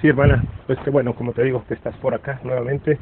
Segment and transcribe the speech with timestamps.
[0.00, 2.98] Sí, hermana, pues que bueno, como te digo, que estás por acá nuevamente.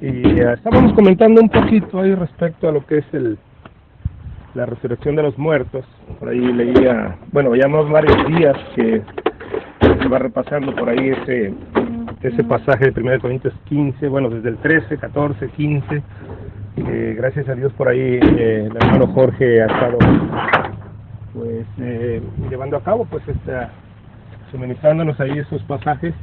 [0.00, 3.38] Y eh, estábamos comentando un poquito ahí respecto a lo que es el
[4.54, 5.84] la resurrección de los muertos.
[6.18, 9.02] Por ahí leía, bueno, llevamos varios días que
[9.80, 11.54] se va repasando por ahí ese
[12.22, 16.02] ese pasaje de 1 Corintios 15, bueno, desde el 13, 14, 15.
[17.16, 19.98] gracias a Dios por ahí eh, el hermano Jorge ha estado
[21.32, 22.20] pues eh,
[22.50, 23.70] llevando a cabo pues esta
[24.50, 26.14] suministrándonos ahí esos pasajes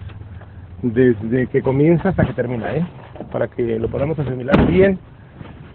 [0.82, 2.86] desde que comienza hasta que termina, ¿eh?
[3.32, 5.00] para que lo podamos asimilar bien,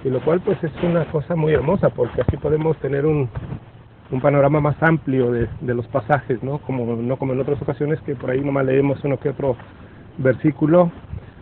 [0.04, 3.28] y lo cual pues es una cosa muy hermosa, porque así podemos tener un,
[4.10, 6.58] un panorama más amplio de, de los pasajes, ¿no?
[6.58, 9.56] Como, no como en otras ocasiones que por ahí nomás leemos uno que otro
[10.18, 10.90] versículo.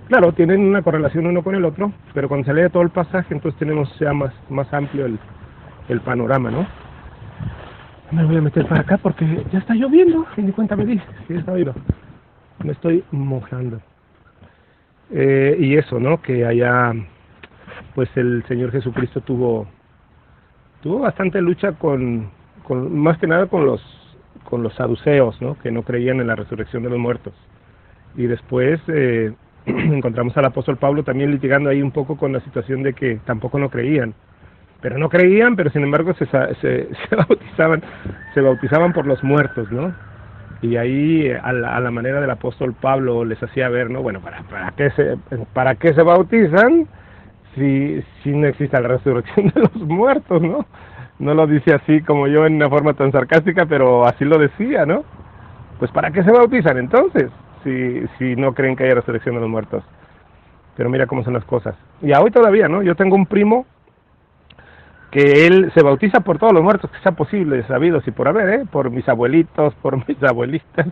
[0.09, 3.33] Claro, tienen una correlación uno con el otro, pero cuando se lee todo el pasaje,
[3.33, 5.19] entonces tenemos ya más, más amplio el,
[5.89, 6.67] el panorama, ¿no?
[8.12, 10.27] Me voy a meter para acá porque ya está lloviendo.
[10.37, 11.74] Y ni cuenta me dice, sí, está oído.
[12.64, 13.80] Me estoy mojando.
[15.12, 16.20] Eh, y eso, ¿no?
[16.20, 16.92] Que allá,
[17.94, 19.69] pues el Señor Jesucristo tuvo,
[20.83, 22.30] tuvo bastante lucha con,
[22.64, 23.80] con, más que nada con los,
[24.45, 25.56] con los saduceos, ¿no?
[25.58, 27.34] Que no creían en la resurrección de los muertos.
[28.17, 29.33] Y después eh,
[29.67, 33.58] encontramos al apóstol Pablo también litigando ahí un poco con la situación de que tampoco
[33.61, 34.14] no creían
[34.81, 37.83] pero no creían, pero sin embargo se, se, se, bautizaban,
[38.34, 39.92] se bautizaban por los muertos, ¿no?
[40.62, 44.03] Y ahí a la, a la, manera del apóstol Pablo les hacía ver, ¿no?
[44.03, 45.17] Bueno, ¿para, para, qué, se,
[45.55, 46.86] para qué se bautizan
[47.55, 50.67] si, si no existe la resurrección de los muertos, ¿no?
[51.19, 54.86] No lo dice así como yo en una forma tan sarcástica, pero así lo decía,
[54.86, 55.05] ¿no?
[55.78, 57.31] Pues ¿para qué se bautizan entonces
[57.64, 59.83] si, si no creen que haya resurrección de los muertos?
[60.77, 61.75] Pero mira cómo son las cosas.
[62.01, 62.83] Y hoy todavía, ¿no?
[62.83, 63.67] Yo tengo un primo
[65.11, 68.48] que él se bautiza por todos los muertos que sea posible, sabidos y por haber,
[68.61, 68.64] ¿eh?
[68.70, 70.86] por mis abuelitos, por mis abuelitas,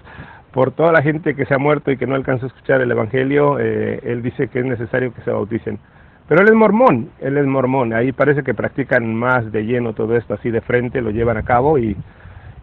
[0.53, 2.91] por toda la gente que se ha muerto y que no alcanza a escuchar el
[2.91, 5.79] Evangelio, eh, él dice que es necesario que se bauticen.
[6.27, 10.15] Pero él es mormón, él es mormón, ahí parece que practican más de lleno todo
[10.17, 11.97] esto, así de frente, lo llevan a cabo y,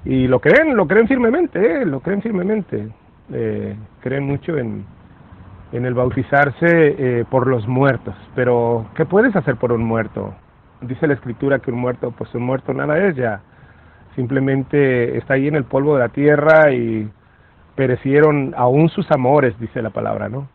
[0.04, 1.86] y lo creen, lo creen firmemente, ¿eh?
[1.86, 2.90] lo creen firmemente,
[3.34, 4.86] eh, creen mucho en,
[5.72, 8.14] en el bautizarse eh, por los muertos.
[8.36, 10.36] Pero, ¿qué puedes hacer por un muerto?
[10.88, 13.42] Dice la escritura que un muerto, pues un muerto nada es ya,
[14.16, 17.10] simplemente está ahí en el polvo de la tierra y
[17.76, 20.48] perecieron aún sus amores, dice la palabra, ¿no?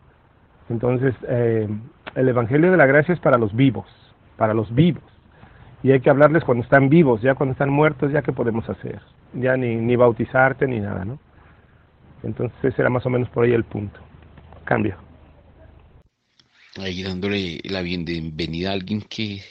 [0.69, 1.67] Entonces, eh,
[2.15, 3.87] el Evangelio de la Gracia es para los vivos,
[4.37, 5.03] para los vivos.
[5.83, 9.01] Y hay que hablarles cuando están vivos, ya cuando están muertos, ya qué podemos hacer,
[9.33, 11.19] ya ni, ni bautizarte ni nada, ¿no?
[12.23, 13.99] Entonces, era más o menos por ahí el punto.
[14.63, 14.95] Cambio.
[16.79, 19.41] Ahí dándole la bienvenida a alguien que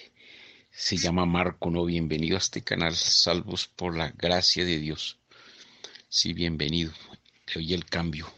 [0.70, 1.84] se llama Marco, ¿no?
[1.84, 5.18] Bienvenido a este canal, salvos por la gracia de Dios.
[6.08, 6.92] Sí, bienvenido.
[7.48, 8.32] Le oye el cambio.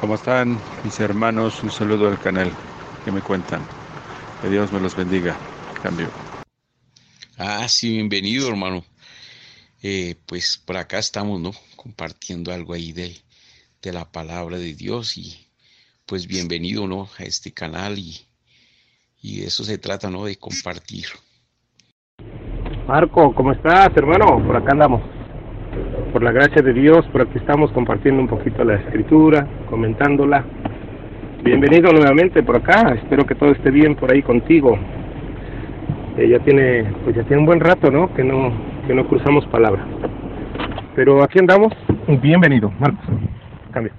[0.00, 1.62] ¿Cómo están mis hermanos?
[1.62, 2.52] Un saludo al canal.
[3.04, 3.66] ¿Qué me cuentan?
[4.42, 5.36] Que Dios me los bendiga.
[5.82, 6.10] Cambio.
[7.36, 8.84] Ah, sí, bienvenido, hermano.
[9.82, 11.52] Eh, pues por acá estamos, ¿no?
[11.76, 13.16] Compartiendo algo ahí de,
[13.82, 15.52] de la palabra de Dios y
[16.06, 17.08] pues bienvenido, ¿no?
[17.18, 18.26] A este canal y
[19.24, 20.26] y de eso se trata, ¿no?
[20.26, 21.06] De compartir.
[22.86, 24.44] Marco, ¿cómo estás, hermano?
[24.46, 25.00] Por acá andamos.
[26.12, 30.44] Por la gracia de Dios, por aquí estamos compartiendo un poquito la escritura, comentándola.
[31.42, 32.94] Bienvenido nuevamente por acá.
[33.02, 34.78] Espero que todo esté bien por ahí contigo.
[36.18, 38.12] Eh, ya tiene, pues ya tiene un buen rato, ¿no?
[38.14, 38.52] Que no,
[38.86, 39.86] que no cruzamos palabra.
[40.94, 41.72] Pero aquí andamos.
[42.20, 43.06] Bienvenido, Marcos.
[43.72, 43.92] Cambio.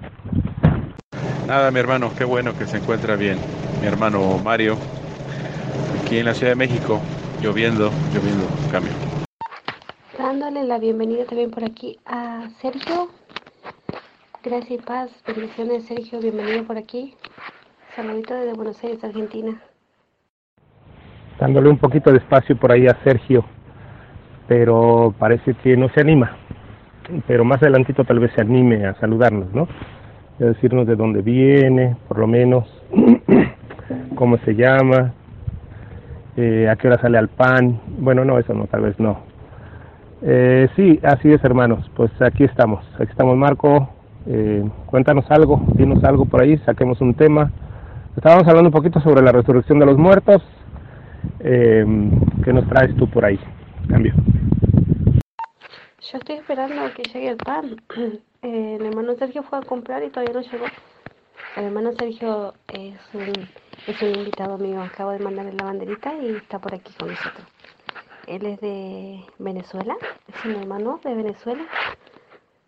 [1.48, 3.38] Nada, mi hermano, qué bueno que se encuentra bien.
[3.80, 4.76] Mi hermano Mario,
[6.02, 7.00] aquí en la Ciudad de México,
[7.42, 8.92] lloviendo, lloviendo, cambio.
[10.18, 13.08] Dándole la bienvenida también por aquí a Sergio.
[14.42, 17.14] Gracias y paz, bendiciones Sergio, bienvenido por aquí.
[17.94, 19.60] Saludito desde Buenos Aires, Argentina.
[21.40, 23.44] Dándole un poquito de espacio por ahí a Sergio,
[24.48, 26.36] pero parece que no se anima.
[27.26, 29.68] Pero más adelantito tal vez se anime a saludarnos, ¿no?
[30.40, 32.66] A decirnos de dónde viene, por lo menos,
[34.14, 35.14] cómo se llama,
[36.36, 37.80] eh, a qué hora sale al pan.
[37.98, 39.20] Bueno, no, eso no, tal vez no.
[40.22, 41.90] Eh, sí, así es, hermanos.
[41.94, 42.84] Pues aquí estamos.
[42.98, 43.88] Aquí estamos, Marco.
[44.28, 47.52] Eh, cuéntanos algo, dinos algo por ahí, saquemos un tema.
[48.16, 50.42] Estábamos hablando un poquito sobre la resurrección de los muertos.
[51.40, 51.84] Eh,
[52.44, 53.38] ¿Qué nos traes tú por ahí?
[53.88, 54.14] Cambio.
[56.00, 57.76] Yo estoy esperando a que llegue el pan.
[58.42, 60.66] El hermano Sergio fue a comprar y todavía no llegó.
[61.56, 63.32] El hermano Sergio es un,
[63.86, 64.82] es un invitado mío.
[64.82, 67.46] Acabo de mandarle la banderita y está por aquí con nosotros.
[68.26, 69.96] Él es de Venezuela,
[70.26, 71.64] es un hermano de Venezuela.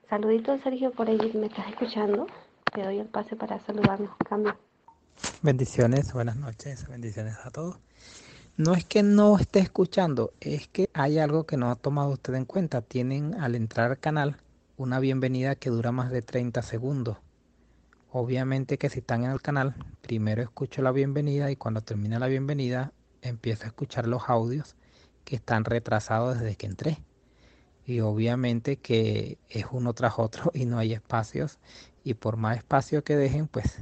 [0.08, 2.26] Saluditos, Sergio, por ahí me estás escuchando.
[2.72, 4.10] Te doy el pase para saludarnos.
[4.28, 4.56] Cambio.
[5.42, 7.78] Bendiciones, buenas noches, bendiciones a todos.
[8.56, 12.34] No es que no esté escuchando, es que hay algo que no ha tomado usted
[12.34, 12.80] en cuenta.
[12.82, 14.36] Tienen al entrar al canal
[14.76, 17.18] una bienvenida que dura más de 30 segundos.
[18.20, 22.26] Obviamente que si están en el canal, primero escucho la bienvenida y cuando termina la
[22.26, 22.92] bienvenida
[23.22, 24.74] empiezo a escuchar los audios
[25.24, 26.98] que están retrasados desde que entré.
[27.86, 31.60] Y obviamente que es uno tras otro y no hay espacios.
[32.02, 33.78] Y por más espacio que dejen pues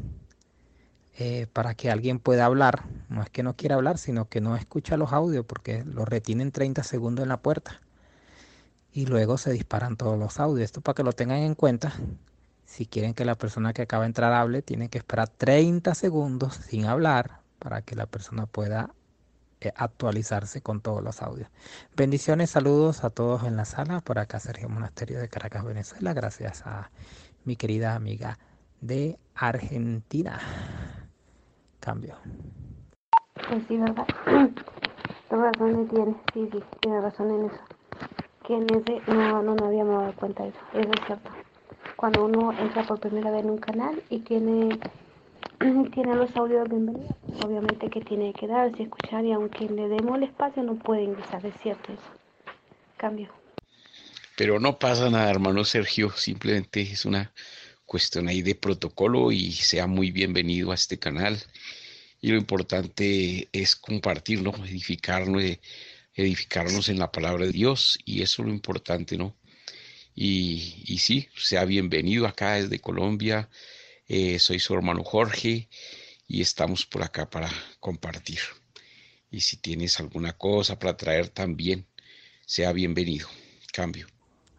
[1.19, 4.55] eh, para que alguien pueda hablar no es que no quiera hablar sino que no
[4.55, 7.81] escucha los audios porque los retienen 30 segundos en la puerta.
[8.93, 10.67] Y luego se disparan todos los audios.
[10.67, 11.94] Esto para que lo tengan en cuenta
[12.67, 16.55] si quieren que la persona que acaba de entrar hable tienen que esperar 30 segundos
[16.57, 18.91] sin hablar para que la persona pueda
[19.61, 21.49] eh, actualizarse con todos los audios.
[21.97, 24.01] Bendiciones, saludos a todos en la sala.
[24.01, 26.13] Por acá Sergio Monasterio de Caracas, Venezuela.
[26.13, 26.91] Gracias a
[27.45, 28.39] mi querida amiga
[28.83, 30.39] de Argentina.
[31.81, 32.17] Cambio.
[33.49, 34.07] Pues sí, ¿verdad?
[35.31, 37.61] razón tiene, sí, sí, tiene razón en eso.
[38.47, 41.31] Que en ese no, no, no habíamos dado cuenta de eso, eso es cierto.
[41.94, 44.79] Cuando uno entra por primera vez en un canal y tiene
[45.94, 47.17] tiene los audios de bienvenida.
[47.44, 51.44] Obviamente que tiene que darse, escuchar y aunque le demos el espacio no puede ingresar,
[51.47, 52.03] es cierto eso.
[52.97, 53.33] Cambio.
[54.37, 57.33] Pero no pasa nada, hermano Sergio, simplemente es una
[57.87, 61.38] cuestión ahí de protocolo y sea muy bienvenido a este canal.
[62.21, 65.43] Y lo importante es compartirnos, edificarnos,
[66.15, 69.35] edificarnos en la palabra de Dios y eso es lo importante, ¿no?
[70.19, 73.51] Y, sí, sea bienvenido acá desde Colombia
[74.09, 75.69] eh, soy su hermano Jorge
[76.27, 78.39] y estamos por acá para compartir.
[79.31, 81.87] Y si tienes alguna cosa para traer también,
[82.47, 83.29] sea bienvenido.
[83.73, 84.07] Cambio.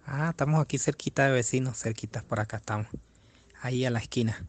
[0.05, 2.87] Ah, estamos aquí cerquita de vecinos, cerquitas por acá estamos,
[3.61, 4.45] ahí a la esquina.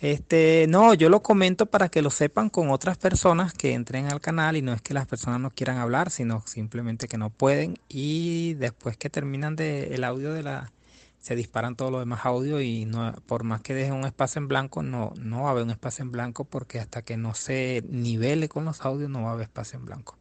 [0.00, 4.20] Este, no, yo lo comento para que lo sepan con otras personas que entren al
[4.20, 7.78] canal y no es que las personas no quieran hablar, sino simplemente que no pueden
[7.88, 10.72] y después que terminan de el audio de la
[11.18, 14.46] se disparan todos los demás audios y no, por más que dejen un espacio en
[14.46, 17.82] blanco, no, no va a haber un espacio en blanco porque hasta que no se
[17.88, 20.16] nivele con los audios no va a haber espacio en blanco.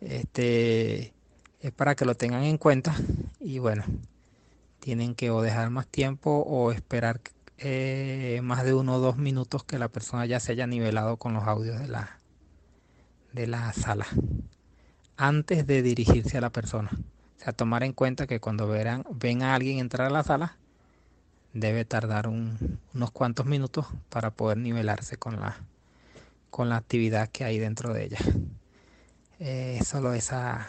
[0.00, 1.12] Este
[1.60, 2.96] es para que lo tengan en cuenta
[3.38, 3.84] y bueno,
[4.80, 7.20] tienen que o dejar más tiempo o esperar
[7.58, 11.34] eh, más de uno o dos minutos que la persona ya se haya nivelado con
[11.34, 12.18] los audios de la,
[13.32, 14.06] de la sala
[15.16, 16.90] antes de dirigirse a la persona.
[16.92, 20.56] O sea, tomar en cuenta que cuando verán, ven a alguien entrar a la sala,
[21.52, 25.56] debe tardar unos cuantos minutos para poder nivelarse con la,
[26.50, 28.18] con la actividad que hay dentro de ella.
[29.40, 30.66] Eh, solo esa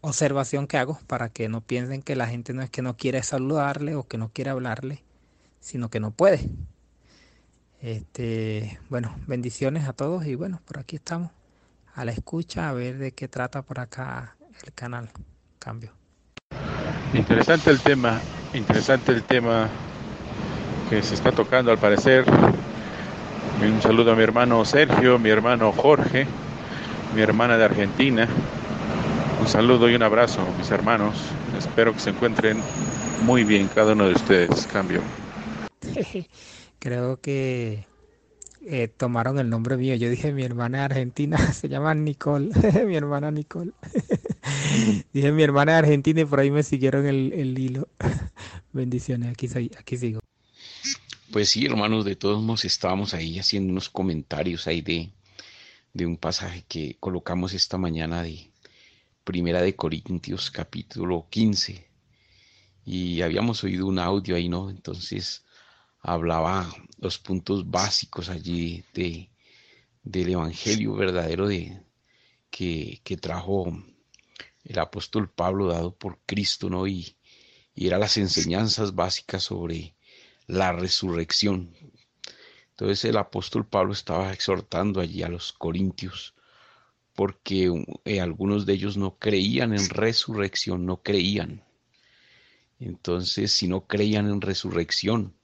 [0.00, 3.22] observación que hago para que no piensen que la gente no es que no quiere
[3.22, 5.02] saludarle o que no quiere hablarle,
[5.60, 6.48] sino que no puede.
[7.80, 11.30] Este, bueno, bendiciones a todos y bueno, por aquí estamos
[11.94, 15.10] a la escucha a ver de qué trata por acá el canal
[15.58, 15.92] cambio.
[17.14, 18.20] Interesante el tema,
[18.52, 19.68] interesante el tema
[20.90, 22.24] que se está tocando al parecer.
[23.60, 26.26] Un saludo a mi hermano Sergio, mi hermano Jorge,
[27.14, 28.28] mi hermana de Argentina.
[29.40, 31.16] Un saludo y un abrazo, mis hermanos.
[31.56, 32.60] Espero que se encuentren
[33.22, 34.66] muy bien cada uno de ustedes.
[34.66, 35.00] Cambio.
[36.78, 37.86] Creo que
[38.66, 39.94] eh, tomaron el nombre mío.
[39.94, 42.50] Yo dije mi hermana argentina, se llama Nicole,
[42.86, 43.72] mi hermana Nicole.
[45.12, 47.88] dije mi hermana de Argentina y por ahí me siguieron el, hilo.
[48.72, 50.20] Bendiciones, aquí, aquí sigo.
[51.32, 55.10] Pues sí, hermanos, de todos modos estábamos ahí haciendo unos comentarios ahí de,
[55.92, 58.50] de un pasaje que colocamos esta mañana de
[59.24, 61.86] Primera de Corintios capítulo 15
[62.86, 64.70] y habíamos oído un audio ahí, ¿no?
[64.70, 65.44] Entonces
[66.00, 69.30] hablaba los puntos básicos allí de,
[70.02, 71.82] del Evangelio verdadero de,
[72.50, 73.66] que, que, trajo
[74.64, 76.86] el apóstol Pablo dado por Cristo, ¿no?
[76.86, 77.16] Y,
[77.74, 79.94] y eran las enseñanzas básicas sobre
[80.46, 81.74] la resurrección.
[82.70, 86.34] Entonces el apóstol Pablo estaba exhortando allí a los corintios
[87.18, 87.68] porque
[88.04, 91.64] eh, algunos de ellos no creían en resurrección, no creían.
[92.78, 95.34] Entonces, si no creían en resurrección,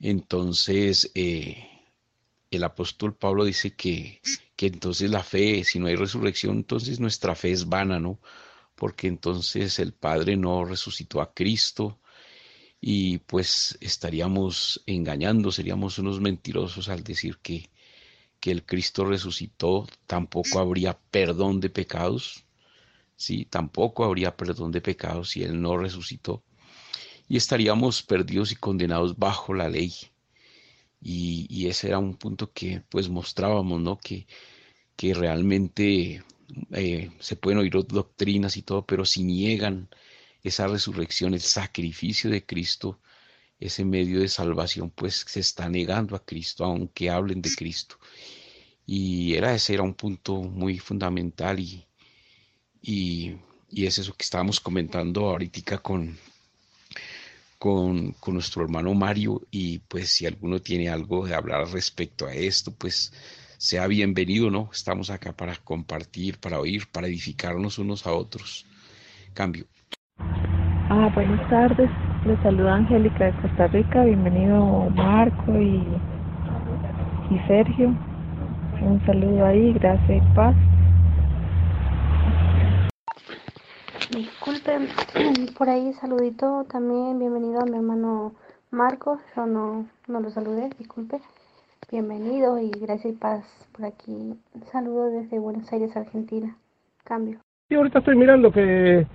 [0.00, 1.68] entonces, eh,
[2.50, 4.20] el apóstol Pablo dice que,
[4.56, 8.20] que entonces la fe, si no hay resurrección, entonces nuestra fe es vana, ¿no?
[8.76, 12.00] Porque entonces el Padre no resucitó a Cristo
[12.80, 17.70] y pues estaríamos engañando, seríamos unos mentirosos al decir que,
[18.40, 22.46] que el Cristo resucitó, tampoco habría perdón de pecados,
[23.16, 23.46] ¿sí?
[23.46, 26.44] Tampoco habría perdón de pecados si Él no resucitó.
[27.30, 29.94] Y estaríamos perdidos y condenados bajo la ley.
[31.00, 33.98] Y, ese era un punto que pues mostrábamos, ¿no?
[33.98, 34.26] Que,
[34.96, 36.24] que realmente
[36.72, 39.88] eh, se pueden oír doctrinas y todo, pero si niegan
[40.42, 43.00] esa resurrección, el sacrificio de Cristo,
[43.60, 47.96] ese medio de salvación, pues se está negando a Cristo, aunque hablen de Cristo.
[48.86, 51.86] Y era ese era un punto muy fundamental y,
[52.82, 53.36] y,
[53.86, 56.18] es eso que estábamos comentando ahorita con,
[57.60, 62.32] con, con, nuestro hermano Mario y pues si alguno tiene algo de hablar respecto a
[62.32, 63.12] esto, pues
[63.58, 64.70] sea bienvenido, ¿no?
[64.72, 68.64] Estamos acá para compartir, para oír, para edificarnos unos a otros.
[69.34, 69.66] Cambio.
[70.88, 71.90] Ah, buenas tardes.
[72.24, 74.04] Les saluda Angélica de Costa Rica.
[74.04, 75.84] Bienvenido Marco y,
[77.30, 77.88] y Sergio.
[78.80, 80.56] Un saludo ahí, gracias y paz.
[84.10, 84.88] Disculpen,
[85.58, 87.18] por ahí saludito también.
[87.18, 88.34] Bienvenido a mi hermano
[88.70, 89.18] Marco.
[89.36, 91.20] Yo no, no lo saludé, disculpe.
[91.90, 94.12] Bienvenido y gracias y paz por aquí.
[94.12, 96.56] Un saludo desde Buenos Aires, Argentina.
[97.04, 97.40] Cambio.
[97.68, 99.06] Y ahorita estoy mirando que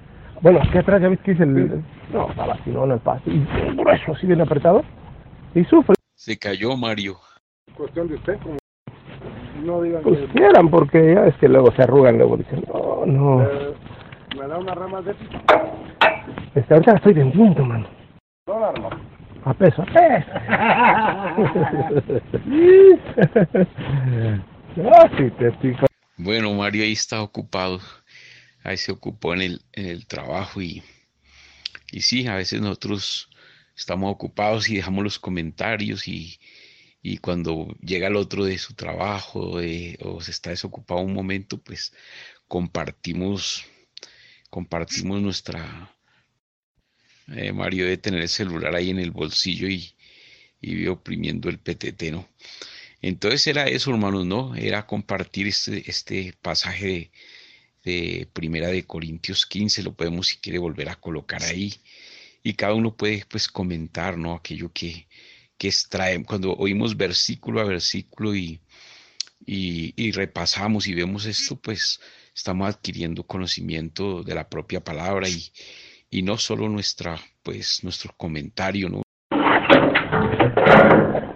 [0.41, 1.83] bueno, aquí atrás ya ves que dice el...
[2.11, 3.23] No, estaba así, no, no el paso.
[3.29, 4.83] Y grueso, así bien apretado.
[5.53, 5.95] Y sufre.
[6.13, 7.15] Se cayó Mario.
[7.75, 8.57] Cuestión de usted, como...
[9.63, 10.27] No digan pues que...
[10.27, 13.43] quieran, porque ya es que luego se arrugan, luego dicen, no, no.
[13.43, 13.74] Eh,
[14.35, 15.15] ¿Me da una rama de
[16.55, 17.87] Este, ahorita la estoy vendiendo, mano.
[18.45, 18.89] ¿Dólar no?
[19.45, 20.31] A peso, a peso.
[24.75, 25.77] no, sí, te estoy...
[26.17, 27.79] Bueno, Mario ahí está ocupado
[28.65, 30.83] ahí se ocupó en el, en el trabajo y,
[31.91, 33.29] y sí, a veces nosotros
[33.77, 36.39] estamos ocupados y dejamos los comentarios y,
[37.01, 41.93] y cuando llega el otro de su trabajo o se está desocupado un momento, pues
[42.47, 43.65] compartimos,
[44.55, 45.93] compartimos nuestra...
[47.27, 49.93] Eh, Mario debe tener el celular ahí en el bolsillo y,
[50.61, 52.29] y oprimiendo el PTT, ¿no?
[53.01, 54.55] Entonces era eso, hermanos, ¿no?
[54.55, 57.11] Era compartir este, este pasaje de,
[57.83, 61.73] de Primera de Corintios 15, lo podemos si quiere volver a colocar ahí
[62.41, 64.35] y cada uno puede pues comentar, ¿no?
[64.35, 65.09] Aquello que,
[65.57, 68.61] que extrae, cuando oímos versículo a versículo y,
[69.45, 71.99] y, repasamos y vemos esto, pues
[72.35, 75.51] estamos adquiriendo conocimiento de la propia palabra y,
[76.09, 79.01] y no solo nuestra, pues, nuestro comentario, ¿no?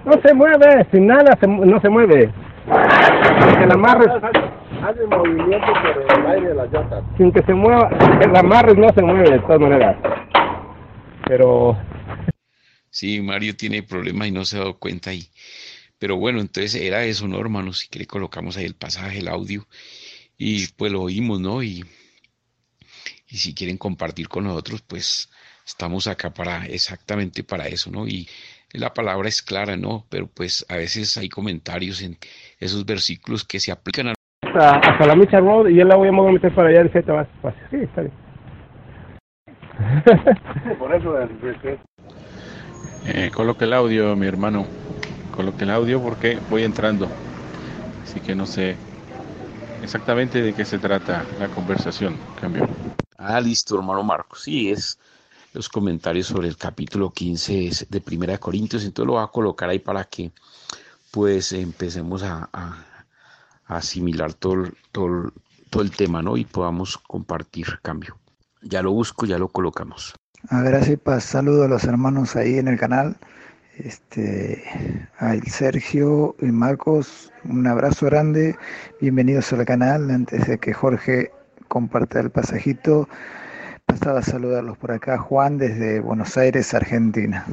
[0.05, 2.33] No se mueve, sin nada no se mueve.
[4.81, 7.03] Hace movimiento por el aire de las llantas.
[7.17, 7.89] Sin que se mueva,
[8.21, 9.95] el amarre no se mueve de todas maneras.
[11.27, 11.77] Pero...
[12.89, 15.29] Sí, Mario tiene problemas y no se ha dado cuenta ahí.
[15.99, 17.79] Pero bueno, entonces era eso, ¿no, hermanos?
[17.79, 19.67] Si quiere colocamos ahí el pasaje, el audio,
[20.39, 21.61] y pues lo oímos, ¿no?
[21.61, 21.85] Y,
[23.27, 25.29] y si quieren compartir con nosotros, pues
[25.67, 28.07] estamos acá para exactamente para eso, ¿no?
[28.07, 28.27] Y
[28.71, 30.05] la palabra es clara, ¿no?
[30.09, 32.17] Pero pues a veces hay comentarios en
[32.57, 36.11] esos versículos que se aplican a hasta, la Micha Road y yo la voy a
[36.11, 37.61] meter para allá, dice, más fácil.
[37.69, 38.13] Sí, está bien.
[40.79, 41.15] Por eso
[43.05, 44.65] eh, coloque el audio, mi hermano.
[45.35, 47.09] Coloque el audio porque voy entrando.
[48.03, 48.77] Así que no sé
[49.83, 52.17] exactamente de qué se trata la conversación.
[52.39, 52.67] Cambio.
[53.17, 54.35] Ah, listo, hermano Marco.
[54.35, 54.97] Sí, es
[55.53, 58.83] los comentarios sobre el capítulo 15 de Primera de Corintios.
[58.83, 60.31] Entonces lo voy a colocar ahí para que
[61.11, 62.49] pues empecemos a,
[63.65, 65.31] asimilar todo, todo,
[65.69, 66.37] todo el tema, ¿no?
[66.37, 68.17] Y podamos compartir cambio.
[68.61, 70.13] Ya lo busco, ya lo colocamos.
[70.49, 73.17] A ver, así pues saludo a los hermanos ahí en el canal.
[73.83, 74.61] Este,
[75.19, 78.57] a Sergio y Marcos, un abrazo grande.
[78.99, 80.11] Bienvenidos al canal.
[80.11, 81.31] Antes de que Jorge
[81.69, 83.07] comparta el pasajito,
[83.85, 85.17] pasaba a saludarlos por acá.
[85.17, 87.45] Juan desde Buenos Aires, Argentina.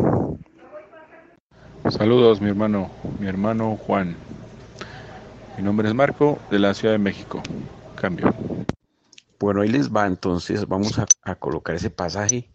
[1.91, 2.91] Saludos, mi hermano,
[3.21, 4.17] mi hermano Juan.
[5.57, 7.41] Mi nombre es Marco, de la Ciudad de México.
[7.95, 8.35] Cambio.
[9.39, 12.49] Bueno, ahí les va entonces, vamos a, colocar ese pasaje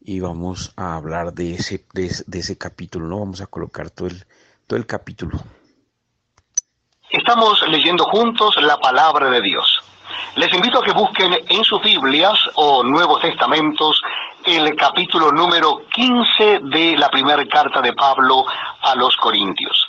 [0.00, 3.20] y vamos a hablar de ese, de, ese capítulo, ¿no?
[3.20, 4.24] Vamos a colocar todo el,
[4.66, 5.38] todo el capítulo.
[7.10, 9.80] Estamos leyendo juntos la palabra de Dios.
[10.36, 14.00] Les invito a que busquen en sus Biblias o Nuevos Testamentos
[14.44, 18.46] el capítulo número 15 de la primera carta de Pablo
[18.82, 19.86] a los Corintios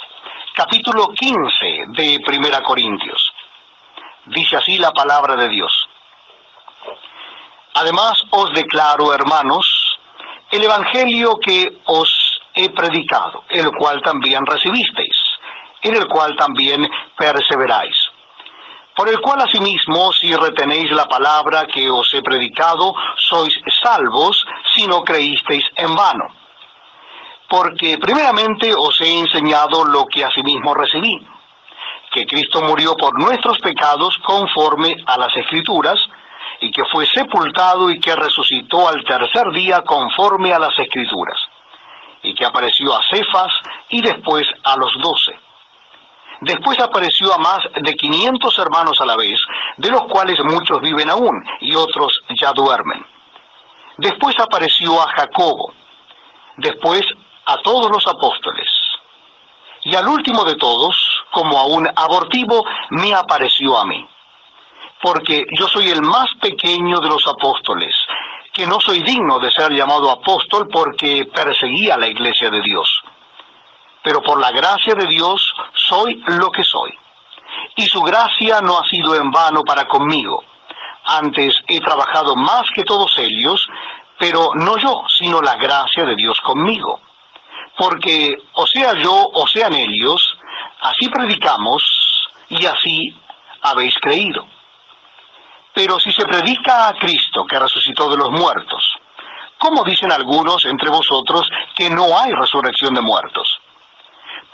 [0.53, 3.33] capítulo 15 de Primera Corintios.
[4.25, 5.87] Dice así la palabra de Dios.
[7.73, 9.90] Además os declaro, hermanos,
[10.51, 15.15] el Evangelio que os he predicado, el cual también recibisteis,
[15.81, 17.95] en el cual también perseveráis.
[18.95, 24.85] Por el cual asimismo, si retenéis la palabra que os he predicado, sois salvos, si
[24.85, 26.27] no creísteis en vano.
[27.47, 31.25] Porque primeramente os he enseñado lo que asimismo recibí,
[32.11, 35.97] que Cristo murió por nuestros pecados conforme a las Escrituras,
[36.61, 41.37] y que fue sepultado y que resucitó al tercer día conforme a las Escrituras,
[42.21, 43.51] y que apareció a Cefas
[43.89, 45.37] y después a los doce.
[46.41, 49.39] Después apareció a más de 500 hermanos a la vez,
[49.77, 53.05] de los cuales muchos viven aún y otros ya duermen.
[53.97, 55.73] Después apareció a Jacobo,
[56.57, 57.03] después
[57.45, 58.67] a todos los apóstoles.
[59.83, 60.95] Y al último de todos,
[61.31, 64.07] como a un abortivo, me apareció a mí.
[65.01, 67.95] Porque yo soy el más pequeño de los apóstoles,
[68.53, 73.03] que no soy digno de ser llamado apóstol porque perseguía la iglesia de Dios
[74.03, 76.97] pero por la gracia de Dios soy lo que soy.
[77.75, 80.43] Y su gracia no ha sido en vano para conmigo.
[81.03, 83.67] Antes he trabajado más que todos ellos,
[84.17, 87.01] pero no yo, sino la gracia de Dios conmigo.
[87.77, 90.37] Porque o sea yo o sean ellos,
[90.81, 91.83] así predicamos
[92.49, 93.15] y así
[93.61, 94.45] habéis creído.
[95.73, 98.83] Pero si se predica a Cristo que resucitó de los muertos,
[99.57, 103.61] ¿cómo dicen algunos entre vosotros que no hay resurrección de muertos?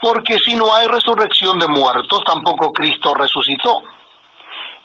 [0.00, 3.82] porque si no hay resurrección de muertos, tampoco Cristo resucitó.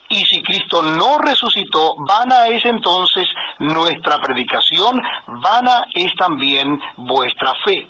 [0.10, 3.28] Y si Cristo no resucitó, vana es entonces
[3.60, 7.88] nuestra predicación, vana es también vuestra fe.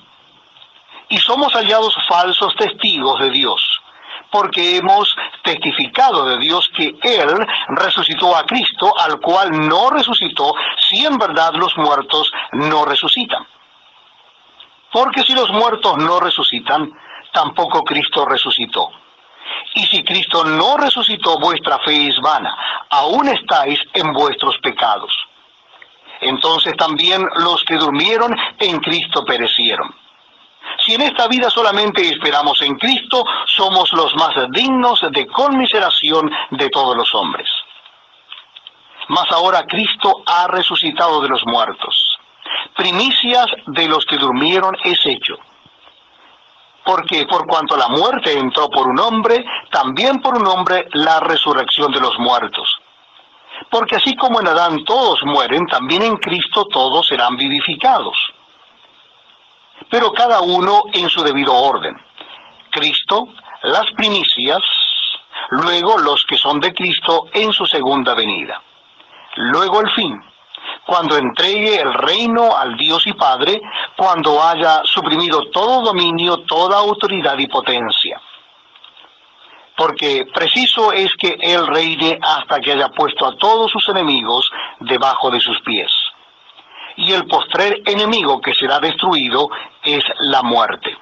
[1.10, 3.62] Y somos hallados falsos testigos de Dios,
[4.34, 10.56] porque hemos testificado de Dios que Él resucitó a Cristo, al cual no resucitó,
[10.90, 13.46] si en verdad los muertos no resucitan.
[14.92, 16.92] Porque si los muertos no resucitan,
[17.32, 18.90] tampoco Cristo resucitó.
[19.76, 22.58] Y si Cristo no resucitó, vuestra fe es vana,
[22.90, 25.14] aún estáis en vuestros pecados.
[26.22, 29.94] Entonces también los que durmieron en Cristo perecieron.
[30.86, 36.70] Si en esta vida solamente esperamos en Cristo, somos los más dignos de conmiseración de
[36.70, 37.50] todos los hombres.
[39.10, 42.18] Mas ahora Cristo ha resucitado de los muertos.
[42.76, 45.38] Primicias de los que durmieron es hecho
[46.86, 51.92] porque por cuanto la muerte entró por un hombre, también por un hombre la resurrección
[51.92, 52.70] de los muertos.
[53.70, 58.18] Porque así como en Adán todos mueren, también en Cristo todos serán vivificados.
[59.94, 61.96] Pero cada uno en su debido orden.
[62.72, 63.28] Cristo,
[63.62, 64.60] las primicias,
[65.52, 68.60] luego los que son de Cristo en su segunda venida.
[69.36, 70.20] Luego el fin,
[70.88, 73.62] cuando entregue el reino al Dios y Padre,
[73.96, 78.20] cuando haya suprimido todo dominio, toda autoridad y potencia.
[79.78, 85.30] Porque preciso es que Él reine hasta que haya puesto a todos sus enemigos debajo
[85.30, 85.92] de sus pies.
[86.98, 89.50] Y el postrer enemigo que será destruido
[89.84, 90.96] es la muerte.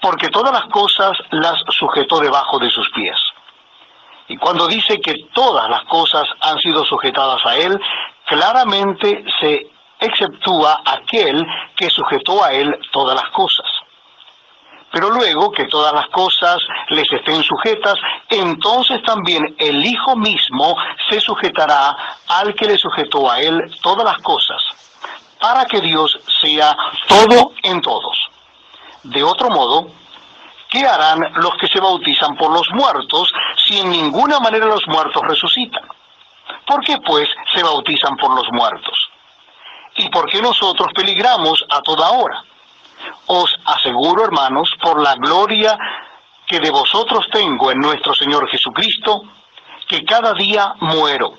[0.00, 3.16] Porque todas las cosas las sujetó debajo de sus pies.
[4.28, 7.80] Y cuando dice que todas las cosas han sido sujetadas a Él,
[8.26, 13.66] claramente se exceptúa aquel que sujetó a él todas las cosas.
[14.94, 16.58] Pero luego que todas las cosas
[16.90, 17.96] les estén sujetas,
[18.28, 20.76] entonces también el Hijo mismo
[21.10, 21.96] se sujetará
[22.28, 24.62] al que le sujetó a él todas las cosas,
[25.40, 26.76] para que Dios sea
[27.08, 28.16] todo en todos.
[29.02, 29.88] De otro modo,
[30.70, 33.32] ¿qué harán los que se bautizan por los muertos
[33.66, 35.82] si en ninguna manera los muertos resucitan?
[36.68, 38.96] ¿Por qué pues se bautizan por los muertos?
[39.96, 42.44] ¿Y por qué nosotros peligramos a toda hora?
[43.26, 45.78] Os aseguro, hermanos, por la gloria
[46.46, 49.22] que de vosotros tengo en nuestro Señor Jesucristo,
[49.88, 51.38] que cada día muero.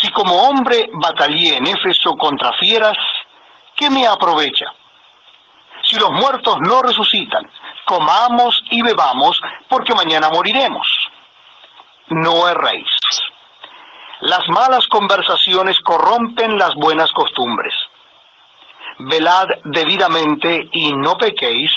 [0.00, 2.98] Si como hombre batallé en Éfeso contra fieras,
[3.74, 4.66] ¿qué me aprovecha?
[5.82, 7.48] Si los muertos no resucitan,
[7.84, 10.86] comamos y bebamos, porque mañana moriremos.
[12.08, 12.90] No erréis.
[14.20, 17.74] Las malas conversaciones corrompen las buenas costumbres.
[18.98, 21.70] Velad debidamente y no pequéis,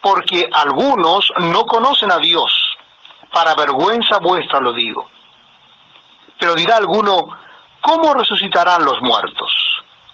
[0.00, 2.52] porque algunos no conocen a Dios.
[3.32, 5.10] Para vergüenza vuestra lo digo.
[6.38, 7.36] Pero dirá alguno,
[7.80, 9.52] ¿cómo resucitarán los muertos?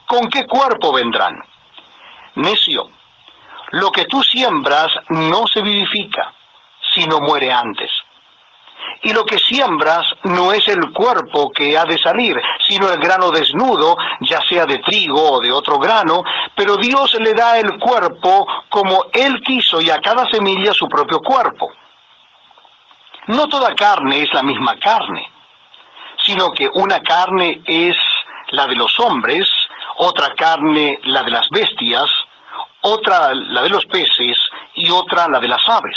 [0.07, 1.43] ¿Con qué cuerpo vendrán?
[2.37, 2.91] Necio,
[3.73, 6.33] lo que tú siembras no se vivifica,
[6.95, 7.91] sino muere antes.
[9.03, 13.31] Y lo que siembras no es el cuerpo que ha de salir, sino el grano
[13.31, 16.23] desnudo, ya sea de trigo o de otro grano,
[16.55, 21.21] pero Dios le da el cuerpo como Él quiso y a cada semilla su propio
[21.21, 21.73] cuerpo.
[23.27, 25.31] No toda carne es la misma carne,
[26.25, 27.97] sino que una carne es
[28.51, 29.49] la de los hombres,
[29.97, 32.11] otra carne la de las bestias,
[32.83, 34.39] otra la de los peces
[34.75, 35.97] y otra la de las aves.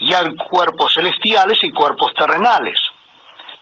[0.00, 2.78] Y hay cuerpos celestiales y cuerpos terrenales.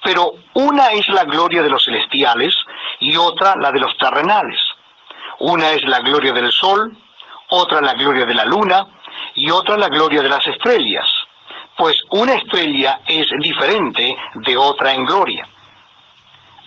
[0.03, 2.55] Pero una es la gloria de los celestiales
[3.01, 4.59] y otra la de los terrenales.
[5.41, 6.97] Una es la gloria del sol,
[7.49, 8.87] otra la gloria de la luna
[9.35, 11.07] y otra la gloria de las estrellas.
[11.77, 15.47] Pues una estrella es diferente de otra en gloria.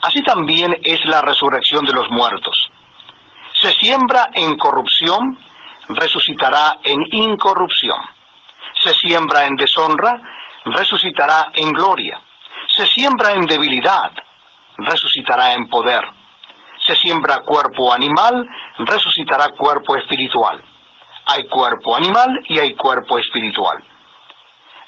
[0.01, 2.69] Así también es la resurrección de los muertos.
[3.53, 5.39] Se siembra en corrupción,
[5.87, 7.99] resucitará en incorrupción.
[8.83, 10.21] Se siembra en deshonra,
[10.65, 12.19] resucitará en gloria.
[12.67, 14.11] Se siembra en debilidad,
[14.77, 16.03] resucitará en poder.
[16.85, 18.47] Se siembra cuerpo animal,
[18.79, 20.61] resucitará cuerpo espiritual.
[21.25, 23.83] Hay cuerpo animal y hay cuerpo espiritual.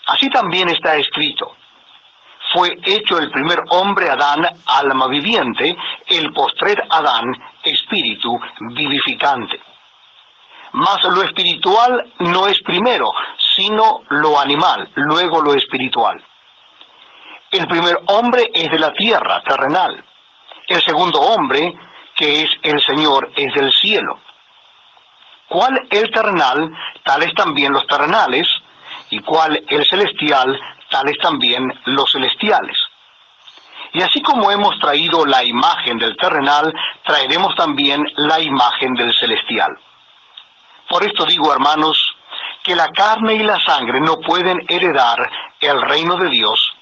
[0.08, 1.56] Así también está escrito
[2.54, 5.76] fue hecho el primer hombre Adán, alma viviente,
[6.08, 9.60] el postrer Adán, espíritu vivificante.
[10.72, 13.14] Mas lo espiritual no es primero,
[13.56, 16.24] sino lo animal, luego lo espiritual.
[17.52, 20.04] El primer hombre es de la tierra, terrenal.
[20.68, 21.74] El segundo hombre,
[22.16, 24.20] que es el Señor, es del cielo.
[25.48, 26.76] ¿Cuál el terrenal?
[27.04, 28.48] Tales también los terrenales,
[29.10, 32.78] y cuál el celestial, tales también los celestiales.
[33.94, 36.74] Y así como hemos traído la imagen del terrenal,
[37.06, 39.78] traeremos también la imagen del celestial.
[40.90, 42.15] Por esto digo, hermanos,
[42.66, 46.76] que la carne y la sangre no pueden heredar el reino de Dios,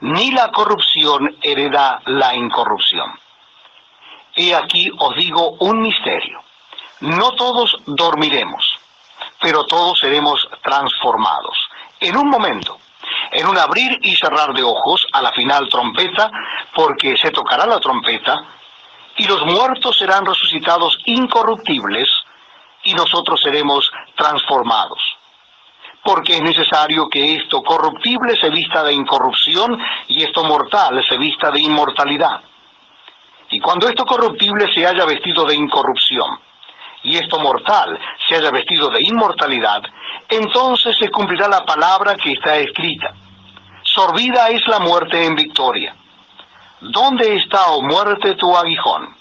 [0.00, 3.18] ni la corrupción hereda la incorrupción.
[4.36, 6.42] Y aquí os digo un misterio.
[7.00, 8.78] No todos dormiremos,
[9.40, 11.56] pero todos seremos transformados.
[12.00, 12.78] En un momento,
[13.32, 16.30] en un abrir y cerrar de ojos a la final trompeta,
[16.74, 18.44] porque se tocará la trompeta,
[19.16, 22.10] y los muertos serán resucitados incorruptibles,
[22.84, 25.00] y nosotros seremos transformados.
[26.02, 31.50] Porque es necesario que esto corruptible se vista de incorrupción y esto mortal se vista
[31.50, 32.42] de inmortalidad.
[33.50, 36.38] Y cuando esto corruptible se haya vestido de incorrupción,
[37.04, 39.82] y esto mortal se haya vestido de inmortalidad,
[40.28, 43.14] entonces se cumplirá la palabra que está escrita.
[43.82, 45.94] Sorbida es la muerte en victoria.
[46.80, 49.14] ¿Dónde está, oh muerte, tu aguijón?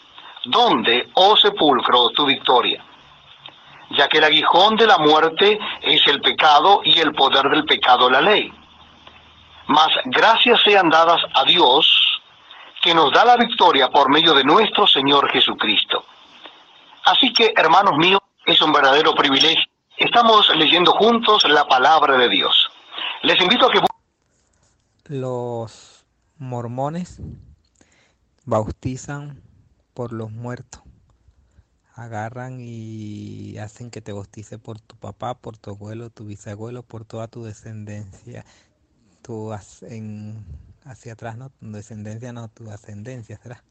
[0.45, 2.83] ¿Dónde, oh sepulcro, tu victoria?
[3.97, 8.09] Ya que el aguijón de la muerte es el pecado y el poder del pecado
[8.09, 8.51] la ley.
[9.67, 12.21] Mas gracias sean dadas a Dios,
[12.81, 16.05] que nos da la victoria por medio de nuestro Señor Jesucristo.
[17.05, 19.63] Así que, hermanos míos, es un verdadero privilegio.
[19.97, 22.69] Estamos leyendo juntos la palabra de Dios.
[23.21, 23.79] Les invito a que
[25.05, 26.05] los
[26.37, 27.21] mormones
[28.45, 29.41] bautizan
[29.93, 30.81] por los muertos.
[31.95, 37.05] Agarran y hacen que te bautice por tu papá, por tu abuelo, tu bisabuelo, por
[37.05, 38.45] toda tu descendencia.
[39.21, 39.51] Tu
[39.81, 40.43] en,
[40.83, 41.49] hacia atrás, ¿no?
[41.49, 43.63] Tu descendencia, no, tu ascendencia, ¿será?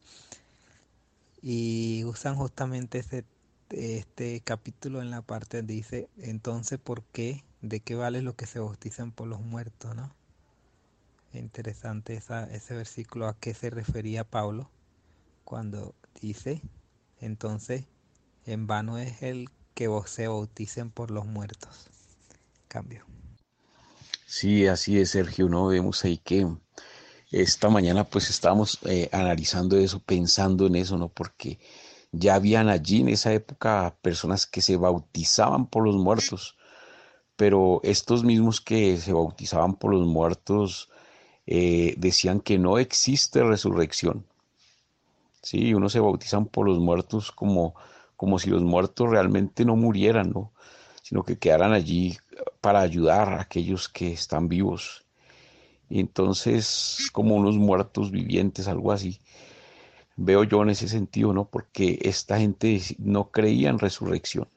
[1.41, 3.03] Y usan justamente
[3.69, 7.43] este capítulo en la parte donde dice, entonces, ¿por qué?
[7.61, 10.15] ¿De qué vale lo que se bautizan por los muertos, no?
[11.33, 14.69] Interesante esa, ese versículo a qué se refería Pablo
[15.43, 16.61] cuando dice,
[17.19, 17.85] entonces,
[18.45, 21.89] en vano es el que vos se bauticen por los muertos.
[22.67, 23.05] Cambio.
[24.25, 25.67] Sí, así es, Sergio, ¿no?
[25.67, 26.47] Vemos ahí que
[27.31, 31.09] esta mañana pues estábamos eh, analizando eso, pensando en eso, ¿no?
[31.09, 31.59] Porque
[32.11, 36.57] ya habían allí en esa época personas que se bautizaban por los muertos,
[37.35, 40.89] pero estos mismos que se bautizaban por los muertos
[41.47, 44.25] eh, decían que no existe resurrección.
[45.41, 47.75] Sí, uno se bautizan por los muertos como,
[48.15, 50.53] como si los muertos realmente no murieran, ¿no?
[51.03, 52.17] sino que quedaran allí
[52.61, 55.05] para ayudar a aquellos que están vivos.
[55.89, 59.19] Y entonces, como unos muertos vivientes, algo así,
[60.15, 61.45] veo yo en ese sentido, ¿no?
[61.45, 64.47] Porque esta gente no creía en resurrección,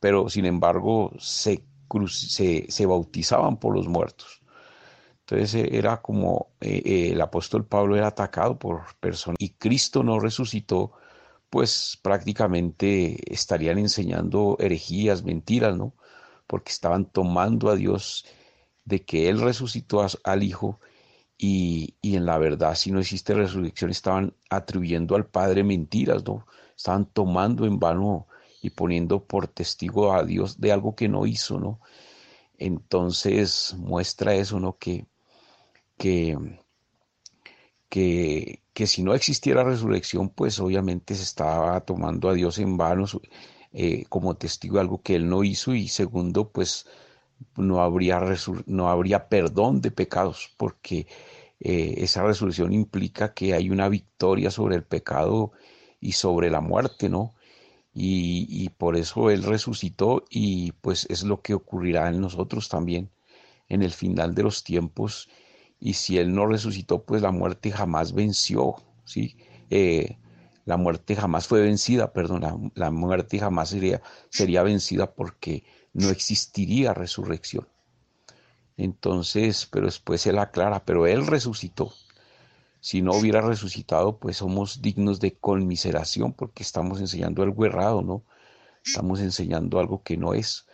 [0.00, 1.64] pero sin embargo se,
[2.08, 4.42] se, se bautizaban por los muertos.
[5.20, 10.02] Entonces eh, era como eh, eh, el apóstol Pablo era atacado por personas y Cristo
[10.02, 10.92] no resucitó,
[11.54, 15.94] pues prácticamente estarían enseñando herejías, mentiras, ¿no?
[16.48, 18.26] Porque estaban tomando a Dios
[18.84, 20.80] de que Él resucitó al Hijo
[21.38, 26.44] y, y, en la verdad, si no existe resurrección, estaban atribuyendo al Padre mentiras, ¿no?
[26.76, 28.26] Estaban tomando en vano
[28.60, 31.80] y poniendo por testigo a Dios de algo que no hizo, ¿no?
[32.58, 34.76] Entonces muestra eso, ¿no?
[34.76, 35.06] Que
[35.98, 36.36] que,
[37.88, 43.06] que si no existiera resurrección, pues obviamente se estaba tomando a Dios en vano
[43.72, 46.86] eh, como testigo de algo que él no hizo y segundo, pues
[47.56, 48.20] no habría,
[48.66, 51.06] no habría perdón de pecados porque
[51.60, 55.52] eh, esa resurrección implica que hay una victoria sobre el pecado
[56.00, 57.34] y sobre la muerte, ¿no?
[57.94, 63.10] Y, y, por eso Él resucitó y pues es lo que ocurrirá en nosotros también
[63.68, 65.28] en el final de los tiempos
[65.80, 69.36] y si Él no resucitó, pues la muerte jamás venció, ¿sí?
[69.70, 70.18] Eh,
[70.64, 76.94] la muerte jamás fue vencida, perdón, la, muerte jamás sería, sería vencida porque no existiría
[76.94, 77.68] resurrección.
[78.76, 81.92] Entonces, pero después Él aclara, pero Él resucitó.
[82.80, 88.24] Si no hubiera resucitado, pues somos dignos de conmiseración porque estamos enseñando algo errado, ¿no?
[88.84, 90.66] Estamos enseñando algo que no es.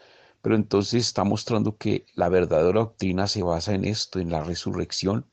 [0.43, 5.27] Pero entonces está mostrando que la verdadera doctrina se basa en esto, en la resurrección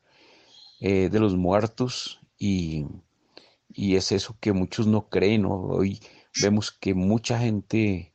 [0.80, 2.86] eh, de los muertos y,
[3.74, 5.44] es eso que muchos no creen.
[5.46, 6.00] Hoy
[6.42, 8.12] vemos que mucha gente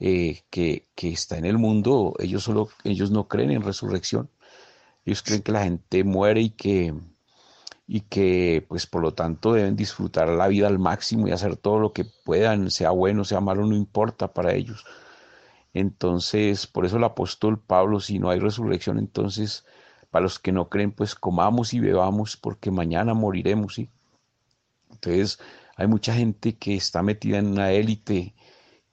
[0.00, 4.30] eh, que, está en el mundo, ellos, solo, ellos no creen en resurrección.
[5.04, 6.94] Ellos creen que la gente muere y que,
[7.86, 11.78] y que pues por lo tanto deben disfrutar la vida al máximo y hacer todo
[11.80, 14.84] lo que puedan, sea bueno, sea malo, no importa para ellos.
[15.74, 19.64] Entonces, por eso el apóstol Pablo, si no hay resurrección, entonces,
[20.10, 23.90] para los que no creen, pues comamos y bebamos porque mañana moriremos, ¿sí?
[24.90, 25.38] Entonces,
[25.76, 28.34] hay mucha gente que está metida en una élite,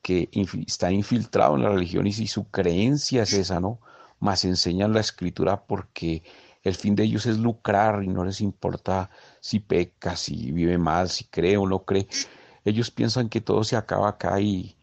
[0.02, 0.30] que
[0.68, 3.80] está infiltrado en la religión y si su creencia es esa, ¿no?
[4.20, 6.24] Más enseñan la escritura porque
[6.64, 9.10] el fin de ellos es lucrar y no les importa
[9.40, 12.08] si peca, si vive mal, si cree o no cree.
[12.66, 14.75] Ellos piensan que todo se acaba acá y,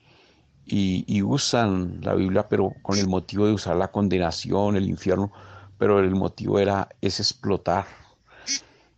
[0.64, 5.33] y, usan la Biblia, pero con el motivo de usar la condenación, el infierno,
[5.79, 7.87] pero el motivo era es explotar.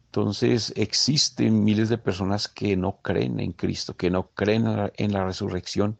[0.06, 5.24] Entonces existen miles de personas que no creen en Cristo, que no creen en la,
[5.24, 5.98] resurrección.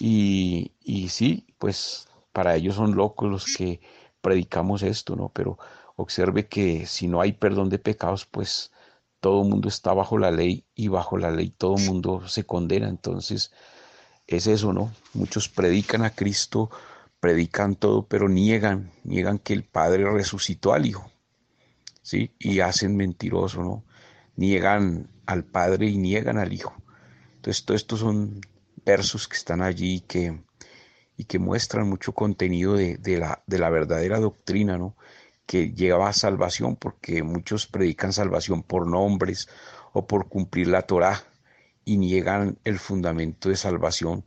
[0.00, 3.80] Y, y, sí, pues para ellos son locos los que
[4.20, 5.30] predicamos esto, ¿no?
[5.30, 5.58] Pero
[5.96, 8.72] observe que si no hay perdón de pecados, pues
[9.20, 12.44] todo el mundo está bajo la ley y bajo la ley todo el mundo se
[12.46, 12.88] condena.
[12.88, 13.52] Entonces,
[14.30, 14.92] es eso, ¿no?
[15.12, 16.70] Muchos predican a Cristo,
[17.18, 21.10] predican todo, pero niegan, niegan que el Padre resucitó al Hijo,
[22.02, 22.32] ¿sí?
[22.38, 23.84] Y hacen mentiroso, ¿no?
[24.36, 26.74] Niegan al Padre y niegan al Hijo.
[27.36, 28.40] Entonces, todos estos son
[28.84, 30.40] versos que están allí que,
[31.16, 34.96] y que muestran mucho contenido de, la, de la verdadera doctrina, ¿no?
[35.44, 39.48] Que lleva a salvación, porque muchos predican salvación por nombres
[39.92, 41.29] o por cumplir la Torah
[41.90, 44.22] y niegan el fundamento de salvación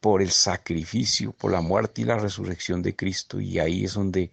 [0.00, 3.40] por el sacrificio, por la muerte y la resurrección de Cristo.
[3.40, 4.30] Y ahí es donde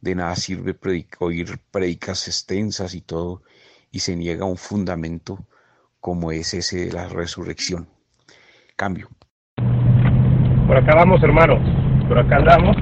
[0.00, 0.74] de nada sirve
[1.18, 3.42] oír predicas extensas y todo,
[3.90, 5.44] y se niega un fundamento
[6.00, 7.86] como es ese de la resurrección.
[8.74, 9.10] Cambio.
[10.66, 11.60] Por acá vamos, hermanos.
[12.08, 12.74] Por acá andamos.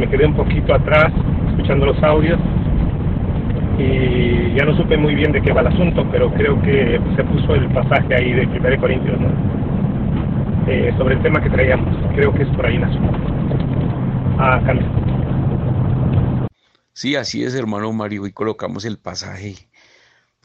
[0.00, 1.12] Me quedé un poquito atrás
[1.50, 2.40] escuchando los audios
[3.78, 7.24] y ya no supe muy bien de qué va el asunto, pero creo que se
[7.24, 9.18] puso el pasaje ahí de 1 Corintios.
[10.66, 11.94] Eh, sobre el tema que traíamos.
[12.14, 13.18] Creo que es por ahí asunto.
[14.38, 14.86] Ah, cambio.
[16.92, 19.54] Sí, así es, hermano Mario, y colocamos el pasaje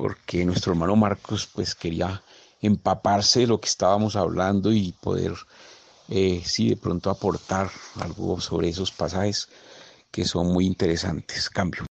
[0.02, 2.24] porque nuestro hermano Marcos pues quería
[2.60, 5.34] empaparse de lo que estábamos hablando y poder,
[6.10, 9.48] eh, sí, de pronto aportar algo sobre esos pasajes
[10.10, 11.50] que son muy interesantes.
[11.52, 11.91] Cambio.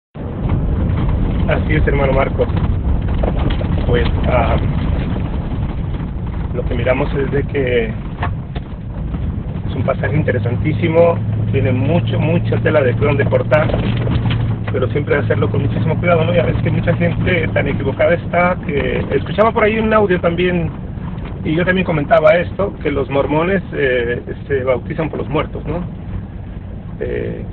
[1.48, 2.48] Así es, hermano Marcos.
[3.88, 4.58] Pues ah,
[6.54, 11.18] lo que miramos es de que es un pasaje interesantísimo,
[11.52, 13.68] tiene mucho, mucha tela de donde cortar,
[14.72, 16.34] pero siempre hacerlo con muchísimo cuidado, ¿no?
[16.34, 20.70] Ya ves que mucha gente tan equivocada está que escuchaba por ahí un audio también
[21.44, 25.84] y yo también comentaba esto, que los mormones eh, se bautizan por los muertos, ¿no?
[27.00, 27.44] Eh,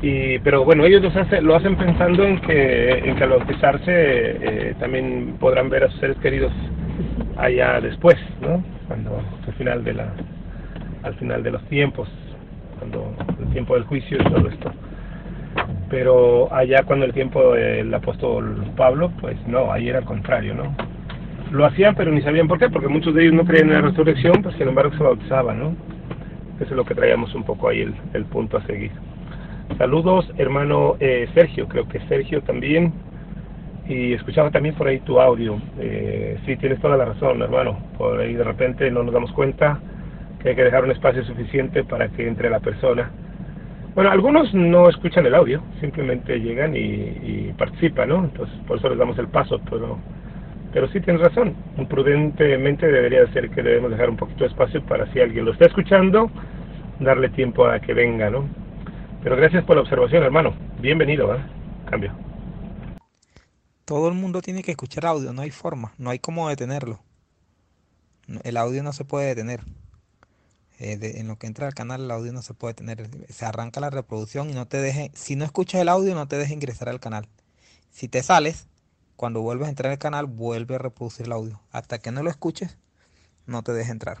[0.00, 1.02] y pero bueno ellos
[1.42, 6.00] lo hacen pensando en que en que al bautizarse eh, también podrán ver a sus
[6.00, 6.52] seres queridos
[7.36, 10.12] allá después no cuando al final de la
[11.02, 12.08] al final de los tiempos
[12.78, 14.72] cuando el tiempo del juicio y todo esto.
[15.90, 20.74] Pero allá cuando el tiempo del apóstol Pablo pues no ahí era al contrario no
[21.50, 23.80] lo hacían pero ni sabían por qué porque muchos de ellos no creían en la
[23.80, 25.74] resurrección pues sin embargo se bautizaban no
[26.56, 28.90] eso es lo que traíamos un poco ahí el, el punto a seguir
[29.76, 32.92] Saludos, hermano eh, Sergio, creo que Sergio también.
[33.86, 35.60] Y escuchaba también por ahí tu audio.
[35.78, 37.78] Eh, sí, tienes toda la razón, hermano.
[37.96, 39.80] Por ahí de repente no nos damos cuenta
[40.42, 43.10] que hay que dejar un espacio suficiente para que entre la persona.
[43.94, 48.24] Bueno, algunos no escuchan el audio, simplemente llegan y, y participan, ¿no?
[48.24, 49.98] Entonces, por eso les damos el paso, pero
[50.72, 51.54] pero sí tienes razón,
[51.88, 55.66] prudentemente debería ser que debemos dejar un poquito de espacio para si alguien lo está
[55.66, 56.30] escuchando,
[57.00, 58.44] darle tiempo a que venga, ¿no?
[59.22, 60.56] Pero gracias por la observación, hermano.
[60.80, 61.44] Bienvenido, ¿eh?
[61.90, 62.12] Cambio.
[63.84, 67.00] Todo el mundo tiene que escuchar audio, no hay forma, no hay cómo detenerlo.
[68.44, 69.60] El audio no se puede detener.
[70.78, 73.08] Eh, en lo que entra al canal el audio no se puede detener.
[73.28, 76.36] Se arranca la reproducción y no te deje, si no escuchas el audio no te
[76.36, 77.26] deje ingresar al canal.
[77.90, 78.68] Si te sales,
[79.16, 81.60] cuando vuelves a entrar al canal, vuelve a reproducir el audio.
[81.72, 82.78] Hasta que no lo escuches,
[83.46, 84.20] no te deje entrar.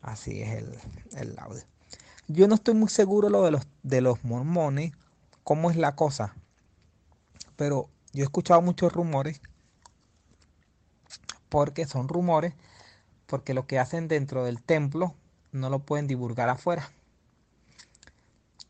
[0.00, 0.62] Así es
[1.16, 1.62] el, audio.
[2.28, 4.92] Yo no estoy muy seguro lo de los, de los mormones,
[5.44, 6.34] cómo es la cosa.
[7.56, 9.40] Pero yo he escuchado muchos rumores,
[11.48, 12.54] porque son rumores,
[13.26, 15.14] porque lo que hacen dentro del templo
[15.52, 16.90] no lo pueden divulgar afuera.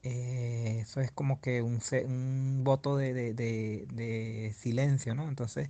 [0.04, 5.28] Eh, eso es como que un, un voto de, silencio, ¿no?
[5.28, 5.68] Entonces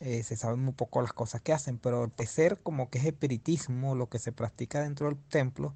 [0.00, 3.06] eh, se saben muy poco las cosas que hacen, pero el ser como que es
[3.06, 5.74] espiritismo, lo que se practica dentro del templo,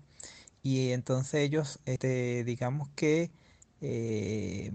[0.66, 3.30] y entonces ellos, este, digamos que
[3.80, 4.72] eh,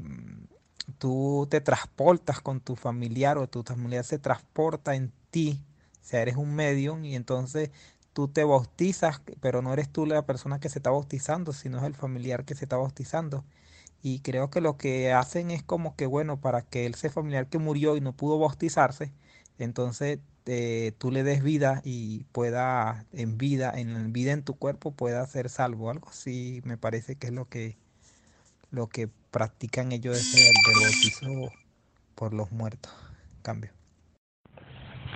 [1.00, 5.60] tú te transportas con tu familiar o tu familiar se transporta en ti,
[6.02, 7.72] o sea, eres un medium y entonces
[8.14, 11.84] tú te bautizas, pero no eres tú la persona que se está bautizando, sino es
[11.84, 13.44] el familiar que se está bautizando.
[14.02, 17.60] Y creo que lo que hacen es como que, bueno, para que ese familiar que
[17.60, 19.12] murió y no pudo bautizarse,
[19.60, 24.92] entonces eh, tú le des vida y pueda, en vida, en vida en tu cuerpo,
[24.92, 25.90] pueda ser salvo.
[25.90, 27.78] Algo así me parece que es lo que,
[28.72, 31.54] lo que practican ellos desde el bautizo
[32.16, 32.92] por los muertos.
[33.42, 33.72] Cambio.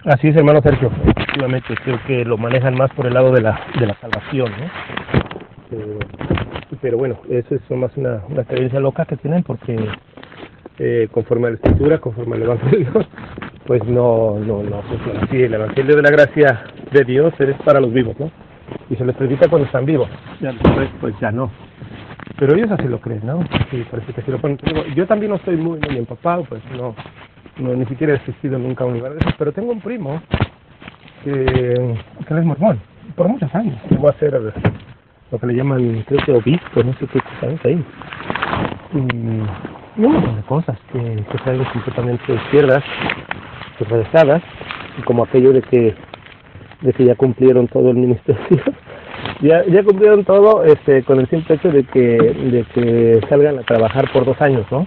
[0.05, 0.91] Así es, hermano Sergio.
[1.07, 4.65] Efectivamente, creo que lo manejan más por el lado de la, de la salvación, ¿no?
[5.71, 5.99] Eh,
[6.81, 9.75] pero bueno, eso es más una, una creencia loca que tienen porque
[10.77, 12.91] eh, conforme a la escritura, conforme al Evangelio,
[13.65, 15.43] pues no, no, no funciona así.
[15.43, 18.31] El Evangelio de la gracia de Dios es para los vivos, ¿no?
[18.89, 20.09] Y se les predica cuando están vivos.
[20.41, 21.51] Ya después, pues ya no.
[22.37, 23.39] Pero ellos así lo creen, ¿no?
[23.71, 24.57] Sí, parece que así lo ponen.
[24.95, 26.95] Yo también no estoy muy, muy empapado, pues no
[27.57, 30.21] no, ni siquiera he existido nunca a un lugar de eso, pero tengo un primo
[31.23, 31.95] que,
[32.27, 32.79] que es mormón,
[33.15, 33.79] por muchos años.
[33.89, 34.53] Llegó a ser
[35.31, 37.85] lo que le llaman, creo que obispo, no sé qué cosa ahí.
[38.93, 38.99] Y,
[39.97, 42.83] un montón de cosas que, que son completamente izquierdas,
[43.79, 44.41] rezadas,
[44.97, 45.95] y como aquello de que
[46.81, 48.61] de que ya cumplieron todo el ministerio
[49.41, 53.63] ya ya cumplieron todo este con el simple hecho de que de que salgan a
[53.63, 54.85] trabajar por dos años no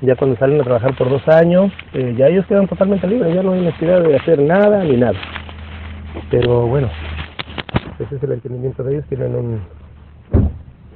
[0.00, 3.42] ya cuando salen a trabajar por dos años, eh, ya ellos quedan totalmente libres, ya
[3.42, 5.18] no hay necesidad de hacer nada ni nada.
[6.30, 6.88] Pero bueno,
[7.98, 9.60] ese es el entendimiento de ellos, tienen un,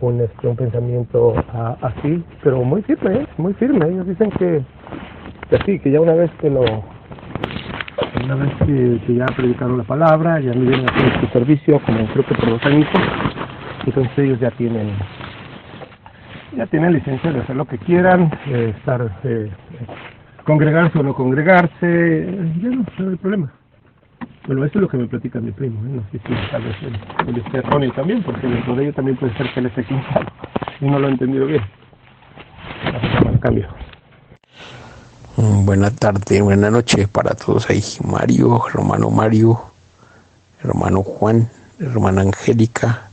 [0.00, 1.34] un, este, un pensamiento
[1.80, 3.26] así, pero muy firme, ¿eh?
[3.38, 3.86] muy firme.
[3.88, 4.62] Ellos dicen que,
[5.50, 6.64] que así, que ya una vez que lo
[8.24, 12.06] una vez que, ya predicaron la palabra, ya no vienen a hacer su servicio, como
[12.06, 12.86] creo que por dos años,
[13.86, 14.90] entonces ellos ya tienen
[16.56, 19.50] ya tienen licencia de hacer lo que quieran, eh, estar, eh,
[20.44, 22.26] congregarse o no congregarse,
[22.60, 23.52] ya no, no hay problema.
[24.46, 25.90] Bueno, eso es lo que me platica mi primo, ¿eh?
[25.94, 29.32] no sé si tal vez él, esté erróneo también, porque dentro de ello también puede
[29.34, 30.26] ser que él esté equivocado
[30.80, 31.62] y no lo he entendido bien.
[33.40, 33.68] cambio.
[35.36, 37.82] Mm, buena tarde, buena noche para todos ahí.
[38.04, 39.64] Mario, hermano Mario,
[40.62, 43.08] hermano Juan, hermana Angélica,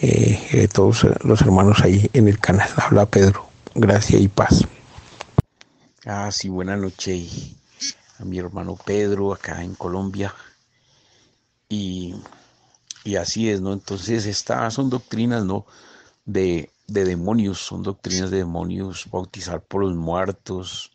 [0.00, 2.70] eh, eh, todos los hermanos ahí en el canal.
[2.76, 3.46] Habla Pedro.
[3.74, 4.64] Gracias y paz.
[6.06, 7.28] Ah, sí, buena noche
[8.18, 10.34] a mi hermano Pedro acá en Colombia.
[11.68, 12.14] Y,
[13.04, 13.74] y así es, ¿no?
[13.74, 15.66] Entonces, estas son doctrinas, ¿no?
[16.24, 20.90] De, de demonios, son doctrinas de demonios, bautizar por los muertos,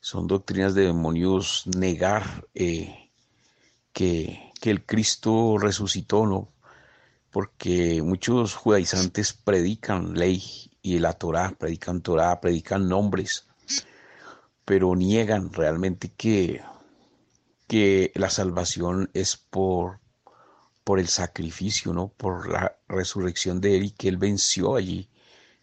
[0.00, 3.10] son doctrinas de demonios negar eh,
[3.92, 6.54] que, que el Cristo resucitó, ¿no?
[7.34, 13.48] porque muchos judaizantes predican ley y la Torah, predican Torah, predican nombres,
[14.64, 16.62] pero niegan realmente que,
[17.66, 19.98] que la salvación es por,
[20.84, 22.08] por el sacrificio, ¿no?
[22.08, 25.10] por la resurrección de Él y que Él venció allí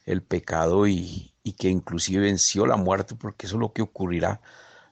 [0.06, 4.42] el pecado y, y que inclusive venció la muerte, porque eso es lo que ocurrirá.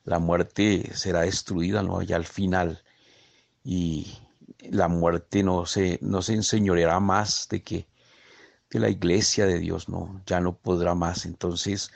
[0.05, 1.99] La muerte será destruida, ¿no?
[1.99, 2.83] Allá al final.
[3.63, 4.19] Y,
[4.61, 7.87] la muerte no se, no se enseñoreará más de que
[8.69, 11.25] de la iglesia de Dios, no, ya no podrá más.
[11.25, 11.91] Entonces,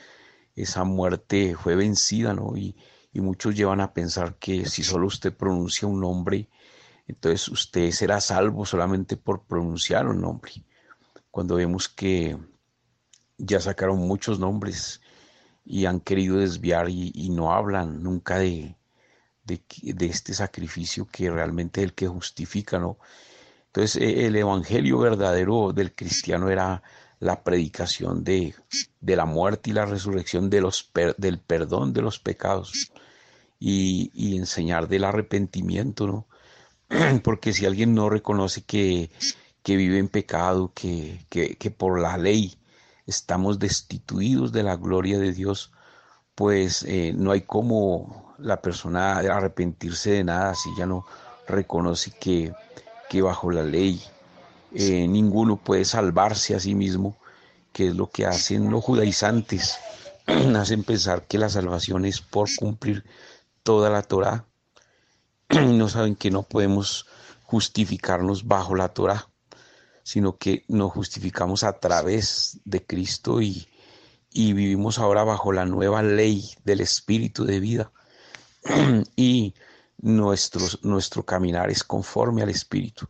[0.55, 2.55] esa muerte fue vencida, ¿no?
[2.57, 2.75] Y,
[3.11, 6.49] y muchos llevan a pensar que si solo usted pronuncia un nombre,
[7.07, 10.51] entonces usted será salvo solamente por pronunciar un nombre.
[11.31, 12.37] Cuando vemos que,
[13.37, 15.01] ya sacaron muchos nombres
[15.65, 18.75] y han querido desviar y, no hablan nunca de,
[19.43, 22.97] de, este sacrificio que realmente es el que justifica, ¿no?
[23.67, 26.83] Entonces e, el evangelio verdadero del cristiano era
[27.19, 28.53] la predicación de,
[28.99, 32.91] de la muerte y la resurrección de los del perdón de los pecados
[33.59, 36.27] y, y enseñar del arrepentimiento, ¿no?
[37.23, 39.09] Porque si alguien no reconoce que,
[39.63, 42.57] que vive en pecado, que, que, que por la ley
[43.07, 45.71] estamos destituidos de la gloria de Dios,
[46.35, 51.05] pues eh, no hay como la persona arrepentirse de nada si ya no
[51.47, 52.53] reconoce que,
[53.09, 54.01] que bajo la ley
[54.73, 57.15] eh, ninguno puede salvarse a sí mismo,
[57.71, 59.77] que es lo que hacen los judaizantes,
[60.55, 63.03] hacen pensar que la salvación es por cumplir
[63.61, 64.45] toda la Torah,
[65.77, 67.05] no saben que no podemos
[67.43, 69.27] justificarnos bajo la Torah
[70.03, 73.67] sino que nos justificamos a través de Cristo y,
[74.33, 77.91] vivimos ahora bajo la nueva ley del Espíritu de vida.
[79.15, 79.53] y
[79.97, 83.07] nuestro, nuestro caminar es conforme al Espíritu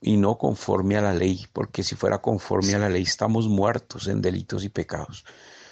[0.00, 4.08] y no conforme a la ley, porque si fuera conforme a la ley estamos muertos
[4.08, 5.24] en delitos y pecados.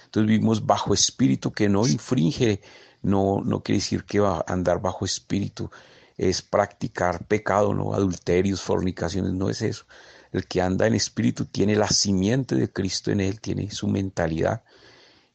[0.05, 2.61] Entonces vivimos bajo espíritu que no infringe,
[3.03, 5.71] no, no quiere decir que va a andar bajo espíritu.
[6.17, 9.87] Es practicar pecado, no adulterios, fornicaciones, no es eso,
[10.33, 14.63] el que anda en espíritu tiene la simiente de Cristo en él, tiene su mentalidad.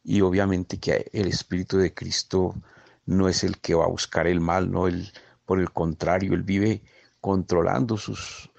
[0.03, 2.55] Y obviamente que el espíritu de Cristo
[3.05, 5.11] no es el que va a buscar el mal, no, el,
[5.45, 6.83] por el contrario, él vive
[7.21, 8.49] controlando sus,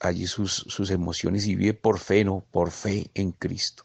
[0.00, 3.84] allí sus, sus emociones y vive por fe, no, por fe en Cristo.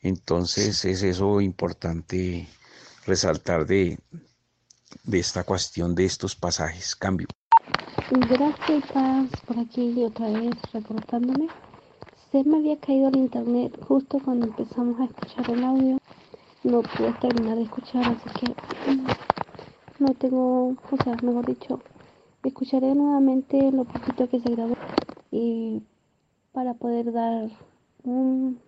[0.00, 2.48] Entonces es eso importante
[3.08, 3.98] resaltar de,
[5.04, 6.94] de esta cuestión de estos pasajes.
[6.94, 7.26] Cambio.
[8.10, 8.84] Gracias,
[9.46, 11.48] por aquí otra vez reportándome.
[12.30, 15.98] Se me había caído el internet justo cuando empezamos a escuchar el audio.
[16.62, 19.06] No pude terminar de escuchar, así que mm,
[19.98, 21.80] no tengo, o sea, mejor dicho,
[22.44, 24.76] escucharé nuevamente lo poquito que se grabó
[25.30, 25.82] y
[26.52, 27.50] para poder dar
[28.04, 28.60] un,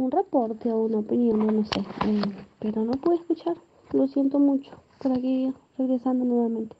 [0.00, 2.22] un reporte o una opinión, no, sé, eh,
[2.58, 3.54] pero no pude escuchar,
[3.92, 6.74] lo siento mucho, por aquí regresando nuevamente.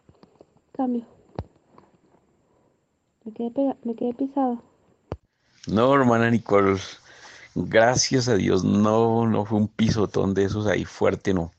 [0.73, 1.05] Cambio.
[3.25, 4.63] Me quedé, me quedé pisado.
[5.67, 6.81] No, hermana Nicole,
[7.55, 11.53] gracias a Dios, no, no fue un pisotón de esos ahí fuerte, no.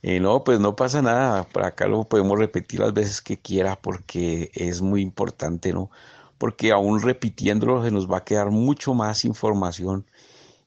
[0.00, 3.76] Eh, no, pues no pasa nada, para acá lo podemos repetir las veces que quiera
[3.76, 5.90] porque es muy importante, ¿no?
[6.38, 10.06] Porque aún repitiéndolo se nos va a quedar mucho más información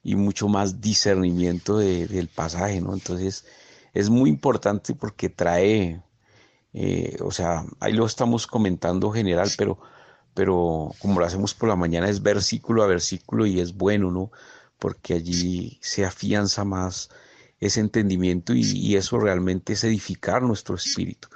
[0.04, 2.94] y mucho más discernimiento del pasaje, ¿no?
[2.94, 3.46] Entonces
[3.94, 6.02] es muy importante porque trae,
[6.74, 9.80] eh, o sea, ahí lo estamos comentando general, pero
[10.34, 14.32] pero como lo hacemos por la mañana es versículo a versículo y es bueno, ¿no?
[14.80, 17.10] Porque allí se afianza más
[17.60, 21.30] ese entendimiento y, eso realmente es edificar nuestro espíritu.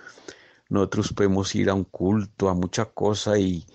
[0.70, 3.66] Nosotros podemos ir a un culto, a mucha cosa y,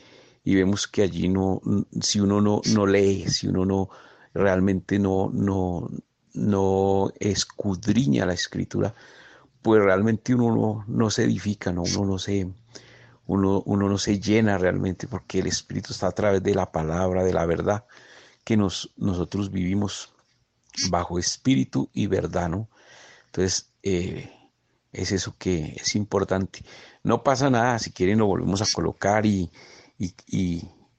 [0.45, 1.63] vemos que allí no,
[2.01, 3.89] si uno no, no lee, si uno no
[4.35, 5.89] realmente no, no,
[6.35, 8.95] no escudriña la escritura,
[9.63, 11.83] pues realmente uno no, no se edifica, ¿no?
[11.83, 12.49] uno no se,
[13.27, 17.33] uno, no se llena realmente porque el Espíritu está a través de la palabra, de
[17.33, 17.85] la verdad,
[18.45, 20.13] que nos, nosotros vivimos
[20.91, 22.69] bajo Espíritu y verdad, ¿no?
[23.27, 24.31] Entonces, eh,
[24.93, 26.65] es eso que es importante.
[27.03, 29.51] No pasa nada, si quieren lo volvemos a colocar y,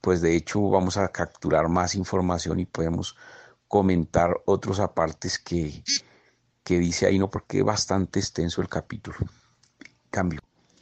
[0.03, 3.15] pues de hecho vamos a capturar más información y podemos
[3.69, 5.81] comentar otros apartes que,
[6.61, 7.29] que dice ahí, ¿no?
[7.29, 9.15] Porque es bastante extenso el capítulo.
[10.11, 10.41] Cambio.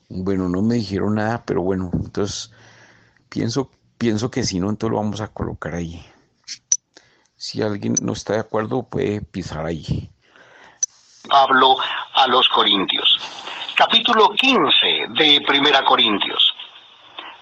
[0.09, 2.51] Bueno, no me dijeron nada, pero bueno, entonces
[3.29, 3.69] pienso,
[3.99, 6.03] pienso que si no, entonces lo vamos a colocar ahí.
[7.35, 10.09] Si alguien no está de acuerdo, puede pisar ahí.
[11.29, 11.77] Pablo
[12.15, 13.19] a los Corintios.
[13.75, 16.55] Capítulo 15 de Primera Corintios.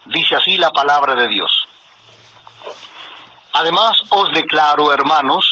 [0.07, 1.68] Dice así la palabra de Dios.
[3.53, 5.45] Además os declaro, hermanos,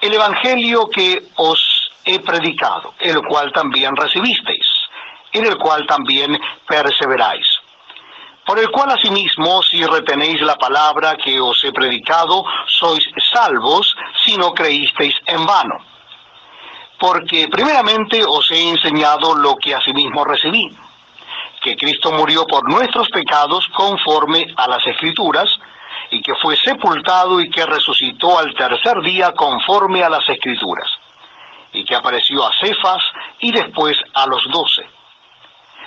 [0.00, 4.66] el Evangelio que os he predicado, el cual también recibisteis
[5.32, 7.46] en el cual también perseveráis.
[8.44, 13.94] Por el cual asimismo, si retenéis la palabra que os he predicado, sois salvos
[14.24, 15.76] si no creísteis en vano.
[16.98, 20.68] Porque primeramente os he enseñado lo que asimismo recibí,
[21.62, 25.48] que Cristo murió por nuestros pecados conforme a las Escrituras,
[26.10, 30.88] y que fue sepultado y que resucitó al tercer día conforme a las Escrituras,
[31.72, 33.02] y que apareció a Cefas
[33.38, 34.86] y después a los doce.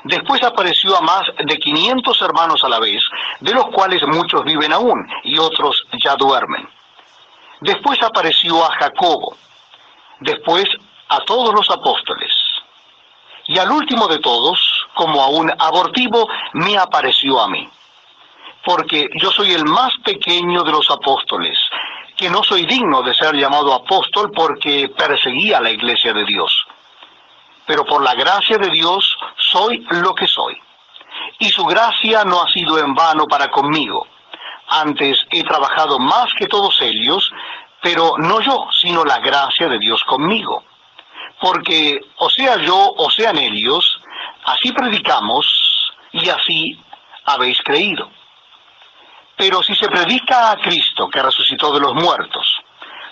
[0.05, 3.01] Después apareció a más de 500 hermanos a la vez,
[3.39, 6.67] de los cuales muchos viven aún y otros ya duermen.
[7.61, 9.37] Después apareció a Jacobo,
[10.19, 10.65] después
[11.07, 12.31] a todos los apóstoles.
[13.47, 14.59] Y al último de todos,
[14.93, 17.69] como a un abortivo, me apareció a mí.
[18.63, 21.57] Porque yo soy el más pequeño de los apóstoles,
[22.15, 26.65] que no soy digno de ser llamado apóstol porque perseguía la iglesia de Dios.
[27.65, 30.57] Pero por la gracia de Dios soy lo que soy.
[31.39, 34.07] Y su gracia no ha sido en vano para conmigo.
[34.67, 37.31] Antes he trabajado más que todos ellos,
[37.81, 40.63] pero no yo, sino la gracia de Dios conmigo.
[41.41, 43.99] Porque o sea yo o sean ellos,
[44.45, 45.45] así predicamos
[46.11, 46.79] y así
[47.25, 48.09] habéis creído.
[49.35, 52.47] Pero si se predica a Cristo que resucitó de los muertos,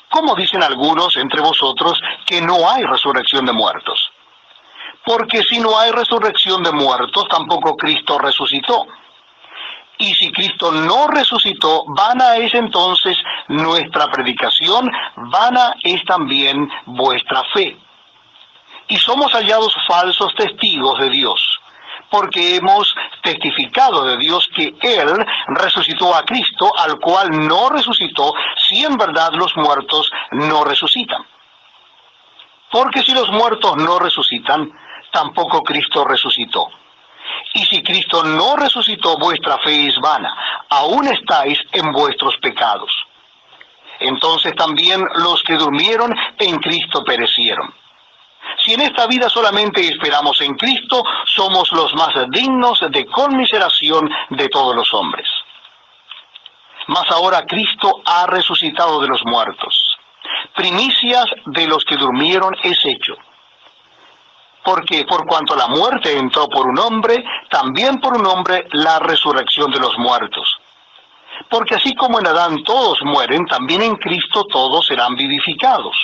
[0.09, 4.11] ¿cómo dicen algunos entre vosotros que no hay resurrección de muertos?
[5.03, 8.87] Porque si no hay resurrección de muertos, tampoco Cristo resucitó.
[9.97, 13.17] Y si Cristo no resucitó, vana es entonces
[13.47, 17.77] nuestra predicación, vana es también vuestra fe.
[18.87, 21.60] Y somos hallados falsos testigos de Dios,
[22.11, 22.93] porque hemos
[23.23, 29.31] testificado de Dios que Él resucitó a Cristo, al cual no resucitó, si en verdad
[29.33, 31.25] los muertos no resucitan.
[32.69, 34.71] Porque si los muertos no resucitan,
[35.11, 36.69] tampoco Cristo resucitó.
[37.53, 40.35] Y si Cristo no resucitó, vuestra fe es vana,
[40.69, 42.91] aún estáis en vuestros pecados.
[43.99, 47.73] Entonces también los que durmieron en Cristo perecieron.
[48.63, 54.49] Si en esta vida solamente esperamos en Cristo, somos los más dignos de conmiseración de
[54.49, 55.27] todos los hombres.
[56.87, 59.97] Mas ahora Cristo ha resucitado de los muertos.
[60.55, 63.15] Primicias de los que durmieron es hecho
[64.63, 69.71] porque por cuanto la muerte entró por un hombre, también por un hombre la resurrección
[69.71, 70.47] de los muertos.
[71.49, 75.95] Porque así como en Adán todos mueren, también en Cristo todos serán vivificados.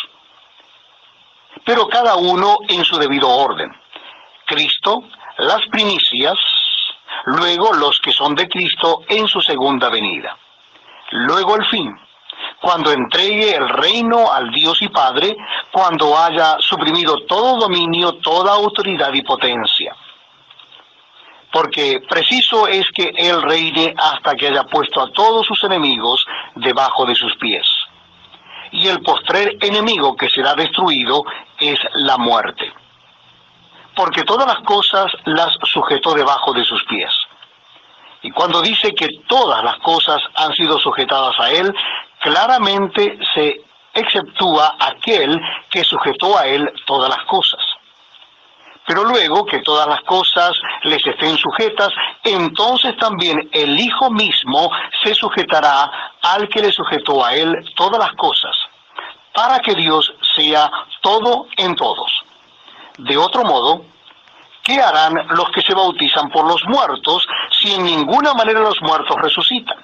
[1.68, 3.70] Pero cada uno en su debido orden.
[4.46, 5.04] Cristo,
[5.38, 6.38] las primicias,
[7.26, 10.38] luego los que son de Cristo en su segunda venida.
[11.12, 11.94] Luego el fin,
[12.62, 15.36] cuando entregue el reino al Dios y Padre,
[15.70, 19.94] cuando haya suprimido todo dominio, toda autoridad y potencia.
[21.52, 27.06] Porque preciso es que Él reine hasta que haya puesto a todos sus enemigos debajo
[27.06, 27.68] de sus pies.
[28.72, 31.24] Y el postrer enemigo que será destruido
[31.60, 32.72] es la muerte.
[33.96, 37.12] Porque todas las cosas las sujetó debajo de sus pies.
[38.22, 41.74] Y cuando dice que todas las cosas han sido sujetadas a Él,
[42.20, 43.62] claramente se
[43.98, 45.40] exceptúa aquel
[45.70, 47.60] que sujetó a él todas las cosas.
[48.88, 51.90] Pero luego que todas las cosas les estén sujetas,
[52.24, 54.72] entonces también el Hijo mismo
[55.04, 58.56] se sujetará al que le sujetó a él todas las cosas,
[59.34, 60.72] para que Dios sea
[61.02, 62.10] todo en todos.
[63.00, 63.84] De otro modo,
[64.64, 67.28] ¿qué harán los que se bautizan por los muertos
[67.60, 69.82] si en ninguna manera los muertos resucitan?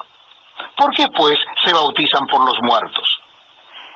[0.78, 3.20] ¿Por qué pues se bautizan por los muertos?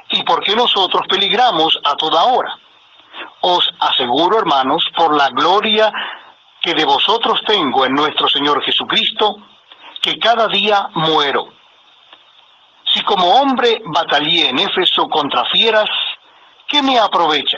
[0.09, 2.59] ¿Y por qué nosotros peligramos a toda hora?
[3.41, 5.91] Os aseguro, hermanos, por la gloria
[6.61, 9.37] que de vosotros tengo en nuestro Señor Jesucristo,
[10.01, 11.49] que cada día muero.
[12.93, 15.89] Si como hombre batallé en Éfeso contra fieras,
[16.67, 17.57] ¿qué me aprovecha?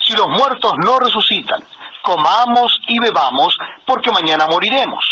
[0.00, 1.62] Si los muertos no resucitan,
[2.02, 5.04] comamos y bebamos, porque mañana moriremos.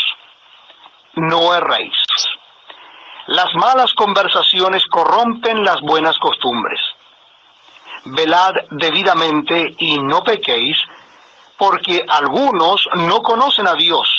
[1.15, 1.95] No erréis.
[3.27, 6.79] Las malas conversaciones corrompen las buenas costumbres.
[8.05, 10.77] Velad debidamente y no pequéis,
[11.57, 14.09] porque algunos no conocen a Dios.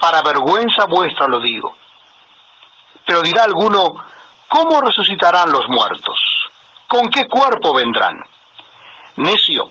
[0.00, 1.76] Para vergüenza vuestra lo digo.
[3.04, 4.04] Pero dirá alguno,
[4.48, 6.18] ¿cómo resucitarán los muertos?
[6.88, 8.24] ¿Con qué cuerpo vendrán?
[9.16, 9.70] Necio,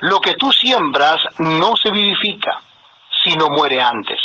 [0.00, 2.60] lo que tú siembras no se vivifica,
[3.22, 4.20] sino muere antes.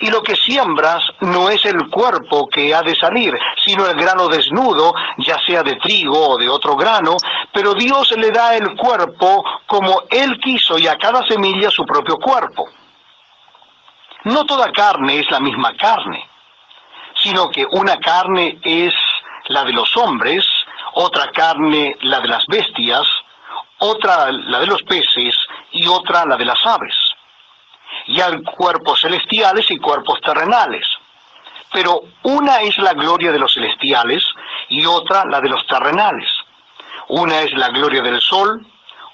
[0.00, 4.28] Y lo que siembras no es el cuerpo que ha de salir, sino el grano
[4.28, 7.16] desnudo, ya sea de trigo o de otro grano,
[7.52, 12.16] pero Dios le da el cuerpo como Él quiso y a cada semilla su propio
[12.18, 12.68] cuerpo.
[14.24, 16.28] No toda carne es la misma carne,
[17.20, 18.94] sino que una carne es
[19.48, 20.46] la de los hombres,
[20.94, 23.06] otra carne la de las bestias,
[23.78, 25.36] otra la de los peces
[25.72, 26.94] y otra la de las aves
[28.06, 30.86] y hay cuerpos celestiales y cuerpos terrenales.
[31.72, 34.24] Pero una es la gloria de los celestiales
[34.68, 36.28] y otra la de los terrenales.
[37.08, 38.66] Una es la gloria del sol,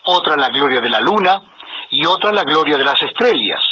[0.04, 1.42] otra la gloria de la luna
[1.90, 3.62] y otra la gloria de las estrellas.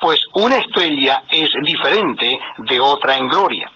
[0.00, 3.70] Pues una estrella es diferente de otra en gloria.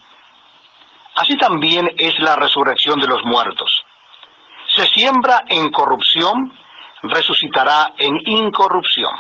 [1.17, 3.85] Así también es la resurrección de los muertos.
[4.75, 6.53] Se siembra en corrupción,
[7.03, 9.15] resucitará en incorrupción.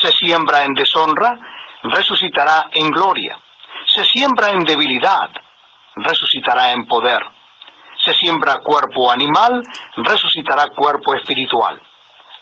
[0.00, 1.38] Se siembra en deshonra,
[1.82, 3.38] resucitará en gloria.
[3.86, 5.30] Se siembra en debilidad,
[5.96, 7.22] resucitará en poder.
[8.04, 9.62] Se siembra cuerpo animal,
[9.96, 11.80] resucitará cuerpo espiritual.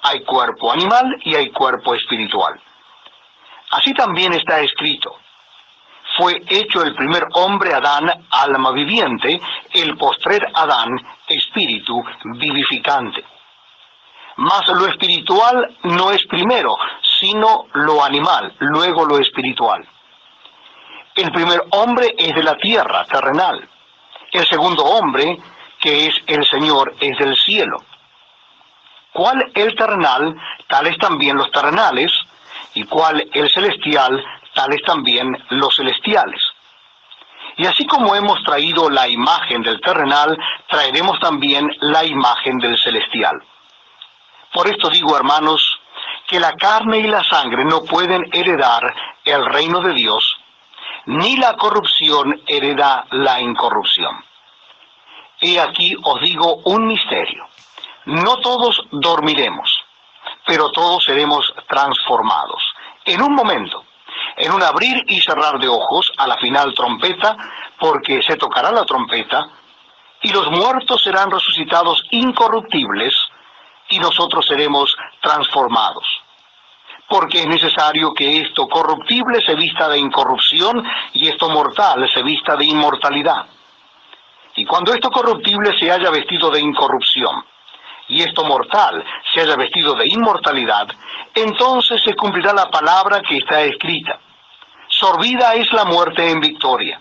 [0.03, 2.61] Hay cuerpo animal y hay cuerpo espiritual.
[3.71, 5.19] Así también está escrito.
[6.17, 9.41] Fue hecho el primer hombre Adán, alma viviente,
[9.73, 10.97] el postrer Adán,
[11.27, 13.25] espíritu vivificante.
[14.39, 16.77] Mas lo espiritual no es primero,
[17.19, 19.85] sino lo animal, luego lo espiritual.
[21.17, 23.69] El primer hombre es de la tierra, terrenal.
[24.31, 25.41] El segundo hombre,
[25.81, 27.83] que es el Señor, es del cielo.
[29.13, 30.37] ¿Cuál el terrenal?
[30.69, 32.13] Tales también los terrenales,
[32.75, 34.25] y cuál el celestial,
[34.55, 36.41] tales también los celestiales.
[37.57, 43.43] Y así como hemos traído la imagen del terrenal, traeremos también la imagen del celestial.
[44.59, 45.63] Por esto digo, hermanos,
[46.27, 48.93] que la carne y la sangre no pueden heredar
[49.25, 50.37] el reino de Dios,
[51.07, 54.17] ni la corrupción hereda la incorrupción.
[55.41, 57.47] Y aquí os digo un misterio.
[58.07, 59.71] No todos dormiremos,
[60.45, 62.61] pero todos seremos transformados.
[63.05, 63.85] En un momento,
[64.39, 67.37] en un abrir y cerrar de ojos a la final trompeta,
[67.79, 69.51] porque se tocará la trompeta,
[70.21, 73.15] y los muertos serán resucitados incorruptibles,
[73.91, 76.05] y nosotros seremos transformados.
[77.09, 80.85] Porque es necesario que esto corruptible se vista de incorrupción
[81.15, 83.47] y esto mortal se vista de inmortalidad.
[84.57, 87.45] Y cuando esto corruptible se haya vestido de incorrupción
[88.09, 90.89] y esto mortal se haya vestido de inmortalidad,
[91.35, 94.19] entonces se cumplirá la palabra que está escrita.
[94.89, 97.01] Sorbida es la muerte en victoria.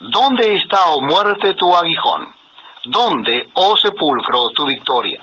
[0.00, 2.34] ¿Dónde está, oh muerte, tu aguijón?
[2.84, 5.22] ¿Dónde, oh sepulcro, tu victoria?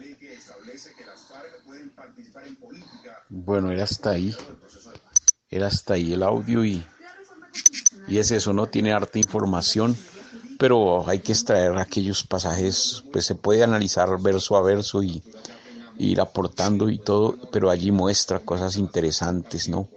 [3.33, 4.35] Bueno, era hasta ahí.
[5.49, 6.85] Era hasta ahí el audio y,
[8.05, 9.95] y es eso, no tiene harta información,
[10.59, 15.23] pero hay que extraer aquellos pasajes, pues se puede analizar verso a verso y
[15.97, 19.87] ir aportando y todo, pero allí muestra cosas interesantes, ¿no?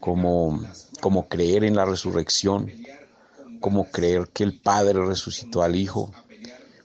[0.00, 0.62] Como,
[1.02, 2.72] como creer en la resurrección,
[3.60, 6.14] como creer que el Padre resucitó al Hijo,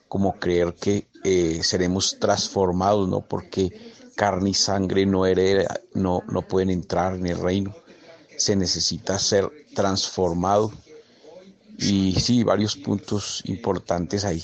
[0.08, 3.22] como creer que eh, seremos transformados, ¿no?
[3.22, 7.74] Porque carne y sangre no, hereda, no, no pueden entrar en el reino,
[8.36, 10.72] se necesita ser transformado.
[11.78, 14.42] Y sí, varios puntos importantes ahí.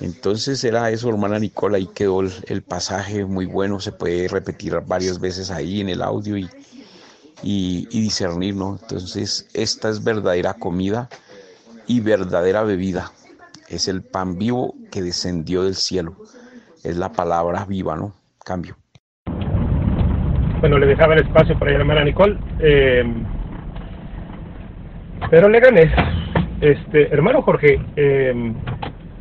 [0.00, 5.20] Entonces era eso, hermana Nicola, ahí quedó el, pasaje muy bueno, se puede repetir varias
[5.20, 6.48] veces ahí en el audio y,
[7.42, 8.78] y, discernir, ¿no?
[8.80, 11.08] Entonces, esta es verdadera comida
[11.86, 13.12] y verdadera bebida.
[13.68, 16.16] Es el pan vivo que descendió del cielo.
[16.82, 18.14] Es la palabra viva, ¿no?
[18.46, 18.76] Cambio.
[20.60, 22.38] Bueno, le dejaba el espacio para la hermana Nicole.
[22.60, 23.04] Eh,
[25.28, 25.92] pero le gané.
[26.60, 28.54] Este, hermano Jorge, eh,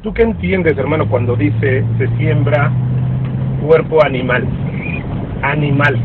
[0.06, 2.72] ¿Tú qué entiendes, hermano, cuando dice se siembra
[3.66, 4.48] cuerpo animal?
[5.42, 6.00] Animal.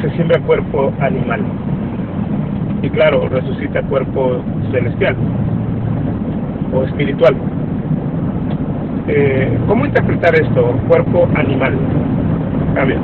[0.00, 1.42] Se siembra cuerpo animal.
[2.82, 5.14] Y claro, resucita cuerpo celestial
[6.74, 7.36] o espiritual.
[9.08, 10.78] Eh, ¿Cómo interpretar esto?
[10.86, 11.76] Cuerpo animal.
[12.74, 13.02] Cambio.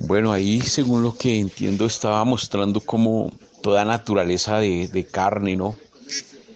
[0.00, 3.30] Bueno, ahí según lo que entiendo estaba mostrando cómo
[3.62, 5.76] toda naturaleza de, carne, ¿no?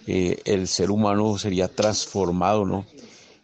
[0.07, 2.85] Eh, el ser humano sería transformado, ¿no?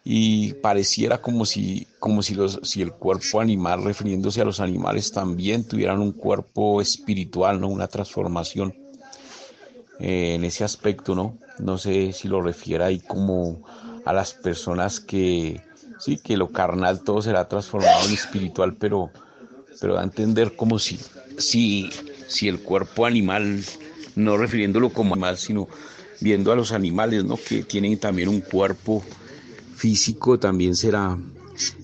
[0.04, 5.12] Y pareciera como si, como si, los, si el cuerpo animal, refiriéndose a los animales,
[5.12, 7.68] también tuvieran un cuerpo espiritual, ¿no?
[7.68, 8.74] Una transformación
[10.04, 11.36] eh, en ese aspecto, ¿no?
[11.58, 13.62] No sé si lo refiere ahí como
[14.04, 15.60] a las personas que,
[15.98, 19.10] sí, que lo carnal todo será transformado en espiritual, pero,
[19.80, 20.98] pero da a entender como si,
[21.38, 21.90] si
[22.26, 23.64] si el cuerpo animal,
[24.16, 25.68] no refiriéndolo como animal, sino
[26.20, 27.36] viendo a los animales, ¿no?
[27.36, 29.02] Que tienen también un cuerpo
[29.76, 31.16] físico, también será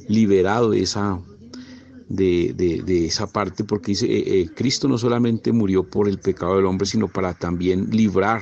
[0.08, 1.18] liberado de esa,
[2.10, 6.56] de, de, esa parte, porque dice, eh, eh, Cristo no solamente murió por el pecado
[6.56, 8.40] del hombre, sino para también librar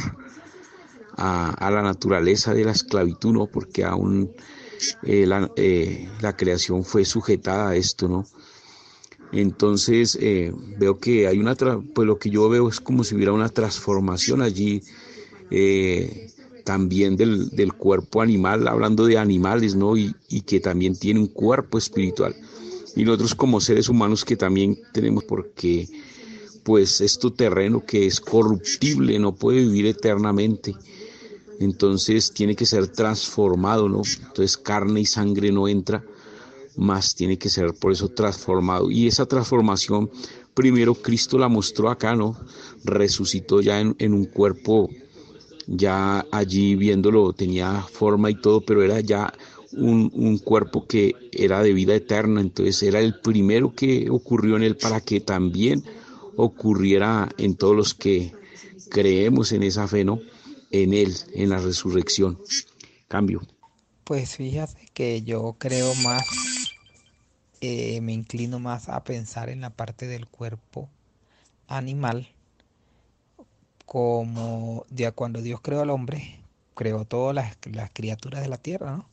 [1.16, 3.46] a, la naturaleza de la esclavitud, ¿no?
[3.46, 4.30] Porque aún
[5.02, 5.50] eh, la,
[6.22, 8.24] la, creación fue sujetada a esto, ¿no?
[9.32, 10.18] Entonces
[10.78, 14.40] veo que hay una, pues lo que yo veo es como si hubiera una transformación
[14.40, 14.82] allí
[16.64, 19.96] también del, del, cuerpo animal, hablando de animales, ¿no?
[19.96, 20.14] Y,
[20.46, 22.34] que también tiene un cuerpo espiritual.
[22.98, 25.88] Y nosotros como seres humanos que también tenemos, porque
[26.62, 30.74] pues esto terreno que es corruptible, no puede vivir eternamente
[31.58, 34.02] entonces tiene que ser transformado, ¿no?
[34.20, 36.04] Entonces carne y sangre no entra,
[36.76, 38.90] más tiene que ser por eso transformado.
[38.90, 40.10] Y esa transformación,
[40.54, 42.36] primero Cristo la mostró acá, ¿no?
[42.84, 44.88] Resucitó ya en, un cuerpo,
[45.66, 49.32] ya allí viéndolo, tenía forma y todo, pero era ya
[49.78, 54.62] un, un, cuerpo que era de vida eterna, entonces era el primero que ocurrió en
[54.62, 55.84] él para que también
[56.36, 58.32] ocurriera en todos los que
[58.90, 60.20] creemos en esa fe, ¿no?
[60.70, 62.38] en Él, en la resurrección.
[63.08, 63.42] Cambio.
[64.04, 66.24] Pues fíjate que yo creo más,
[67.60, 70.88] eh, me inclino más a pensar en la parte del cuerpo
[71.66, 72.28] animal,
[73.86, 76.40] como ya cuando Dios creó al hombre,
[76.74, 79.06] creó todas las, las criaturas de la tierra, ¿no?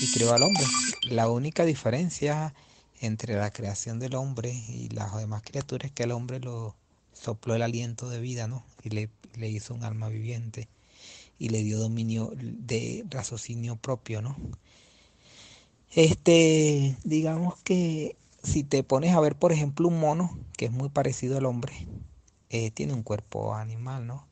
[0.00, 0.64] Y creó al hombre.
[1.02, 2.54] La única diferencia
[3.00, 6.74] entre la creación del hombre y las demás criaturas es que el hombre lo
[7.12, 8.64] sopló el aliento de vida, ¿no?
[8.82, 10.68] Y le, le hizo un alma viviente
[11.38, 14.36] y le dio dominio de raciocinio propio, ¿no?
[15.94, 20.88] Este, digamos que si te pones a ver, por ejemplo, un mono, que es muy
[20.88, 21.86] parecido al hombre,
[22.50, 24.26] eh, tiene un cuerpo animal, ¿no?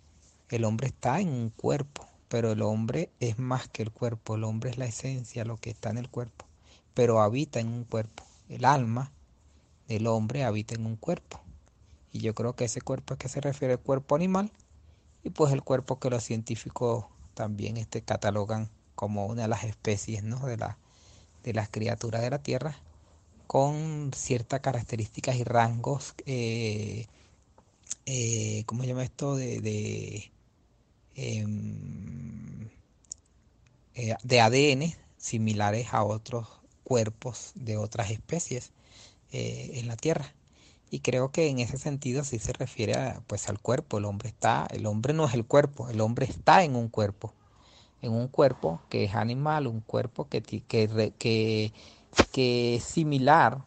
[0.48, 4.44] El hombre está en un cuerpo, pero el hombre es más que el cuerpo, el
[4.44, 6.46] hombre es la esencia, lo que está en el cuerpo,
[6.94, 8.24] pero habita en un cuerpo.
[8.48, 9.12] El alma
[9.88, 11.40] del hombre habita en un cuerpo.
[12.12, 14.50] Y yo creo que ese cuerpo es que se refiere al cuerpo animal
[15.22, 20.22] y pues el cuerpo que los científicos también este, catalogan como una de las especies
[20.22, 20.46] ¿no?
[20.46, 20.78] de, la,
[21.42, 22.76] de las criaturas de la Tierra
[23.46, 27.06] con ciertas características y rangos, eh,
[28.06, 29.36] eh, ¿cómo se llama esto?
[29.36, 30.32] De, de,
[31.16, 32.68] em,
[33.94, 36.46] eh, de ADN similares a otros
[36.84, 38.72] cuerpos de otras especies
[39.32, 40.32] en la Tierra.
[40.90, 42.94] Y creo que en ese sentido sí se refiere
[43.26, 43.98] pues al cuerpo.
[43.98, 47.34] El hombre está, el hombre no es el cuerpo, el hombre está en un cuerpo,
[48.02, 50.62] en un cuerpo que es animal, un cuerpo que, que,
[51.18, 51.72] que,
[52.32, 53.62] que es similar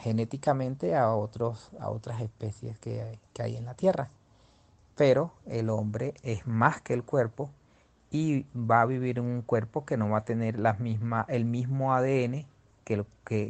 [0.00, 4.10] genéticamente a otros, a otras especies que hay en la Tierra.
[4.96, 7.50] Pero el hombre es más que el cuerpo
[8.10, 11.44] y va a vivir en un cuerpo que no va a tener las misma, el
[11.44, 12.46] mismo ADN
[12.84, 13.04] que,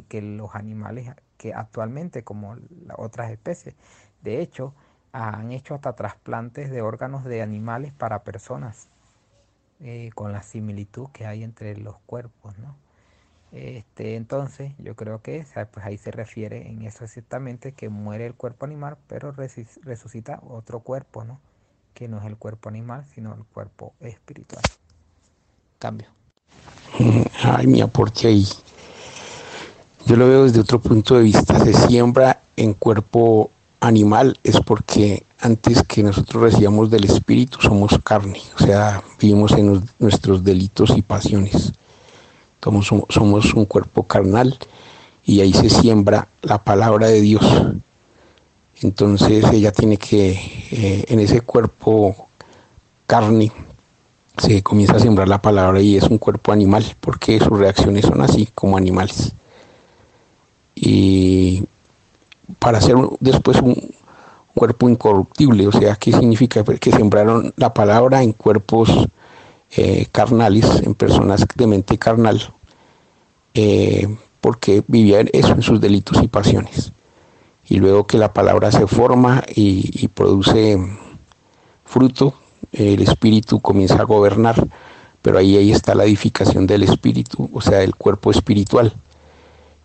[0.07, 2.55] que, los animales que actualmente como
[2.97, 3.75] otras especies.
[4.23, 4.73] De hecho,
[5.11, 8.89] han hecho hasta trasplantes de órganos de animales para personas
[9.81, 12.75] eh, con la similitud que hay entre los cuerpos, ¿no?
[13.51, 18.33] Este, entonces, yo creo que pues ahí se refiere en eso exactamente que muere el
[18.33, 21.39] cuerpo animal, pero resucita otro cuerpo, ¿no?
[21.93, 24.65] Que no es el cuerpo animal, sino el cuerpo espiritual.
[25.79, 26.07] Cambio.
[27.43, 28.45] Ay, mi aporte ahí.
[30.05, 31.57] Yo lo veo desde otro punto de vista.
[31.63, 38.41] Se siembra en cuerpo animal es porque antes que nosotros recibamos del espíritu somos carne,
[38.59, 41.73] o sea, vivimos en nuestros delitos y pasiones.
[42.65, 44.57] Somos, un cuerpo carnal
[45.23, 47.45] y ahí se siembra la palabra de Dios.
[48.81, 50.31] Entonces ella tiene que,
[50.71, 52.27] eh, en ese cuerpo
[53.05, 53.51] carne,
[54.37, 58.21] se comienza a sembrar la palabra y es un cuerpo animal, porque sus reacciones son
[58.21, 59.33] así, como animales
[60.75, 61.63] y
[62.59, 63.91] para hacer después un
[64.53, 66.63] cuerpo incorruptible, o sea, ¿qué significa?
[66.63, 68.89] Que sembraron la palabra en cuerpos
[69.71, 72.53] eh, carnales, en personas de mente carnal,
[73.53, 76.91] eh, porque vivían eso en sus delitos y pasiones.
[77.67, 80.77] Y luego que la palabra se forma y, y produce
[81.83, 82.33] fruto,
[82.71, 84.67] el espíritu comienza a gobernar,
[85.21, 88.93] pero ahí, ahí está la edificación del espíritu, o sea, del cuerpo espiritual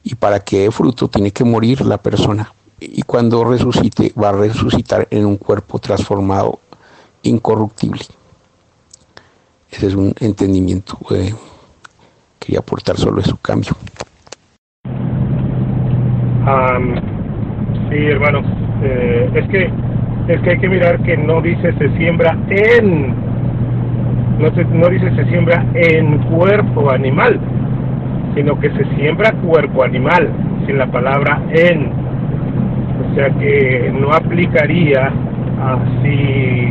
[0.03, 4.33] y para que dé fruto tiene que morir la persona y cuando resucite va a
[4.33, 6.61] resucitar en un cuerpo transformado
[7.23, 8.01] incorruptible.
[9.71, 10.99] Ese es un entendimiento.
[11.15, 11.33] Eh,
[12.39, 13.73] quería aportar solo eso, cambio.
[17.91, 18.43] sí, hermano.
[18.83, 19.71] Eh, es que
[20.29, 23.15] es que hay que mirar que no dice se siembra en,
[24.39, 27.41] no, se, no dice se siembra en cuerpo animal,
[28.35, 30.31] sino que se siembra cuerpo animal,
[30.67, 31.91] sin la palabra en.
[33.11, 35.13] O sea que no aplicaría
[35.61, 36.69] así,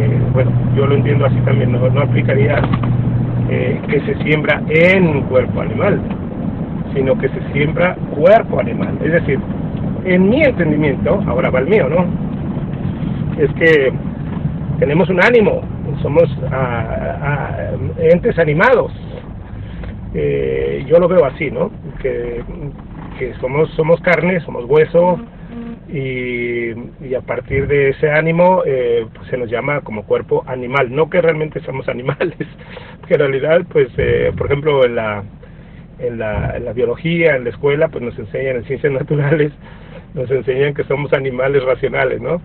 [0.00, 2.60] eh, bueno, yo lo entiendo así también, no, no aplicaría
[3.50, 6.00] eh, que se siembra en cuerpo animal,
[6.94, 8.98] sino que se siembra cuerpo animal.
[9.02, 9.40] Es decir,
[10.04, 12.06] en mi entendimiento, ahora va el mío, ¿no?
[13.42, 13.92] Es que
[14.78, 15.62] tenemos un ánimo,
[16.02, 17.56] somos ah, ah,
[17.98, 18.92] entes animados.
[20.14, 21.70] Eh, yo lo veo así, ¿no?
[22.00, 22.42] Que,
[23.18, 25.18] que somos, somos carne, somos hueso,
[25.88, 26.70] y,
[27.04, 31.08] y, a partir de ese ánimo eh, pues se nos llama como cuerpo animal, no
[31.08, 32.36] que realmente somos animales,
[33.06, 35.24] que en realidad pues eh, por ejemplo en la,
[35.98, 39.52] en la, en la biología, en la escuela pues nos enseñan en ciencias naturales,
[40.14, 42.40] nos enseñan que somos animales racionales, ¿no?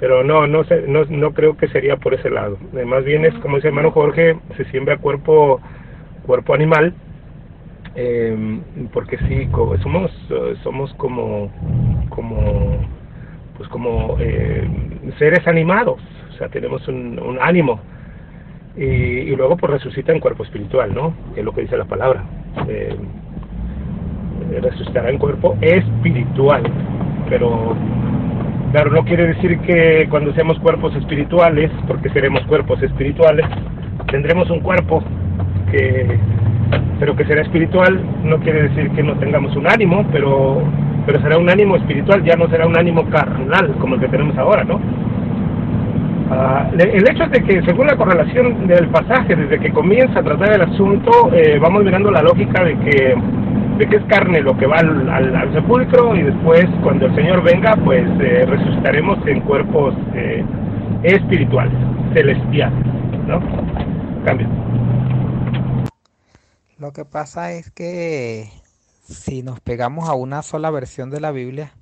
[0.00, 2.56] Pero no, no, no, no creo que sería por ese lado.
[2.76, 5.60] Eh, más bien es, como dice hermano Jorge, se siembra cuerpo,
[6.24, 6.94] cuerpo animal,
[8.00, 8.60] eh,
[8.92, 9.48] porque sí,
[9.82, 10.12] somos,
[10.62, 11.50] somos como,
[12.10, 12.78] como,
[13.56, 14.68] pues como eh,
[15.18, 17.80] seres animados, o sea, tenemos un, ánimo.
[18.76, 21.12] Y, luego pues resucita en cuerpo espiritual, ¿no?
[21.34, 22.22] Que es lo que dice la palabra.
[22.68, 22.96] Eh,
[24.62, 26.62] resucitará en cuerpo espiritual,
[27.28, 27.74] pero
[28.70, 33.46] claro, no quiere decir que cuando seamos cuerpos espirituales, porque seremos cuerpos espirituales,
[34.08, 35.02] tendremos un cuerpo
[35.72, 36.16] que
[36.98, 40.62] pero que será espiritual no quiere decir que no tengamos un ánimo, pero
[41.08, 44.36] pero será un ánimo espiritual, ya no será un ánimo carnal como el que tenemos
[44.36, 44.74] ahora, ¿no?
[46.28, 50.22] Uh, el hecho es de que, según la correlación del pasaje, desde que comienza a
[50.22, 53.14] tratar el asunto, eh, vamos mirando la lógica de que,
[53.78, 57.74] de que es carne lo que va al, sepulcro y después, cuando el Señor venga,
[57.82, 60.44] pues eh, resucitaremos en cuerpos eh,
[61.04, 61.72] espirituales,
[62.12, 62.84] celestiales,
[63.26, 63.40] ¿no?
[64.26, 64.46] Cambio.
[66.78, 68.52] Lo que pasa es que
[69.02, 71.74] si nos pegamos a una sola versión de la Biblia,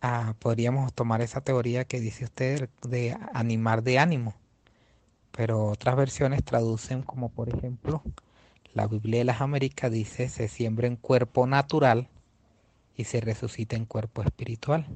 [0.00, 4.36] ah, podríamos tomar esa teoría que dice usted de animar de ánimo.
[5.32, 8.04] Pero otras versiones traducen como por ejemplo,
[8.72, 12.08] la Biblia de las Américas dice se siembra en cuerpo natural
[12.96, 14.86] y se resucita en cuerpo espiritual.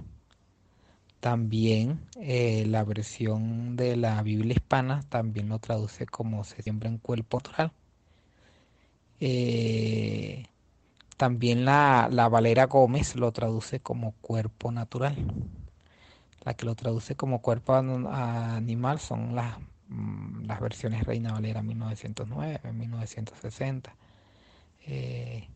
[1.19, 6.99] También eh, la versión de la Biblia hispana también lo traduce como se siembra en
[6.99, 7.73] cuerpo natural
[9.25, 10.47] eh,
[11.17, 15.15] también la, la, Valera Gómez lo traduce como cuerpo natural.
[16.45, 22.73] La que lo traduce como cuerpo animal son las, mm, las versiones Reina Valera 1909,
[22.73, 23.95] 1960.
[24.87, 25.49] Eh,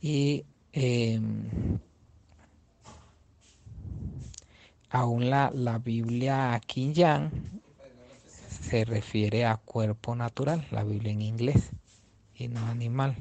[0.00, 1.20] y eh,
[4.90, 7.30] aún la, la Biblia James
[8.48, 11.70] se refiere a cuerpo natural, la Biblia en inglés
[12.36, 13.16] y no animal.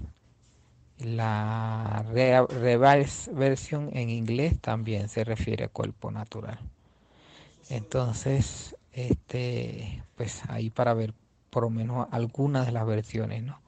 [0.99, 6.59] La reverse versión en inglés también se refiere a cuerpo natural.
[7.69, 11.13] Entonces, este, pues ahí para ver
[11.49, 13.59] por lo menos algunas de las versiones, ¿no?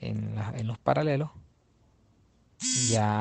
[0.00, 0.34] En,
[0.66, 1.30] los paralelos
[2.88, 3.20] ya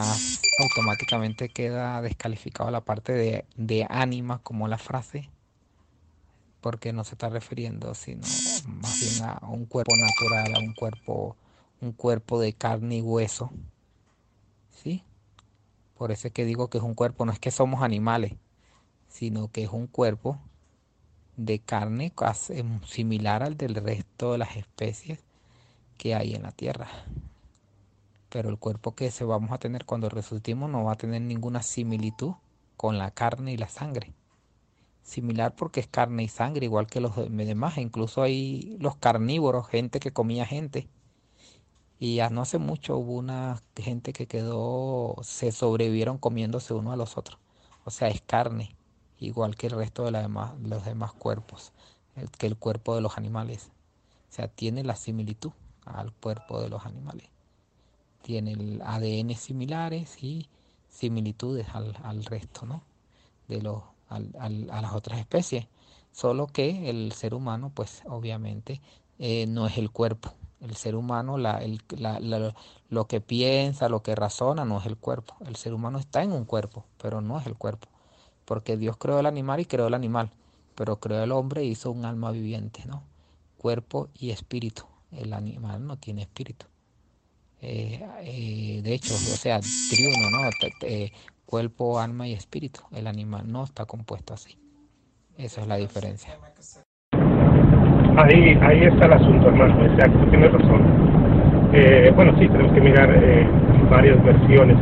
[0.59, 5.29] automáticamente queda descalificado la parte de, de ánima como la frase
[6.59, 11.35] porque no se está refiriendo sino más bien a un cuerpo natural, a un cuerpo
[11.83, 13.51] un cuerpo de carne y hueso.
[14.69, 15.03] ¿Sí?
[15.95, 18.33] Por eso es que digo que es un cuerpo, no es que somos animales,
[19.07, 20.39] sino que es un cuerpo
[21.35, 22.13] de carne
[22.49, 25.19] em, similar al del resto de las especies
[25.97, 26.87] que hay en la tierra.
[28.29, 31.61] Pero el cuerpo que se vamos a tener cuando resucitemos no va a tener ninguna
[31.61, 32.33] similitud
[32.77, 34.13] con la carne y la sangre.
[35.03, 37.77] Similar porque es carne y sangre, igual que los demás.
[37.77, 40.87] Incluso hay los carnívoros, gente que comía gente
[42.03, 47.17] y no hace mucho hubo una gente que quedó, se sobrevivieron comiéndose uno a los
[47.17, 47.39] otros.
[47.85, 48.75] O sea, es carne,
[49.19, 51.71] igual que el resto de los demás cuerpos,
[52.37, 53.71] que el cuerpo de los animales.
[54.29, 55.53] O sea, tiene la similitud
[55.85, 57.29] al cuerpo de los animales.
[58.21, 60.49] Tiene ADN similares y
[60.89, 62.83] similitudes al, al resto, ¿no?
[63.47, 65.67] De los, al, al, a las otras especies.
[66.11, 68.81] Solo que el ser humano, pues obviamente,
[69.19, 70.33] eh, no es el cuerpo
[70.63, 72.55] el ser humano, la, el, la, la,
[72.89, 75.35] lo que piensa, lo que razona, no es el cuerpo.
[75.45, 77.89] El ser humano está en un cuerpo, pero no es el cuerpo.
[78.45, 80.31] Porque Dios creó el animal y creó el animal,
[80.75, 83.03] pero creó el hombre y hizo un alma viviente, ¿no?
[83.57, 84.83] Cuerpo y espíritu.
[85.11, 86.65] El animal no tiene espíritu.
[87.61, 89.59] Eh, eh, de hecho, o sea,
[89.89, 90.49] triuno, ¿no?
[90.81, 91.11] Eh,
[91.45, 92.81] cuerpo, alma y espíritu.
[92.91, 94.57] El animal no está compuesto así.
[95.37, 96.37] Esa es la diferencia.
[98.15, 100.81] Ahí, ahí está el asunto, hermano, exacto, tienes razón.
[101.73, 103.45] Eh, bueno, sí, tenemos que mirar eh,
[103.89, 104.77] varias versiones.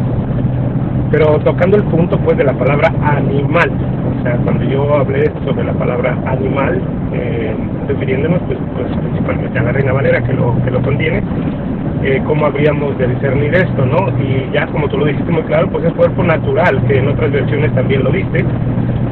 [1.11, 3.71] Pero tocando el punto pues de la palabra animal,
[4.19, 6.81] o sea, cuando yo hablé sobre la palabra animal,
[7.13, 7.53] eh,
[7.87, 11.21] refiriéndonos pues, pues, principalmente a la Reina Valera que lo, que lo contiene,
[12.03, 14.09] eh, cómo habríamos de discernir esto, ¿no?
[14.19, 17.31] Y ya como tú lo dijiste muy claro, pues es cuerpo natural, que en otras
[17.31, 18.43] versiones también lo dice,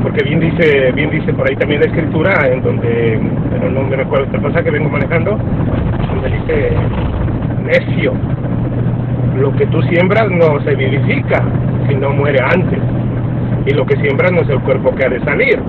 [0.03, 3.19] porque bien dice, bien dice por ahí también la escritura, en donde,
[3.51, 6.71] pero no me recuerdo esta cosa que vengo manejando, donde dice
[7.63, 8.13] necio,
[9.37, 11.43] lo que tú siembras no se vivifica,
[11.87, 12.79] sino muere antes,
[13.65, 15.59] y lo que siembras no es el cuerpo que ha de salir,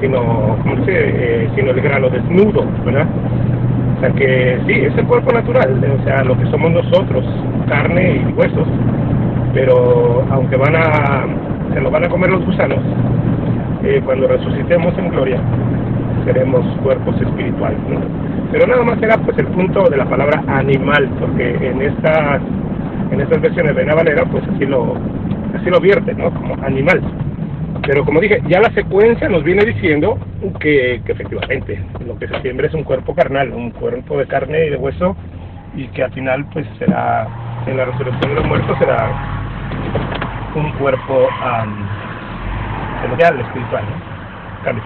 [0.00, 0.92] sino, ¿cómo dice?
[0.94, 3.06] Eh, sino el grano desnudo, ¿verdad?
[3.96, 7.24] O sea que sí, es el cuerpo natural, o sea, lo que somos nosotros,
[7.68, 8.68] carne y huesos,
[9.54, 11.26] pero aunque van a,
[11.72, 12.78] se lo van a comer los gusanos,
[13.84, 15.40] eh, cuando resucitemos en gloria,
[16.24, 17.78] seremos cuerpos espirituales.
[18.50, 22.40] Pero nada más era pues el punto de la palabra animal, porque en estas,
[23.10, 24.94] en estas versiones de Valera, pues así lo,
[25.54, 26.30] así lo vierte, ¿no?
[26.30, 27.00] Como animal.
[27.86, 30.18] Pero como dije, ya la secuencia nos viene diciendo
[30.60, 34.66] que, que, efectivamente lo que se siembra es un cuerpo carnal, un cuerpo de carne
[34.66, 35.16] y de hueso,
[35.74, 37.28] y que al final pues será,
[37.66, 39.38] en la resurrección de los muertos será
[40.54, 41.88] un cuerpo um,
[43.02, 44.64] celestial, espiritual, ¿no?
[44.64, 44.84] Cambio.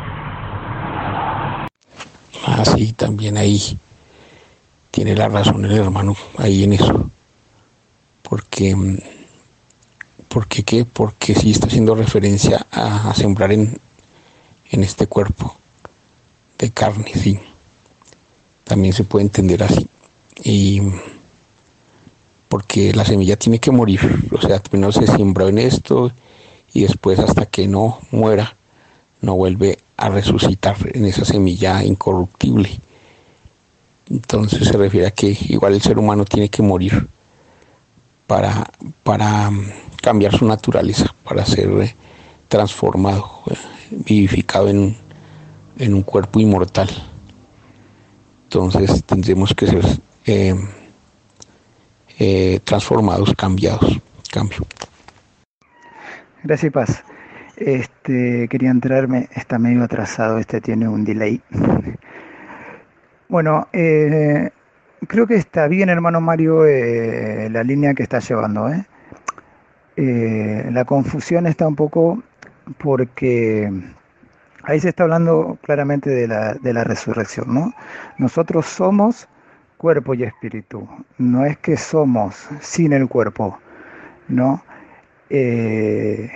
[2.47, 2.65] Ah,
[2.97, 3.79] también ahí
[4.91, 7.11] tiene la razón el hermano, ahí en eso.
[8.23, 8.75] Porque
[10.33, 10.87] porque qué?
[10.87, 13.79] Porque sí está haciendo referencia a, sembrar en,
[14.71, 15.57] en este cuerpo
[16.59, 17.39] de carne, sí.
[18.65, 19.87] También se puede entender así.
[20.43, 20.81] Y
[22.53, 26.13] porque la semilla tiene que morir, o sea, primero se siembra en esto
[26.75, 28.57] y después hasta que no muera,
[29.23, 32.79] no vuelve a resucitar en esa semilla incorruptible.
[34.11, 37.09] Entonces se refiere a que igual el ser humano tiene que morir
[38.27, 38.71] para,
[39.03, 39.51] para
[40.03, 41.97] cambiar su naturaleza para ser eh,
[42.49, 43.57] transformado, eh,
[43.91, 44.95] vivificado en,
[45.79, 46.91] en, un cuerpo inmortal.
[48.43, 49.87] Entonces tendremos que ser
[50.27, 50.55] eh,
[52.65, 54.01] transformados, cambiados.
[54.31, 54.67] Cambio.
[56.43, 57.05] Gracias, Paz.
[57.57, 61.41] Este, quería entrarme, está medio atrasado, este tiene un delay.
[63.29, 68.69] Bueno, creo que está bien, hermano Mario, la línea que está llevando.
[68.69, 68.85] ¿eh?
[69.97, 72.23] Eh, la confusión está un poco
[72.79, 73.71] porque
[74.63, 77.75] ahí se está hablando claramente de la, de la resurrección, ¿no?
[78.19, 79.29] Nosotros somos
[79.83, 83.59] cuerpo y espíritu, no es que somos sin el cuerpo,
[84.29, 84.63] ¿no?
[85.29, 86.31] Eh,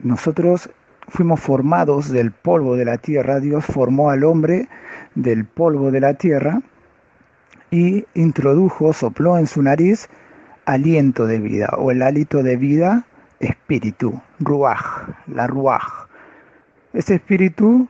[0.00, 0.70] nosotros
[1.08, 4.68] fuimos formados del polvo de la tierra, Dios formó al hombre
[5.14, 6.62] del polvo de la tierra
[7.70, 10.08] y introdujo, sopló en su nariz
[10.64, 13.04] aliento de vida o el hálito de vida,
[13.40, 14.80] espíritu, ruaj,
[15.26, 16.08] la ruaj.
[16.94, 17.88] Ese espíritu,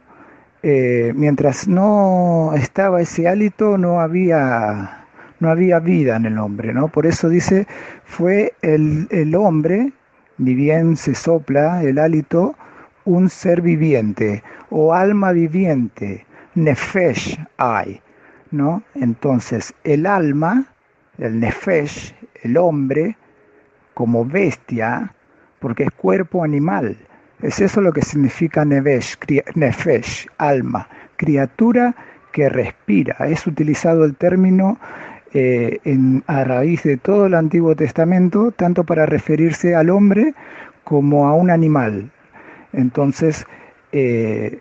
[0.63, 4.96] eh, mientras no estaba ese hálito, no había,
[5.41, 6.89] no había vida en el hombre, ¿no?
[6.89, 7.67] Por eso dice,
[8.05, 9.93] fue el, el hombre,
[10.39, 12.55] ni bien se sopla el hálito,
[13.05, 18.01] un ser viviente o alma viviente, nefesh hay,
[18.51, 18.83] ¿no?
[18.95, 20.67] Entonces, el alma,
[21.19, 23.17] el nefesh, el hombre
[23.95, 25.13] como bestia,
[25.61, 26.97] porque es cuerpo animal.
[27.43, 29.17] Es eso lo que significa nevesh,
[29.55, 31.95] nefesh, alma, criatura
[32.33, 33.17] que respira.
[33.29, 34.79] Es utilizado el término
[35.39, 35.81] eh,
[36.27, 40.35] a raíz de todo el Antiguo Testamento, tanto para referirse al hombre
[40.85, 42.11] como a un animal.
[42.73, 43.45] Entonces,
[43.93, 44.61] eh,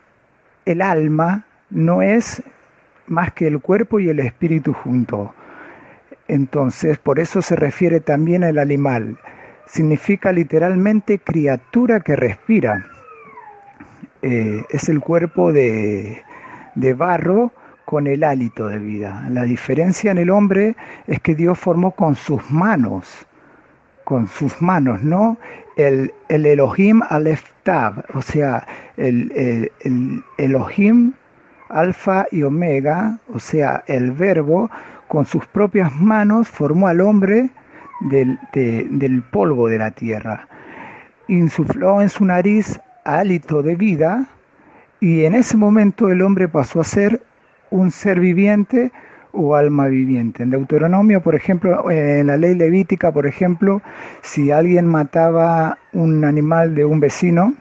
[0.66, 2.44] el alma no es
[3.08, 5.30] más que el cuerpo y el espíritu juntos.
[6.28, 9.18] Entonces, por eso se refiere también al animal.
[9.68, 12.86] Significa literalmente criatura que respira.
[14.22, 16.22] Eh, es el cuerpo de,
[16.76, 17.54] de barro
[17.86, 19.26] con el hálito de vida.
[19.30, 20.76] La diferencia en el hombre
[21.08, 23.26] es que Dios formó con sus manos,
[24.04, 25.38] con sus manos, ¿no?
[25.78, 28.66] El, el Elohim Aleftab, o sea,
[28.98, 31.14] el, el, el Elohim
[31.70, 34.70] alfa y omega, o sea, el verbo
[35.08, 37.50] con sus propias manos formó al hombre
[38.02, 40.48] del, del polvo de la tierra.
[41.28, 44.26] Insufló en su nariz hálito de vida
[45.00, 47.22] y en ese momento el hombre pasó a ser
[47.72, 48.92] un ser viviente
[49.32, 50.44] o alma viviente.
[50.44, 53.82] En Deuteronomio, por ejemplo, en la ley levítica, por ejemplo,
[54.22, 57.54] si alguien mataba un animal de un vecino,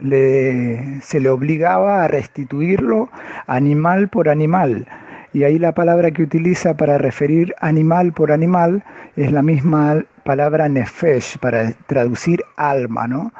[0.00, 3.08] le, se le obligaba a restituirlo
[3.46, 4.86] animal por animal
[5.32, 8.84] y ahí la palabra que utiliza para referir animal por animal
[9.16, 13.32] es la misma palabra nefesh para traducir alma, ¿no?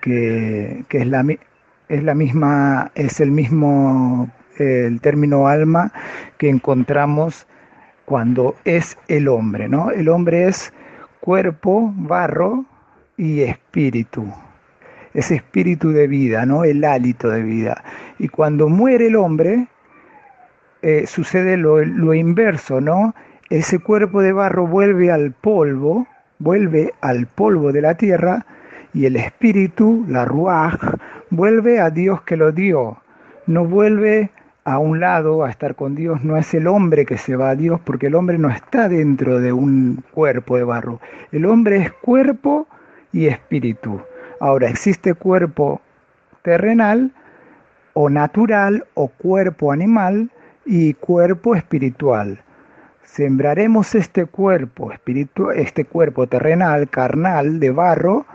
[0.00, 1.24] Que, que es, la,
[1.88, 5.92] es la misma, es el mismo el término alma
[6.38, 7.46] que encontramos
[8.04, 9.90] cuando es el hombre, ¿no?
[9.90, 10.72] El hombre es
[11.20, 12.64] cuerpo, barro
[13.16, 14.32] y espíritu.
[15.12, 16.64] Ese espíritu de vida, ¿no?
[16.64, 17.84] El hálito de vida.
[18.18, 19.66] Y cuando muere el hombre,
[20.82, 23.14] eh, sucede lo, lo inverso, ¿no?
[23.50, 26.06] Ese cuerpo de barro vuelve al polvo,
[26.38, 28.46] vuelve al polvo de la tierra
[28.94, 30.78] y el espíritu, la ruaj,
[31.30, 32.98] vuelve a Dios que lo dio.
[33.46, 34.30] No vuelve
[34.68, 37.56] a un lado a estar con Dios, no es el hombre que se va a
[37.56, 41.00] Dios, porque el hombre no está dentro de un cuerpo de barro.
[41.32, 42.66] El hombre es cuerpo
[43.10, 44.02] y espíritu.
[44.40, 45.80] Ahora, existe cuerpo
[46.42, 47.12] terrenal
[47.94, 50.30] o natural o cuerpo animal
[50.66, 52.42] y cuerpo espiritual.
[53.04, 58.26] Sembraremos este cuerpo espiritual, este cuerpo terrenal, carnal, de barro,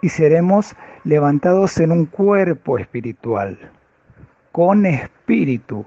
[0.00, 0.74] y seremos
[1.04, 3.58] levantados en un cuerpo espiritual,
[4.54, 5.84] con espíritu.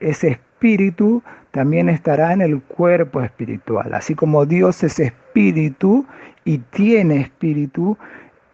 [0.00, 3.92] Ese espíritu también estará en el cuerpo espiritual.
[3.92, 6.06] Así como Dios es espíritu
[6.46, 7.98] y tiene espíritu,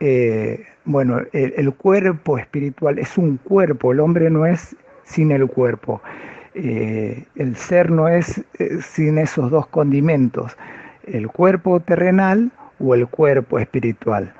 [0.01, 4.75] eh, bueno, el, cuerpo espiritual es un cuerpo, el hombre no es
[5.05, 6.03] sin el cuerpo.
[6.55, 10.57] Eh, el ser no es eh, sin esos dos condimentos,
[11.05, 14.35] el cuerpo terrenal o el cuerpo espiritual.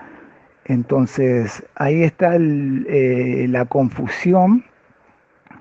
[0.65, 4.65] Entonces ahí está la confusión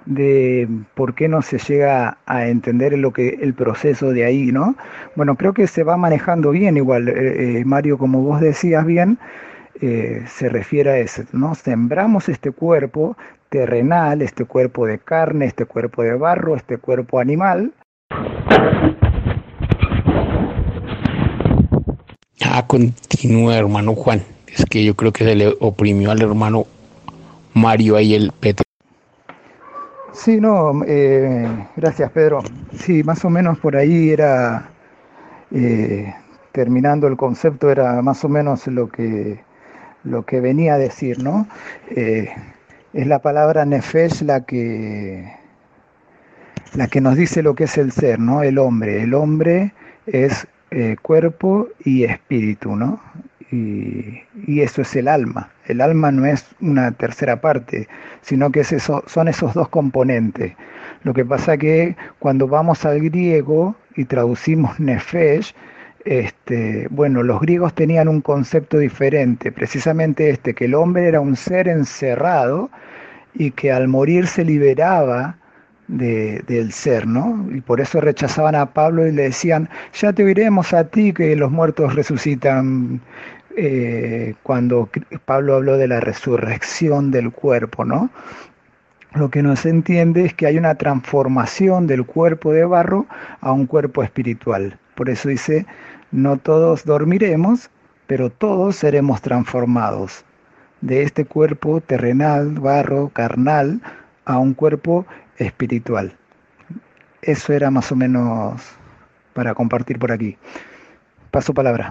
[0.05, 4.75] de por qué no se llega a entender lo que el proceso de ahí, ¿no?
[5.15, 7.13] Bueno, creo que se va manejando bien igual,
[7.65, 9.17] Mario, como vos decías bien,
[9.81, 11.53] eh, se refiere a eso, ¿no?
[11.53, 13.17] Sembramos este cuerpo
[13.49, 17.73] terrenal, este cuerpo de carne, este cuerpo de barro, este cuerpo animal.
[22.41, 24.23] Ah, continúa, hermano Juan.
[24.47, 26.65] Es que yo creo que se le oprimió al hermano
[27.53, 28.64] Mario ahí el Petro.
[30.15, 32.41] Sí, no, eh, gracias Pedro.
[32.73, 34.69] Sí, más o menos por ahí era,
[35.51, 36.13] eh,
[36.51, 39.43] terminando el concepto, era más o menos lo que
[40.05, 41.47] lo que venía a decir, ¿no?
[41.89, 42.29] Eh,
[42.93, 45.33] es la palabra nefesh la que,
[46.75, 48.43] la que nos dice lo que es el ser, ¿no?
[48.43, 49.03] El hombre.
[49.03, 49.73] El hombre
[50.05, 53.01] es eh, cuerpo y espíritu, ¿no?
[53.51, 54.23] Y,
[54.61, 55.49] eso es el alma.
[55.67, 57.87] El alma no es una tercera parte,
[58.21, 58.75] sino que es
[59.07, 60.53] son esos dos componentes.
[61.03, 65.53] Lo que pasa que cuando vamos al griego y traducimos nefesh,
[66.05, 71.35] este, bueno, los griegos tenían un concepto diferente, precisamente este, que el hombre era un
[71.35, 72.69] ser encerrado
[73.33, 75.37] y que al morir se liberaba
[75.87, 77.47] del ser, ¿no?
[77.53, 81.35] Y por eso rechazaban a Pablo y le decían, ya te oiremos a ti que
[81.35, 83.01] los muertos resucitan,
[83.57, 84.89] eh, cuando
[85.25, 88.09] Pablo habló de la resurrección del cuerpo, ¿no?
[89.13, 93.05] Lo que no se entiende es que hay una transformación del cuerpo de barro
[93.39, 94.77] a un cuerpo espiritual.
[94.95, 95.65] Por eso dice,
[96.11, 97.69] no todos dormiremos,
[98.07, 100.25] pero todos seremos transformados
[100.81, 103.81] de este cuerpo terrenal, barro, carnal,
[104.25, 105.05] a un cuerpo
[105.37, 106.13] espiritual.
[107.21, 108.61] Eso era más o menos
[109.33, 110.37] para compartir por aquí.
[111.31, 111.89] Paso palabra.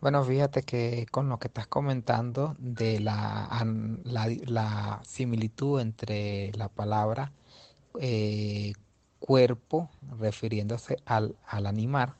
[0.00, 3.48] Bueno, fíjate que con lo que estás comentando de la,
[4.04, 7.32] la, similitud entre la palabra
[8.00, 8.74] eh,
[9.20, 12.14] cuerpo refiriéndose al, al animal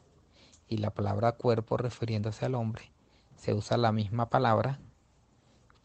[0.69, 2.91] y la palabra cuerpo refiriéndose al hombre,
[3.37, 4.81] se usa la misma palabra,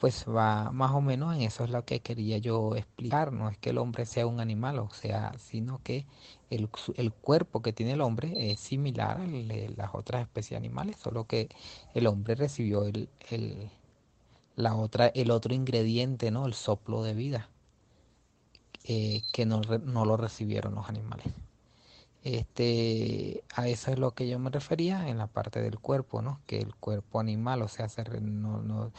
[0.02, 3.32] pues va más o menos en eso es lo que quería yo explicar.
[3.32, 6.08] No es que el hombre sea un animal, o sea, sino que
[6.50, 6.70] el,
[7.14, 11.50] cuerpo que tiene el hombre es similar de las otras especies animales, solo que
[11.94, 13.10] el hombre recibió el,
[14.56, 16.48] la otra, el otro ingrediente, ¿no?
[16.48, 17.50] El soplo de vida,
[18.86, 21.28] eh, que no, no lo recibieron los animales.
[22.24, 26.40] Este, a eso es lo que yo me refería en la parte del cuerpo, ¿no?
[26.48, 27.88] Que el cuerpo animal, o sea,
[28.20, 28.92] no, no,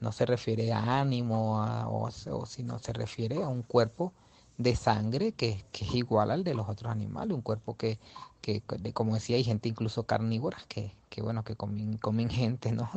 [0.00, 4.12] no, se refiere a ánimo o, o, sino se refiere a un cuerpo
[4.56, 7.98] de sangre que, que, es igual al de los otros animales, un cuerpo que,
[8.40, 8.62] que
[8.92, 12.90] como decía, hay gente incluso carnívora que, que bueno, que comen, comen gente, ¿no?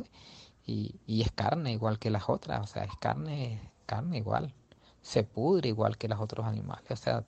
[0.65, 4.53] Y, y es carne igual que las otras, o sea, es carne, carne igual
[5.01, 6.89] se pudre igual que los otros animales.
[6.91, 7.25] O sea,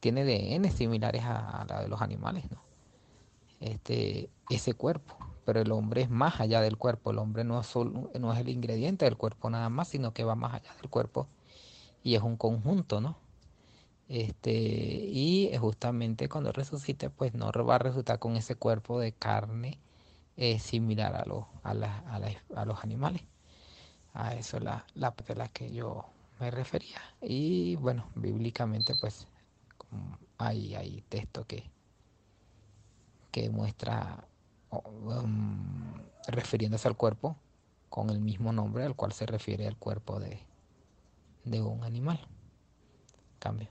[0.00, 2.60] tiene DNA similares a, la de los animales, ¿no?
[3.60, 5.16] Este, ese cuerpo.
[5.50, 7.10] Pero el hombre es más allá del cuerpo.
[7.10, 10.22] El hombre no es, solo, no es el ingrediente del cuerpo nada más, sino que
[10.22, 11.26] va más allá del cuerpo.
[12.04, 13.16] Y es un conjunto, ¿no?
[14.08, 19.80] Este, y justamente cuando resucite, pues no va a resultar con ese cuerpo de carne
[20.36, 21.24] es similar a,
[21.68, 22.20] a,
[22.54, 23.22] a, los animales.
[24.14, 26.06] A eso es la, la parte a la que yo
[26.38, 27.00] me refería.
[27.20, 29.26] Y bueno, bíblicamente pues
[30.38, 31.68] hay, hay texto que,
[33.32, 34.28] que muestra
[34.70, 35.94] um,
[36.28, 37.36] refiriéndose al cuerpo
[37.88, 40.40] con el mismo nombre al cual se refiere el cuerpo de,
[41.44, 42.20] de un animal.
[43.38, 43.68] Cambio.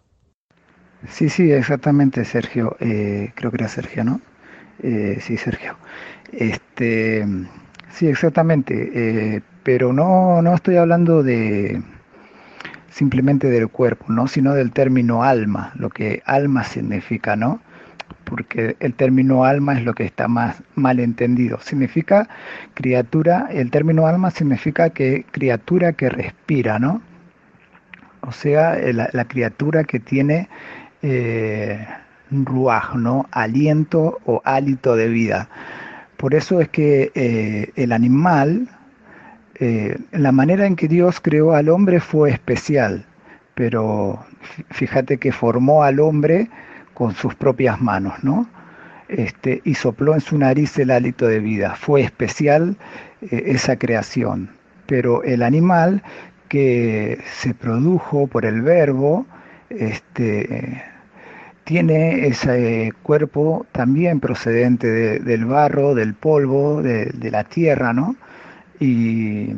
[1.07, 2.75] Sí, sí, exactamente, Sergio.
[2.79, 4.19] Eh, creo que era Sergio, ¿no?
[4.83, 5.77] Eh, sí, Sergio.
[6.31, 7.25] Este,
[7.91, 8.91] sí, exactamente.
[8.93, 11.81] Eh, pero no, no estoy hablando de
[12.89, 14.27] simplemente del cuerpo, ¿no?
[14.27, 17.61] Sino del término alma, lo que alma significa, ¿no?
[18.23, 21.59] Porque el término alma es lo que está más mal entendido.
[21.61, 22.29] Significa
[22.73, 27.01] criatura, el término alma significa que criatura que respira, ¿no?
[28.21, 30.49] O sea, la criatura que tiene
[31.01, 31.87] eh,
[32.31, 33.27] ruaj, ¿no?
[33.31, 35.49] aliento o hálito de vida.
[36.17, 38.67] Por eso es que eh, el animal,
[39.55, 43.05] eh, la manera en que Dios creó al hombre fue especial,
[43.55, 44.25] pero
[44.71, 46.49] fíjate que formó al hombre
[46.99, 48.45] con sus propias manos, ¿no?
[49.07, 51.75] Este, y sopló en su nariz el hálito de vida.
[51.75, 52.75] Fue especial
[53.21, 54.49] eh, esa creación.
[54.85, 56.03] Pero el animal
[56.49, 59.25] que se produjo por el verbo,
[59.69, 60.83] este,
[61.63, 68.17] tiene ese cuerpo también procedente del barro, del polvo, de, la tierra, ¿no?
[68.81, 69.53] Y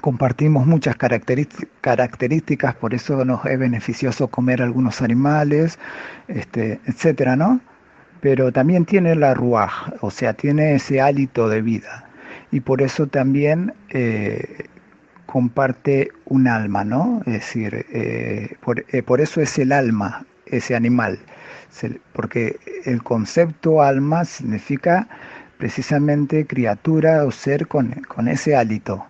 [0.00, 5.78] compartimos muchas características, por eso nos es beneficioso comer algunos animales,
[6.28, 7.60] este, etcétera, ¿no?
[8.20, 12.08] Pero también tiene la ruaj, o sea, tiene ese hálito de vida.
[12.50, 14.66] Y por eso también eh,
[15.26, 17.22] comparte un alma, ¿no?
[17.26, 21.18] Es decir, eh, por, eh, por, eso es el alma, ese animal,
[22.12, 25.08] porque el concepto alma significa
[25.62, 27.94] precisamente criatura o ser con,
[28.26, 29.06] ese hálito,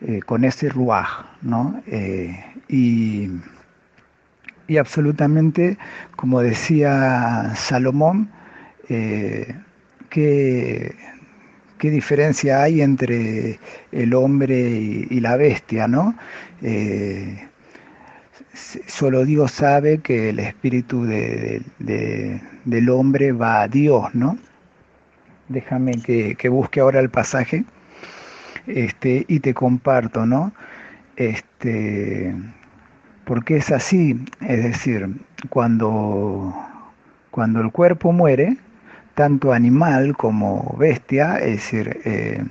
[0.00, 1.82] eh, con ese ruaj, ¿no?
[1.88, 3.28] Eh, y,
[4.68, 5.76] y, absolutamente,
[6.14, 8.30] como decía Salomón,
[8.88, 9.56] eh,
[10.08, 10.94] ¿qué,
[11.80, 13.58] diferencia hay entre
[13.90, 14.56] el hombre
[15.10, 16.14] y, la bestia, ¿no?
[18.86, 24.38] solo Dios sabe que el espíritu del hombre va a Dios, ¿no?
[25.48, 27.64] Déjame que, busque ahora el pasaje
[28.68, 30.52] este, y te comparto, ¿no?
[31.16, 32.34] Este,
[33.24, 35.08] porque es así, es decir,
[35.50, 36.54] cuando,
[37.30, 38.56] cuando el cuerpo muere,
[39.14, 42.44] tanto animal como bestia, es decir, eh,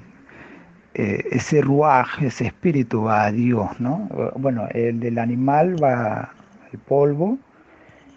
[0.93, 4.09] eh, ese ruaj, ese espíritu va a Dios, ¿no?
[4.35, 6.31] Bueno, el del animal va
[6.71, 7.37] al polvo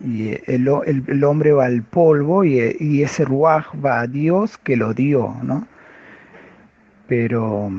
[0.01, 0.67] y el,
[1.25, 5.67] hombre va al polvo y, ese ruaj va a Dios que lo dio, ¿no?
[7.11, 7.73] Pero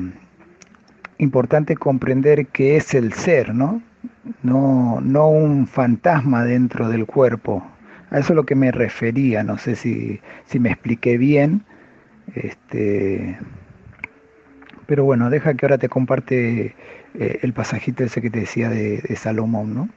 [1.16, 3.80] importante comprender que es el ser, ¿no?
[4.42, 7.66] No, no un fantasma dentro del cuerpo.
[8.10, 11.64] A eso es lo que me refería, no sé si, si me expliqué bien.
[12.34, 13.38] Este,
[14.84, 16.76] pero bueno, deja que ahora te comparte
[17.14, 19.88] eh, el pasajito ese que te decía de, Salomón, ¿no?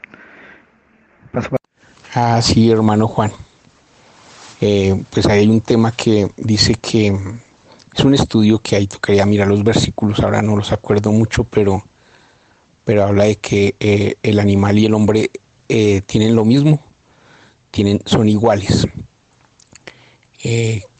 [2.13, 3.31] Ah, sí, hermano Juan.
[4.61, 7.13] Eh, pues hay un tema que dice que
[7.95, 11.83] es un estudio que ahí tocaría mirar los versículos, ahora no los acuerdo mucho, pero,
[12.83, 15.31] pero habla de que eh, el animal y el hombre
[16.05, 16.79] tienen lo mismo,
[17.71, 18.87] tienen, son iguales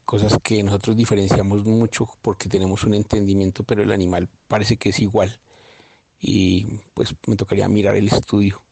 [0.06, 5.00] cosas que nosotros diferenciamos mucho porque tenemos un entendimiento, pero el animal parece que es
[5.00, 5.38] igual.
[6.18, 6.64] Y
[6.94, 8.62] pues me tocaría mirar el estudio.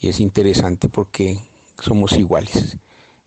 [0.00, 1.38] Y es interesante porque
[1.78, 2.78] somos iguales.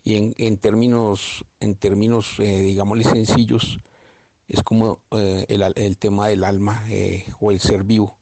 [0.03, 3.77] Y en, en términos, en términos eh, digámosle sencillos,
[4.49, 8.17] es como eh, el, el, tema del alma eh, o el ser vivo.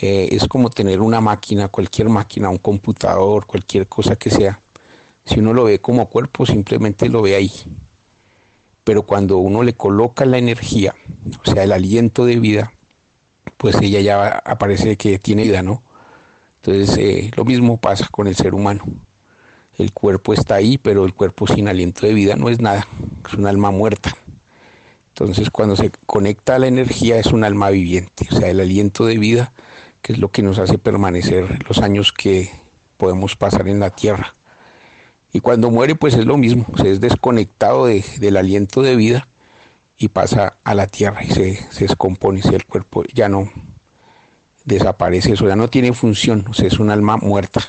[0.00, 4.60] es como tener una máquina, cualquier máquina, un computador, cualquier cosa que sea.
[5.24, 7.50] Si uno lo ve como cuerpo, simplemente lo ve ahí
[8.86, 10.94] pero cuando uno le coloca la energía,
[11.44, 12.72] o sea, el aliento de vida,
[13.56, 15.82] pues ella ya aparece que tiene vida, ¿no?
[16.62, 18.84] Entonces, eh, lo mismo pasa con el ser humano.
[19.76, 22.86] El cuerpo está ahí, pero el cuerpo sin aliento de vida no es nada,
[23.26, 24.16] es un alma muerta.
[25.18, 29.06] Entonces, cuando se conecta a la energía, es un alma viviente, o sea, el aliento
[29.06, 29.50] de vida,
[30.02, 32.50] que es lo que nos hace permanecer los años que
[32.98, 34.34] podemos pasar en la tierra.
[35.32, 39.26] Y cuando muere, pues es lo mismo, se es desconectado del aliento de vida
[39.96, 43.50] y pasa a la tierra y se, descompone, si el cuerpo ya no
[44.66, 47.62] desaparece, eso ya no tiene función, o sea, es un alma muerta.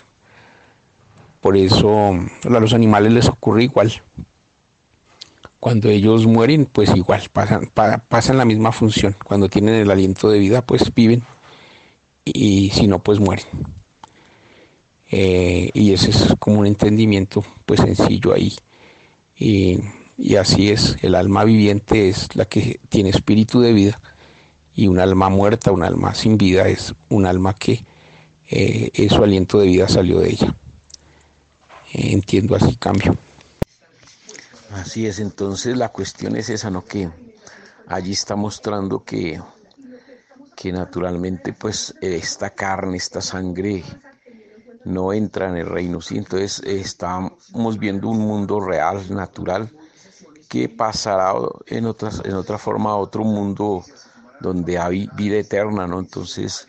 [1.39, 2.11] Por eso
[2.43, 3.93] a los animales les ocurre igual.
[5.59, 7.71] Cuando ellos mueren, pues igual pasan,
[8.07, 9.15] pasan la misma función.
[9.23, 11.23] Cuando tienen el aliento de vida, pues viven
[12.23, 13.45] y si no, pues mueren.
[15.11, 18.53] Eh, y ese es como un entendimiento pues sencillo ahí.
[19.39, 19.79] Y,
[20.35, 23.99] así es, el alma viviente es la que tiene espíritu de vida
[24.75, 27.83] y un alma muerta, un alma sin vida es un alma que
[28.49, 30.55] eh, su aliento de vida salió de ella.
[31.93, 33.15] Eh, entiendo así cambio.
[34.71, 36.83] Así es, entonces la cuestión es esa, ¿no?
[36.83, 37.09] Que
[37.87, 39.41] allí está mostrando que,
[40.55, 43.83] que naturalmente pues esta carne, esta sangre
[44.83, 46.17] no entra en el reino, ¿sí?
[46.17, 49.69] Entonces estamos viendo un mundo real, natural,
[50.49, 51.33] que pasará
[51.67, 53.83] en, otras, en otra forma a otro mundo
[54.39, 55.99] donde hay vida eterna, ¿no?
[55.99, 56.67] Entonces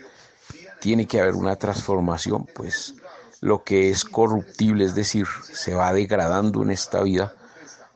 [0.80, 2.94] tiene que haber una transformación, pues
[3.40, 7.34] lo que es corruptible, es decir, se va degradando en esta vida,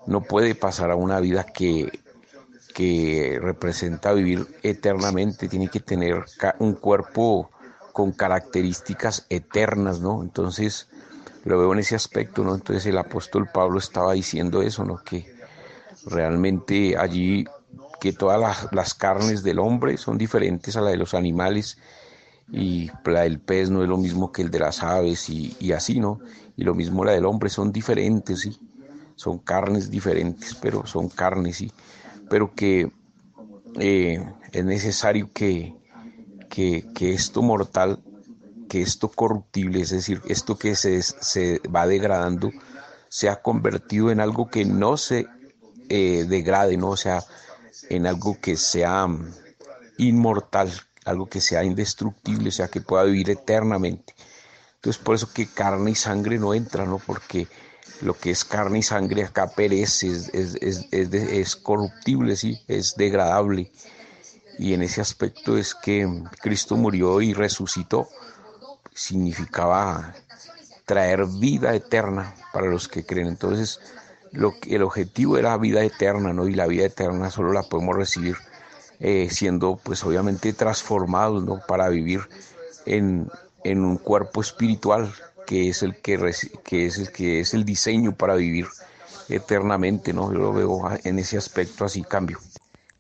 [0.07, 2.01] no puede pasar a una vida que,
[2.75, 6.25] que representa vivir eternamente, tiene que tener
[6.59, 7.51] un cuerpo
[7.93, 10.23] con características eternas, ¿no?
[10.23, 10.89] Entonces,
[11.45, 12.55] lo veo en ese aspecto, ¿no?
[12.55, 14.99] Entonces el apóstol Pablo estaba diciendo eso, ¿no?
[14.99, 15.27] Que
[16.07, 17.45] realmente allí,
[18.01, 21.79] que todas las, carnes del hombre son diferentes a la de los animales
[22.51, 25.73] y la del pez no es lo mismo que el de las aves y, y
[25.73, 26.21] así, ¿no?
[26.57, 28.59] Y lo mismo la del hombre, son diferentes, ¿sí?
[29.17, 31.73] Son carnes diferentes, pero son carnes, ¿sí?
[32.29, 32.91] Pero que
[33.79, 35.75] eh, es necesario que,
[36.49, 38.01] que, esto mortal,
[38.69, 42.51] que esto corruptible, es decir, esto que se, se va degradando,
[43.09, 45.27] se ha convertido en algo que no se
[45.89, 46.91] eh, degrade, ¿no?
[46.91, 47.23] O sea,
[47.89, 49.07] en algo que sea
[49.99, 50.73] inmortal,
[51.05, 54.15] algo que sea indestructible, o sea, que pueda vivir eternamente.
[54.77, 56.99] Entonces, por eso que carne y sangre no entran, ¿no?
[56.99, 57.47] Porque
[58.01, 62.61] lo que es carne y sangre acá perece, es, es, es, es corruptible, ¿sí?
[62.69, 63.71] Es degradable
[64.59, 66.09] y en ese aspecto es que
[66.41, 68.09] Cristo murió y resucitó,
[68.95, 70.15] significaba
[70.85, 73.29] traer vida eterna para los que creen.
[73.29, 73.81] Entonces,
[74.31, 76.49] lo el objetivo era vida eterna, ¿no?
[76.49, 78.37] Y la vida eterna solo la podemos recibir
[79.01, 81.61] eh, siendo, pues obviamente, transformados, ¿no?
[81.67, 82.21] Para vivir
[82.87, 83.31] en,
[83.65, 85.13] en un cuerpo espiritual
[85.47, 86.19] que es el que,
[86.65, 88.67] que es el que es el diseño para vivir
[89.29, 90.33] eternamente, ¿no?
[90.33, 92.39] Yo lo veo en ese aspecto así cambio.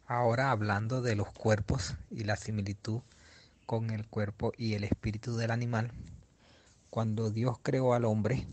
[0.06, 3.00] Ahora hablando de los cuerpos y la similitud
[3.66, 5.92] con el cuerpo y el espíritu del animal,
[6.90, 8.46] cuando Dios creó al hombre,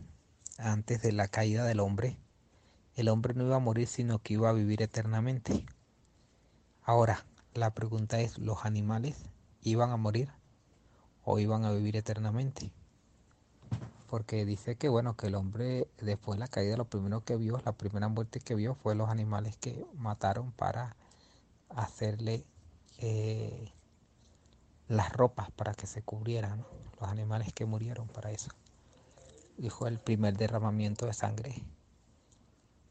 [0.58, 2.18] antes de la caída del hombre,
[2.96, 5.66] el hombre no iba a morir sino que iba a vivir eternamente.
[6.84, 9.18] Ahora, la pregunta es, ¿los animales
[9.62, 10.30] iban a morir
[11.24, 12.72] o iban a vivir eternamente?
[14.10, 17.62] Porque dice que bueno, que el hombre después de la caída lo primero que vio,
[17.64, 20.96] la primera muerte que vio fue los animales que mataron para
[21.70, 22.44] hacerle
[22.98, 23.72] eh,
[24.88, 26.66] las ropas para que se cubrieran,
[27.00, 28.50] los animales que murieron para eso.
[29.70, 31.64] Fue el primer derramamiento de sangre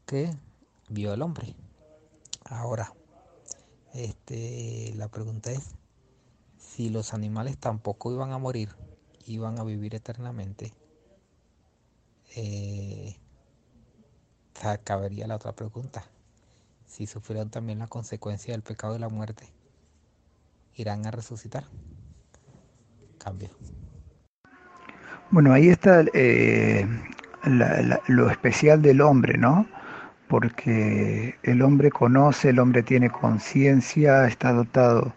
[0.05, 0.33] que
[0.87, 1.55] vio el hombre.
[2.45, 2.93] Ahora,
[3.93, 5.75] este, la pregunta es,
[6.57, 8.75] si los animales tampoco iban a morir,
[9.25, 10.73] iban a vivir eternamente,
[12.35, 13.15] eh,
[14.83, 16.03] cabería la otra pregunta
[16.89, 19.45] si sufrieron también la consecuencia del pecado de la muerte,
[20.75, 21.63] irán a resucitar.
[23.19, 23.49] Cambio.
[25.29, 26.87] Bueno, ahí está eh,
[28.07, 29.67] lo especial del hombre, ¿no?
[30.27, 35.13] Porque el hombre conoce, el hombre tiene conciencia, está dotado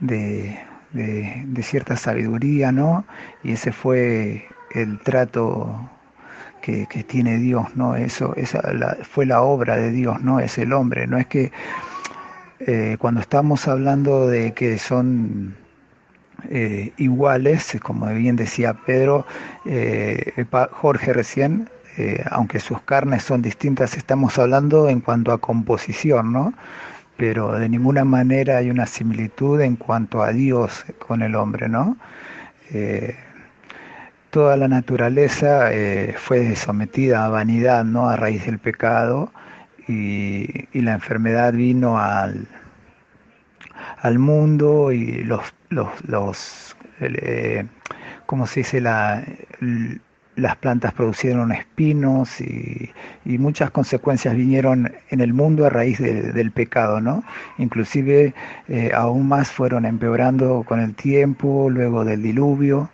[0.00, 0.58] de,
[0.92, 3.06] de cierta sabiduría, ¿no?
[3.42, 5.90] Y ese fue el trato
[6.64, 7.94] que, tiene Dios, ¿no?
[7.94, 8.62] Eso esa
[9.02, 10.40] fue la obra de Dios, ¿no?
[10.40, 11.52] Es el hombre, no es que
[12.60, 15.54] eh, cuando estamos hablando de que son
[16.48, 19.26] eh, iguales, como bien decía Pedro,
[19.66, 21.68] eh, Jorge recién,
[22.30, 26.54] aunque sus carnes son distintas, estamos hablando en cuanto a composición, ¿no?
[27.16, 31.96] Pero de ninguna manera hay una similitud en cuanto a Dios con el hombre, ¿no?
[34.34, 38.08] Toda la naturaleza eh, fue sometida a vanidad, ¿no?
[38.08, 39.32] A raíz del pecado
[39.86, 42.48] y, la enfermedad vino al,
[44.18, 47.64] mundo y los, los, los eh,
[48.26, 48.80] ¿cómo se dice?
[48.80, 49.24] La,
[50.34, 52.90] las plantas producieron espinos y,
[53.24, 57.22] muchas consecuencias vinieron en el mundo a raíz del pecado, ¿no?
[57.58, 58.34] Inclusive
[58.66, 62.90] eh, aún más fueron empeorando con el tiempo, luego del diluvio.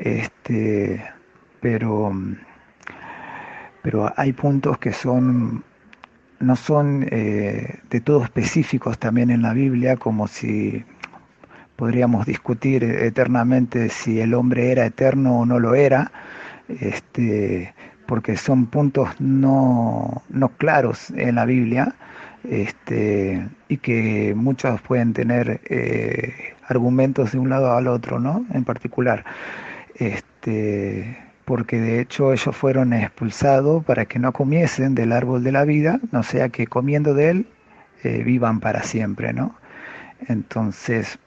[0.00, 1.04] Este,
[1.60, 2.10] pero,
[3.82, 5.62] pero hay puntos que son
[6.40, 10.82] no son eh, de todo específicos también en la Biblia, como si
[11.76, 16.10] podríamos discutir eternamente si el hombre era eterno o no lo era,
[16.68, 17.74] este,
[18.06, 21.94] porque son puntos no, no claros en la Biblia
[22.48, 28.46] este, y que muchos pueden tener eh, argumentos de un lado al otro, ¿no?
[28.54, 29.24] En particular,
[30.00, 35.64] este, porque de hecho ellos fueron expulsados para que no comiesen del árbol de la
[35.64, 37.46] vida, no sea que comiendo de él
[38.02, 39.54] eh, vivan para siempre, ¿no?
[40.26, 41.18] Entonces,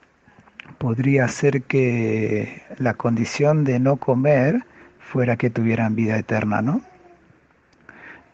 [0.78, 4.64] podría ser que la condición de no comer
[4.98, 6.82] fuera que tuvieran vida eterna, ¿no?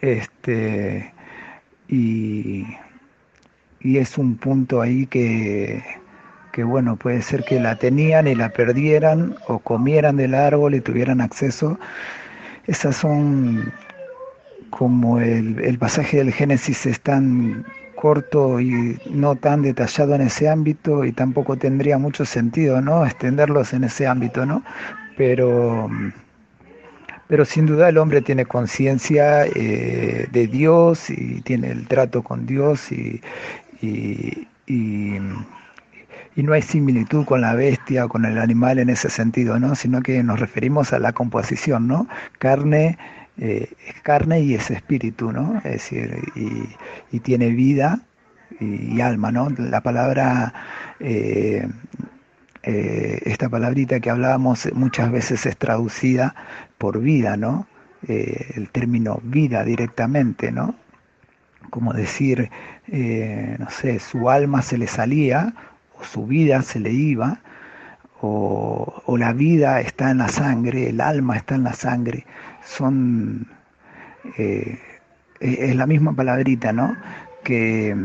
[0.01, 1.12] Este,
[1.89, 2.67] y,
[3.81, 5.83] es un punto ahí que,
[6.52, 10.81] que, bueno, puede ser que la tenían y la perdieran o comieran del árbol y
[10.81, 11.78] tuvieran acceso.
[12.66, 13.72] Esas son
[14.70, 17.64] como el, el pasaje del Génesis es tan
[17.97, 23.05] corto y no tan detallado en ese ámbito y tampoco tendría mucho sentido, ¿no?
[23.05, 24.62] Extenderlos en ese ámbito, ¿no?
[25.16, 25.89] Pero
[27.31, 32.44] pero sin duda el hombre tiene conciencia eh, de Dios y tiene el trato con
[32.44, 33.20] Dios y,
[33.81, 35.18] y,
[36.36, 39.74] no hay similitud con la bestia o con el animal en ese sentido, ¿no?
[39.74, 42.09] sino que nos referimos a la composición, ¿no?
[42.39, 42.98] carne
[43.39, 45.57] eh, es carne y es espíritu, ¿no?
[45.65, 48.01] es decir, y, tiene vida
[48.59, 49.48] y, alma, ¿no?
[49.51, 50.52] La palabra
[50.98, 51.66] eh,
[52.62, 56.35] eh, esta palabrita que hablábamos muchas veces es traducida
[56.77, 57.66] por vida, ¿no?
[58.07, 60.74] El término vida directamente, ¿no?
[61.70, 62.51] Como decir,
[62.89, 65.55] no sé, su alma se le salía
[66.05, 67.40] su vida se le iba,
[68.20, 72.27] o, o, la vida está en la sangre, el alma está en la sangre,
[72.64, 73.48] son,
[74.36, 76.97] es la misma palabrita, ¿no?
[77.44, 77.97] Que,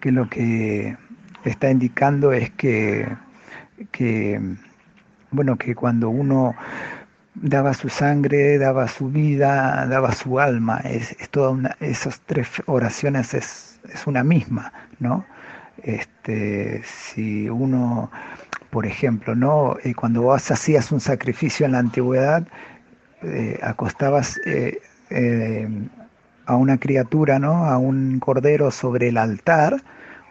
[0.00, 0.96] que lo que
[1.44, 3.08] está indicando es que
[3.86, 4.40] que,
[5.30, 6.54] bueno, que cuando uno
[7.34, 13.34] daba su sangre, daba su vida, daba su alma, es, toda una, esas tres oraciones
[13.34, 15.24] es, es una misma, ¿no?
[15.82, 18.10] Este, si uno,
[18.70, 19.76] por ejemplo, ¿no?
[19.84, 22.46] Eh, cuando vos hacías un sacrificio en la antigüedad,
[23.22, 24.80] eh, acostabas eh,
[26.46, 27.66] a una criatura, ¿no?
[27.66, 29.82] A un cordero sobre el altar,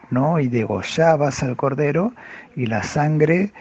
[0.10, 0.40] ¿no?
[0.40, 2.14] Y degollabas al cordero
[2.56, 3.52] y la sangre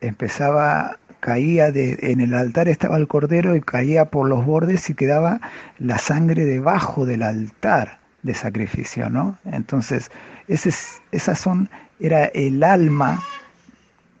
[0.00, 4.94] empezaba, caía de, en el altar estaba el cordero y caía por los bordes y
[4.94, 5.40] quedaba
[5.78, 9.38] la sangre debajo del altar de sacrificio, ¿no?
[9.44, 10.10] Entonces,
[10.48, 10.70] ese,
[11.12, 11.68] esas son,
[12.00, 13.22] era el alma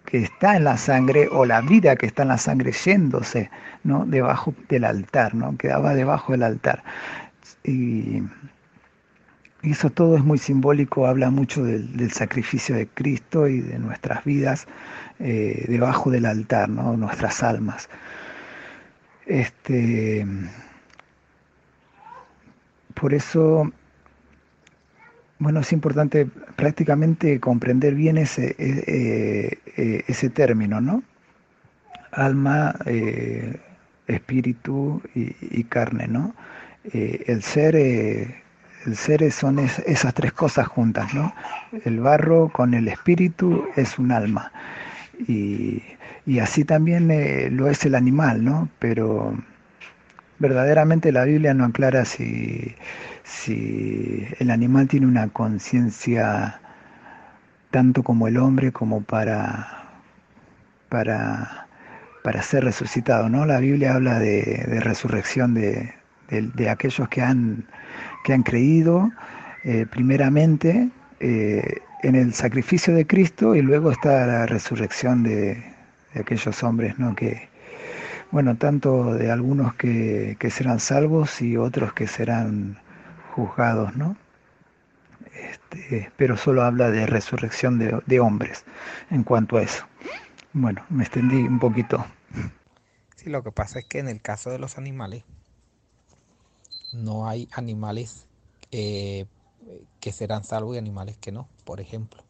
[0.04, 3.50] que está en la sangre o la vida que está en la sangre yéndose,
[3.82, 4.06] ¿no?
[4.06, 5.56] Debajo del altar, ¿no?
[5.56, 6.82] Quedaba debajo del altar.
[7.64, 8.22] Y
[9.62, 14.66] eso todo es muy simbólico, habla mucho del, sacrificio de Cristo y de nuestras vidas
[15.18, 16.96] eh, debajo del altar, ¿no?
[16.96, 17.88] nuestras almas.
[19.26, 20.26] Este,
[22.94, 23.72] por eso,
[25.38, 31.02] bueno, es importante prácticamente comprender bien ese, e, e, ese término, ¿no?
[32.12, 33.60] Alma, eh,
[34.06, 36.34] espíritu y, carne, ¿no?
[36.92, 37.76] Eh, el ser
[38.86, 41.34] el ser son esas tres cosas juntas, ¿no?
[41.84, 44.52] El barro con el espíritu es un alma.
[45.26, 45.82] Y,
[46.40, 48.68] así también eh, lo es el animal, ¿no?
[48.78, 49.36] Pero
[50.38, 52.74] verdaderamente la Biblia no aclara si,
[53.24, 56.60] si el animal tiene una conciencia
[57.70, 59.88] tanto como el hombre como para,
[60.88, 61.66] para,
[62.22, 63.46] para ser resucitado, ¿no?
[63.46, 65.94] La Biblia habla de, resurrección de,
[66.28, 67.66] de aquellos que han
[68.24, 69.12] que han creído
[69.64, 70.88] eh, primeramente
[71.20, 75.62] eh, en el sacrificio de Cristo y luego está la resurrección de,
[76.14, 77.14] aquellos hombres, ¿no?
[77.14, 77.48] Que,
[78.30, 82.78] bueno, tanto de algunos que, serán salvos y otros que serán
[83.34, 84.16] juzgados, ¿no?
[85.34, 88.64] Este, pero solo habla de resurrección de, hombres
[89.10, 89.84] en cuanto a eso.
[90.52, 92.04] Bueno, me extendí un poquito.
[93.16, 95.24] Sí, lo que pasa es que en el caso de los animales,
[96.92, 98.26] no hay animales
[98.70, 99.26] eh,
[99.98, 102.22] que serán salvos y animales que no, por ejemplo.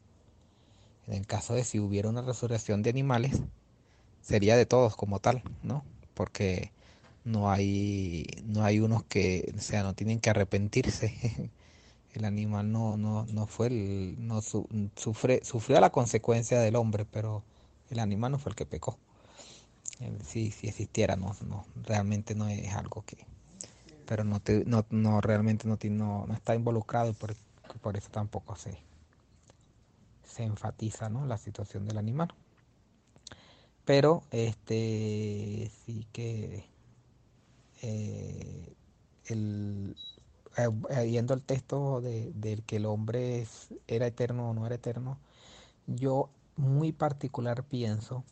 [1.06, 3.43] En el caso de si hubiera una resurrección de animales,
[4.22, 5.85] sería de todos como tal, ¿no?
[6.14, 6.72] Porque
[7.24, 11.51] no hay, no hay unos que, o sea, no tienen que arrepentirse.
[12.14, 17.42] El animal no, no, no fue el, no sufre, sufrió la consecuencia del hombre, pero
[17.90, 18.96] el animal no fue el que pecó.
[20.24, 23.26] Si, si existiera, no, no, realmente no es algo que,
[24.06, 27.34] pero no, te, no, no realmente no, no, no, está involucrado y por,
[27.80, 28.78] por eso tampoco se,
[30.24, 31.26] se enfatiza ¿no?
[31.26, 32.32] la situación del animal.
[33.84, 36.64] Pero este sí que
[37.86, 38.74] eh,
[39.27, 39.94] el,
[40.56, 43.47] eh, yendo al texto de, del que el hombre
[43.86, 45.19] era eterno o no era eterno,
[45.86, 48.24] yo muy particular pienso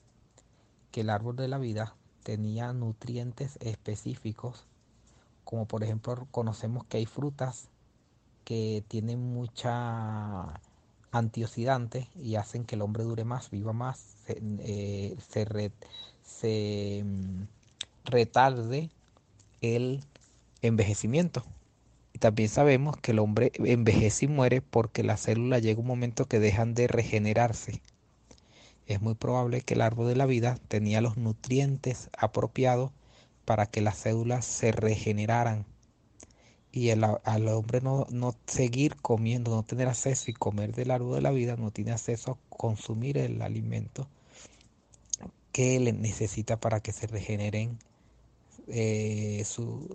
[0.90, 4.64] que el árbol de la vida tenía nutrientes específicos,
[5.44, 7.68] como por ejemplo conocemos que hay frutas
[8.44, 10.60] que tienen mucha
[11.10, 14.40] antioxidantes y hacen que el hombre dure más, viva más, se,
[16.42, 17.42] eh, mm,
[18.04, 18.90] retarde
[19.62, 20.04] el
[20.60, 21.44] envejecimiento.
[22.12, 26.26] Y también sabemos que el hombre envejece y muere porque las células llega un momento
[26.26, 27.80] que dejan de regenerarse.
[28.86, 32.90] Es muy probable que el árbol de la vida tenía los nutrientes apropiados
[33.46, 35.64] para que las células se regeneraran.
[36.72, 41.16] Y el, al hombre no, no seguir comiendo, no tener acceso y comer del árbol
[41.16, 44.08] de la vida, no tiene acceso a consumir el alimento
[45.52, 47.78] que le necesita para que se regeneren
[48.68, 49.94] eh, su,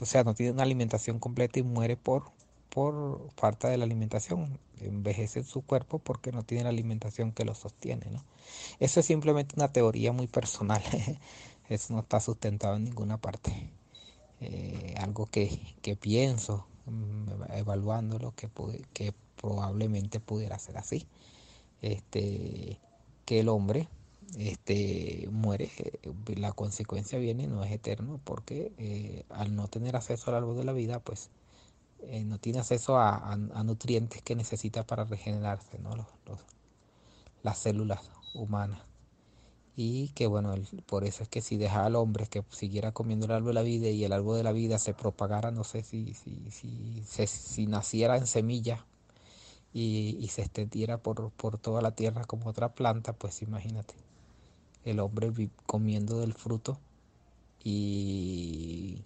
[0.00, 2.32] o sea, no tiene una alimentación completa y muere por,
[2.68, 4.58] por falta de la alimentación.
[4.80, 8.06] Envejece su cuerpo porque no tiene la alimentación que lo sostiene.
[8.10, 8.24] ¿no?
[8.78, 10.82] Eso es simplemente una teoría muy personal.
[11.68, 13.70] Eso no está sustentado en ninguna parte.
[14.40, 18.48] Eh, algo que, que pienso, mm, evaluándolo, que,
[18.92, 21.06] que probablemente pudiera ser así.
[21.82, 22.78] Este,
[23.24, 23.88] que el hombre
[24.38, 30.30] este, muere, eh, la consecuencia viene, no es eterno, porque eh, al no tener acceso
[30.30, 31.30] al árbol de la vida, pues
[32.02, 36.06] eh, no tiene acceso a, nutrientes que necesita para regenerarse, ¿no?
[37.42, 38.80] las células humanas.
[39.76, 40.54] Y que bueno,
[40.86, 43.62] por eso es que si dejaba al hombre que siguiera comiendo el árbol de la
[43.62, 47.66] vida y el árbol de la vida se propagara, no sé si, si, si, si
[47.66, 48.84] naciera en semilla
[49.72, 54.09] y, y, se extendiera por, por toda la tierra como otra planta, pues imagínate
[54.84, 55.30] el hombre
[55.66, 56.78] comiendo del fruto
[57.62, 59.04] y,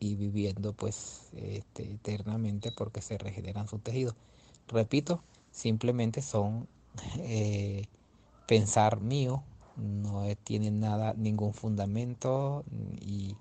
[0.00, 4.14] y viviendo pues este, eternamente porque se regeneran sus tejidos.
[4.68, 6.68] Repito, simplemente son
[7.18, 7.84] eh,
[8.46, 9.42] pensar mío,
[9.76, 12.64] no tienen nada, ningún fundamento
[13.00, 13.36] y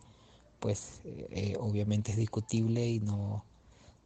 [0.60, 3.44] pues eh, obviamente es discutible y no,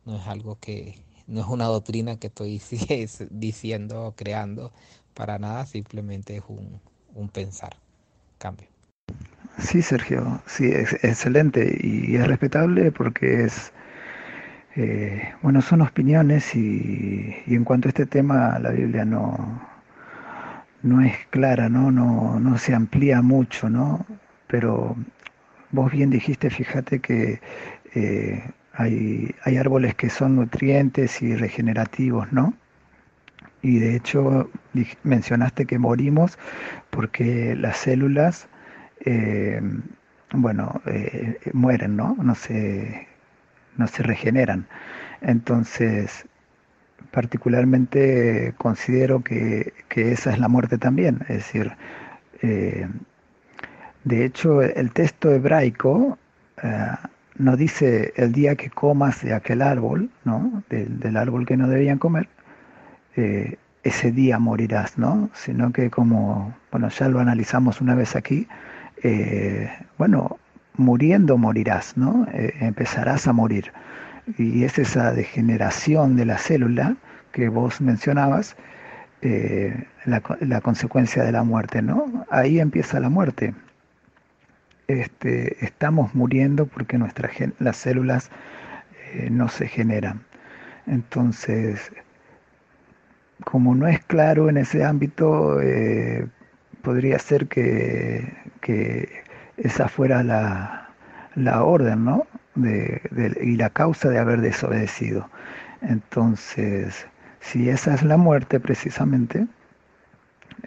[0.06, 2.62] no es algo que, no es una doctrina que estoy
[3.30, 4.72] diciendo o creando
[5.14, 6.80] para nada, simplemente es un,
[7.16, 7.76] un pensar.
[8.38, 8.68] Cambio.
[9.58, 13.72] Sí, Sergio, sí, es excelente y es respetable porque es,
[14.76, 19.62] eh, bueno, son opiniones y, en cuanto a este tema la Biblia no,
[20.84, 21.90] no es clara, ¿no?
[21.90, 24.06] No, no se amplía mucho, ¿no?
[24.48, 24.96] Pero
[25.72, 27.40] vos bien dijiste, fíjate que
[27.96, 28.44] eh,
[28.74, 32.54] hay, hay árboles que son nutrientes y regenerativos, ¿no?
[33.66, 34.48] Y de hecho
[35.02, 36.38] mencionaste que morimos
[36.92, 38.48] porque las células,
[39.04, 39.60] eh,
[40.32, 42.16] bueno, eh, mueren, ¿no?
[42.22, 43.08] No se,
[43.76, 44.68] no se regeneran.
[45.22, 46.28] Entonces,
[47.10, 51.72] particularmente considero que, esa es la muerte también, es decir,
[52.44, 52.88] eh,
[54.04, 56.20] de hecho el texto hebraico
[57.38, 60.64] no dice el día que comas de aquel árbol, ¿no?
[60.70, 62.28] del árbol que no debían comer,
[63.16, 65.30] eh, ese día morirás, ¿no?
[65.34, 68.48] Sino que como, bueno, ya lo analizamos una vez aquí,
[69.04, 70.40] eh, bueno,
[70.76, 72.28] muriendo morirás, ¿no?
[72.34, 73.72] Eh, empezarás a morir.
[74.38, 76.98] Y es esa degeneración de la célula
[77.32, 78.56] que vos mencionabas,
[80.06, 82.26] la, consecuencia de la muerte, ¿no?
[82.30, 83.56] Ahí empieza la muerte.
[84.88, 88.30] Este, estamos muriendo porque nuestras las células
[89.32, 90.22] no se generan.
[90.86, 91.92] Entonces,
[93.44, 96.28] como no es claro en ese ámbito, eh,
[96.82, 98.34] podría ser que,
[99.57, 102.28] esa fuera la, orden, ¿no?
[102.56, 105.30] y la causa de haber desobedecido.
[105.82, 107.07] Entonces,
[107.40, 109.48] si esa es la muerte precisamente,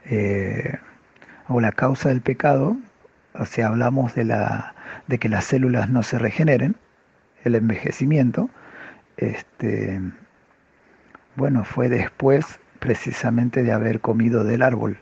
[0.04, 0.78] eh,
[1.48, 2.76] o la causa del pecado,
[3.34, 4.74] o sea, hablamos de, la,
[5.06, 6.76] de que las células no se regeneren,
[7.44, 8.50] el envejecimiento,
[9.16, 10.00] este,
[11.38, 12.44] bueno, fue después
[12.80, 14.98] precisamente de haber comido del árbol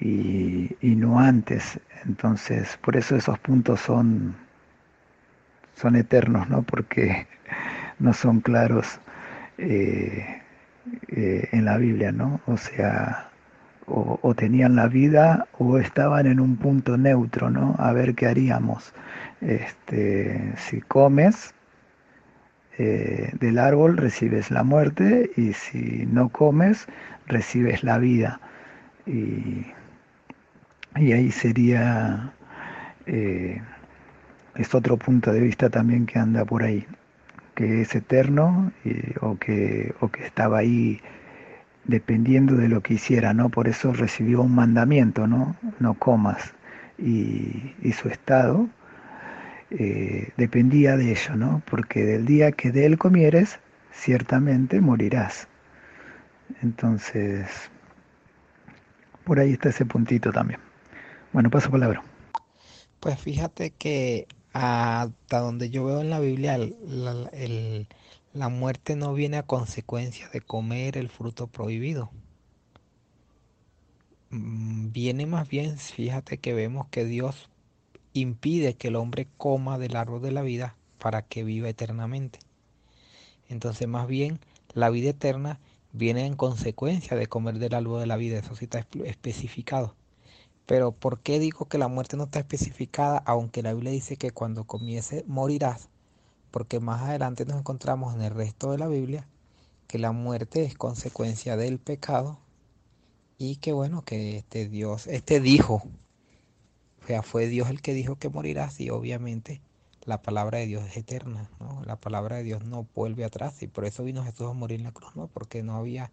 [0.00, 1.80] y, no antes.
[2.04, 4.36] Entonces, por eso esos puntos son,
[5.74, 6.62] son eternos, ¿no?
[6.62, 7.26] Porque
[7.98, 9.00] no son claros
[9.58, 10.40] eh,
[11.08, 12.40] eh, en la Biblia, ¿no?
[12.46, 13.28] O sea,
[13.86, 17.74] o, tenían la vida o estaban en un punto neutro, ¿no?
[17.78, 18.94] A ver qué haríamos.
[19.40, 21.53] Este, si comes
[22.78, 26.86] eh, del árbol recibes la muerte y si no comes
[27.26, 28.40] recibes la vida.
[29.06, 29.66] Y,
[30.94, 32.32] ahí sería,
[33.06, 33.60] eh,
[34.54, 36.86] es otro punto de vista también que anda por ahí,
[37.54, 38.72] que es eterno
[39.20, 41.00] o, que, o que estaba ahí
[41.84, 43.50] dependiendo de lo que hiciera, ¿no?
[43.50, 45.56] Por eso recibió un mandamiento, ¿no?
[45.78, 46.54] No comas.
[46.98, 48.68] Y, su estado
[49.78, 51.62] eh, dependía de ello, ¿no?
[51.68, 53.58] Porque del día que de él comieres,
[53.92, 55.48] ciertamente morirás.
[56.62, 57.48] Entonces,
[59.24, 60.60] por ahí está ese puntito también.
[61.32, 62.02] Bueno, paso palabra.
[63.00, 67.88] Pues fíjate que hasta donde yo veo en la Biblia, el
[68.34, 72.10] la muerte no viene a consecuencia de comer el fruto prohibido.
[74.30, 77.48] Mm, viene más bien, fíjate que vemos que Dios
[78.14, 82.38] impide que el hombre coma del árbol de la vida para que viva eternamente.
[83.48, 84.40] Entonces más bien
[84.72, 85.60] la vida eterna
[85.92, 89.94] viene en consecuencia de comer del árbol de la vida, eso sí está especificado.
[90.66, 93.18] Pero ¿por qué digo que la muerte no está especificada?
[93.26, 95.90] Aunque la Biblia dice que cuando comiese morirás,
[96.50, 99.28] porque más adelante nos encontramos en el resto de la Biblia
[99.86, 102.38] que la muerte es consecuencia del pecado
[103.38, 105.82] y que bueno, que este Dios, este dijo,
[107.04, 109.60] o sea, fue Dios el que dijo que morirás y obviamente
[110.06, 111.82] la palabra de Dios es eterna, ¿no?
[111.84, 114.84] La palabra de Dios no vuelve atrás y por eso vino Jesús a morir en
[114.84, 115.28] la cruz, ¿no?
[115.28, 116.10] Porque no había,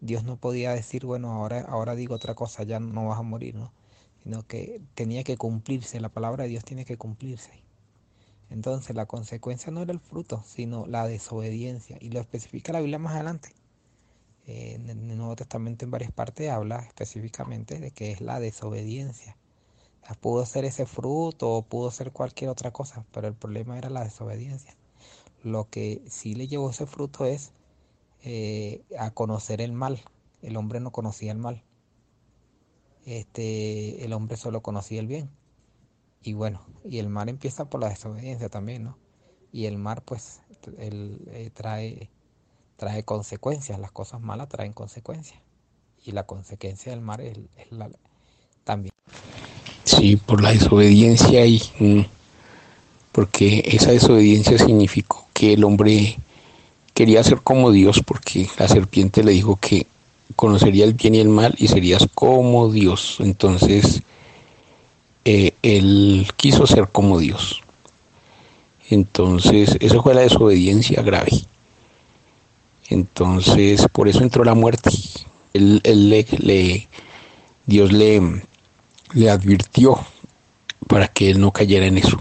[0.00, 3.54] Dios no podía decir, bueno, ahora, ahora digo otra cosa, ya no vas a morir,
[3.54, 3.72] ¿no?
[4.24, 7.62] Sino que tenía que cumplirse, la palabra de Dios tiene que cumplirse.
[8.50, 11.96] Entonces la consecuencia no era el fruto, sino la desobediencia.
[12.00, 13.50] Y lo especifica la Biblia más adelante.
[14.46, 19.37] en el Nuevo Testamento en varias partes habla específicamente de que es la desobediencia.
[20.20, 24.04] Pudo ser ese fruto o pudo ser cualquier otra cosa, pero el problema era la
[24.04, 24.76] desobediencia.
[25.42, 27.52] Lo que sí le llevó ese fruto es
[28.22, 30.02] eh, a conocer el mal.
[30.42, 31.62] El hombre no conocía el mal.
[33.04, 35.30] Este, el hombre solo conocía el bien.
[36.22, 38.98] Y bueno, y el mar empieza por la desobediencia también, ¿no?
[39.52, 40.40] Y el mar pues
[40.78, 42.10] el, eh, trae,
[42.76, 45.40] trae consecuencias, las cosas malas traen consecuencias.
[46.04, 47.38] Y la consecuencia del mar es,
[47.70, 47.90] la,
[48.64, 48.92] también.
[49.88, 52.00] Sí, por la desobediencia y mm,
[53.10, 56.18] porque esa desobediencia significó que el hombre
[56.92, 59.86] quería ser como Dios porque la serpiente le dijo que
[60.36, 63.16] conocería el bien y el mal y serías como Dios.
[63.20, 64.02] Entonces,
[65.24, 67.62] eh, él quiso ser como Dios.
[68.90, 71.32] Entonces, eso fue la desobediencia grave.
[72.90, 74.90] Entonces, por eso entró la muerte.
[75.54, 76.88] Él, le,
[77.64, 78.42] Dios le,
[79.14, 79.98] le advirtió
[80.86, 82.20] para que él no cayera en eso.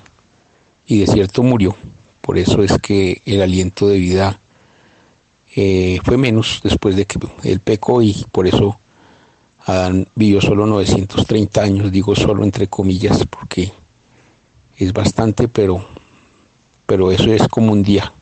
[0.85, 1.75] Y de cierto murió.
[2.21, 4.39] Por eso es que el aliento de vida
[5.55, 8.79] eh, fue menos después de que él pecó y por eso
[9.65, 13.71] Adán vivió solo 930 años, digo solo entre comillas porque
[14.77, 15.85] es bastante, pero,
[16.85, 18.13] pero eso es como un día,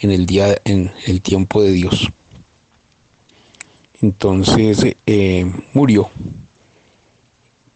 [0.00, 2.10] en el día, en el tiempo de Dios.
[4.00, 6.10] Entonces eh, murió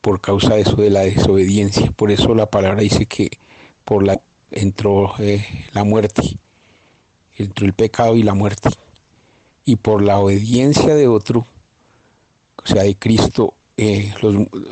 [0.02, 1.90] por causa de eso de la desobediencia.
[1.92, 3.30] Por eso la palabra dice que
[3.84, 4.20] por la
[4.50, 5.42] entró eh,
[5.72, 6.36] la muerte,
[7.38, 8.68] entró el pecado y la muerte.
[9.64, 11.46] Y por la obediencia de otro
[12.64, 14.12] o sea, de Cristo, eh,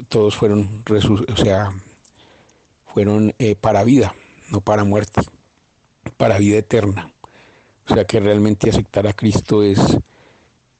[0.08, 1.70] todos fueron, o sea,
[2.86, 4.14] fueron eh, para vida,
[4.50, 5.22] no para muerte,
[6.16, 7.12] para vida eterna.
[7.88, 9.80] O sea que realmente aceptar a Cristo es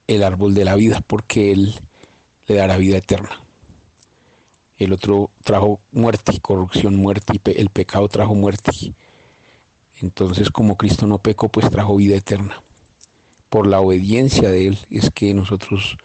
[0.06, 1.74] el árbol de la vida, porque Él
[2.46, 3.40] le dará vida eterna.
[4.80, 8.72] El otro trajo muerte, corrupción, muerte, y el pecado trajo muerte.
[10.00, 12.62] Entonces, como Cristo no pecó, pues trajo vida eterna.
[13.50, 15.98] Por la obediencia de Él es que nosotros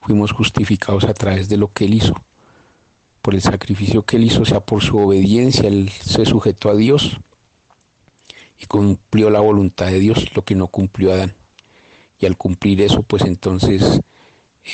[0.00, 2.14] fuimos justificados a través de lo que Él hizo,
[3.22, 6.76] por el sacrificio que Él hizo, o sea, por su obediencia, Él se sujetó a
[6.76, 7.20] Dios
[8.58, 11.34] y cumplió la voluntad de Dios, lo que no cumplió Adán.
[12.18, 14.00] Y al cumplir eso, pues entonces,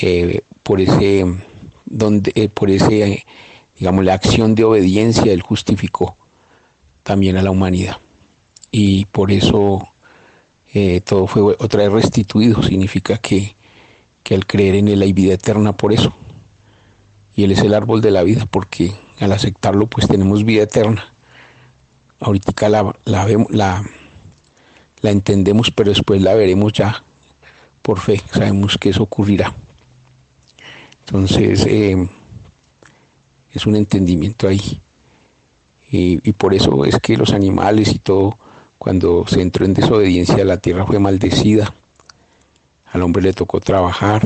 [0.01, 1.27] eh, por ese,
[1.93, 3.24] donde, eh, por ese,
[3.78, 6.16] digamos, la acción de obediencia, Él justificó
[7.05, 7.98] también a la humanidad.
[8.73, 9.89] Y por eso
[10.74, 13.55] eh, todo fue otra vez restituido, significa que
[14.23, 16.12] que al creer en Él hay vida eterna por eso.
[17.35, 21.12] Y Él es el árbol de la vida porque al aceptarlo pues tenemos vida eterna.
[22.20, 23.85] Ahorita la, la, la,
[25.01, 27.02] la entendemos, pero después la veremos ya
[27.81, 29.55] por fe, sabemos que eso ocurrirá.
[31.13, 32.09] Entonces, eh,
[33.53, 34.81] es un entendimiento ahí.
[35.91, 38.39] Y, por eso es que los animales y todo,
[38.79, 41.75] cuando se entró en desobediencia, la tierra fue maldecida.
[42.87, 44.23] Al hombre le tocó trabajar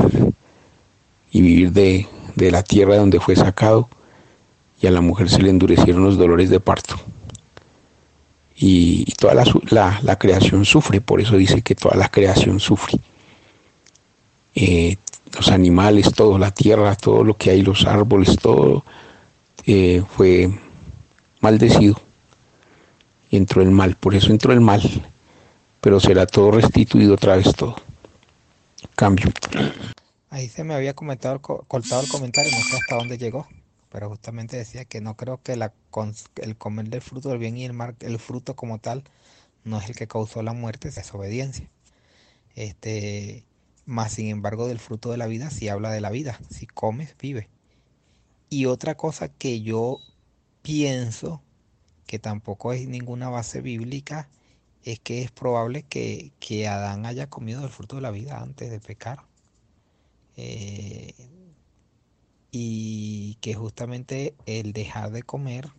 [1.32, 2.06] y vivir de,
[2.36, 3.88] de la tierra donde fue sacado,
[4.80, 6.94] y a la mujer se le endurecieron los dolores de parto.
[8.54, 12.60] Y, y toda la, la, la, creación sufre, por eso dice que toda la creación
[12.60, 13.00] sufre.
[14.54, 14.96] Eh,
[15.34, 18.84] los animales, todo, la tierra, todo lo que hay, los árboles, todo
[19.66, 20.50] eh, fue
[21.40, 22.00] maldecido.
[23.30, 24.82] Y entró el mal, por eso entró el mal,
[25.80, 27.76] pero será todo restituido otra vez todo.
[28.94, 29.30] Cambio.
[30.30, 33.48] Ahí se me había comentado, cortado el comentario, no sé hasta dónde llegó,
[33.90, 35.72] pero justamente decía que no creo que la,
[36.36, 39.02] el comer del fruto del bien y el mal, el fruto como tal,
[39.64, 41.68] no es el que causó la muerte, es desobediencia.
[42.54, 43.44] Este,
[43.86, 47.16] más sin embargo del fruto de la vida, si habla de la vida, si comes,
[47.18, 47.48] vive.
[48.50, 50.00] Y otra cosa que yo
[50.62, 51.42] pienso,
[52.06, 54.28] que tampoco es ninguna base bíblica,
[54.82, 58.70] es que es probable que, que Adán haya comido el fruto de la vida antes
[58.70, 59.24] de pecar.
[60.36, 61.14] Eh,
[62.50, 65.70] y que justamente el dejar de comer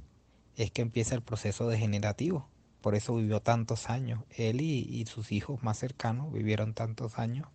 [0.55, 2.49] es que empieza el proceso degenerativo.
[2.81, 4.23] Por eso vivió tantos años.
[4.29, 7.47] Él y sus hijos más cercanos vivieron tantos años.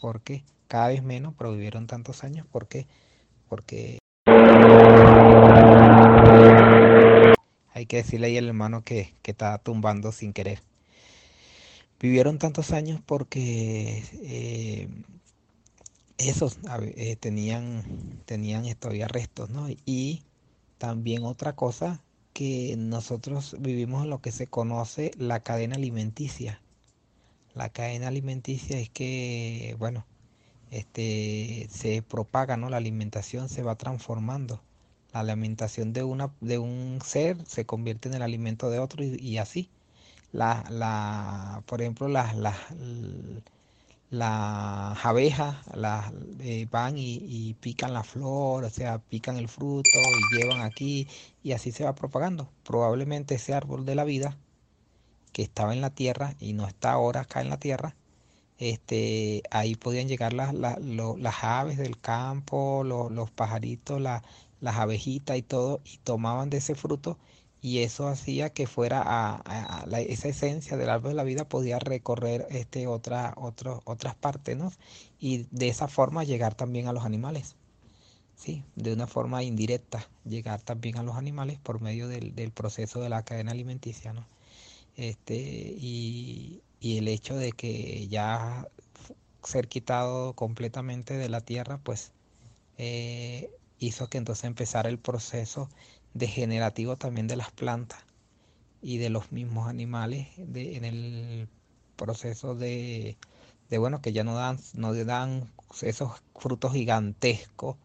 [0.00, 2.46] Porque Cada vez menos, pero vivieron tantos años.
[2.50, 2.86] ¿Por qué?
[3.48, 3.98] Porque
[7.72, 10.60] hay que decirle ahí al hermano que, que está tumbando sin querer.
[12.00, 14.88] Vivieron tantos años porque eh,
[16.18, 16.58] esos
[16.96, 17.84] eh, tenían,
[18.24, 19.68] tenían todavía restos, ¿no?
[19.86, 20.22] Y
[20.78, 22.02] también otra cosa,
[22.32, 26.60] que nosotros vivimos en lo que se conoce la cadena alimenticia.
[27.56, 30.06] La cadena alimenticia es que, bueno,
[30.70, 32.70] este, se propaga, ¿no?
[32.70, 34.60] La alimentación se va transformando.
[35.14, 39.38] La alimentación de, una, de un ser se convierte en el alimento de otro y,
[39.38, 39.70] así.
[40.32, 42.56] La, la, por ejemplo, las, las,
[44.10, 49.98] las abejas las, eh, van y, y, pican la flor, o sea, pican el fruto
[50.14, 51.08] y llevan aquí
[51.42, 52.50] y así se va propagando.
[52.64, 54.36] Probablemente ese árbol de la vida
[55.36, 57.94] que estaba en la tierra y no está ahora acá en la tierra,
[58.56, 64.22] este, ahí podían llegar las, las, las aves del campo, los, los pajaritos, la,
[64.62, 67.18] las abejitas y todo, y tomaban de ese fruto
[67.60, 72.46] y eso hacía que fuera a, esa esencia del árbol de la vida podía recorrer
[72.48, 74.72] este otra, otro, otras partes ¿no?
[75.20, 77.56] y de esa forma llegar también a los animales
[78.36, 83.00] sí de una forma indirecta llegar también a los animales por medio del, del proceso
[83.00, 84.24] de la cadena alimenticia ¿no?
[84.96, 88.68] Este y, y el hecho de que ya
[89.42, 92.12] ser quitado completamente de la tierra pues
[92.78, 95.68] eh, hizo que entonces empezara el proceso
[96.14, 98.04] degenerativo también de las plantas
[98.82, 101.48] y de los mismos animales de, en el
[101.96, 103.16] proceso de,
[103.70, 105.50] de, bueno que ya no dan no dan
[105.82, 107.76] esos frutos gigantescos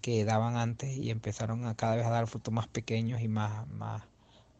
[0.00, 3.66] que daban antes y empezaron a cada vez a dar frutos más pequeños y más
[3.68, 4.07] más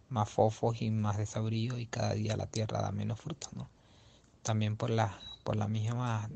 [0.08, 3.68] más fofos y más desabridos y cada día la tierra da menos frutos no
[4.42, 6.28] también por la por la misma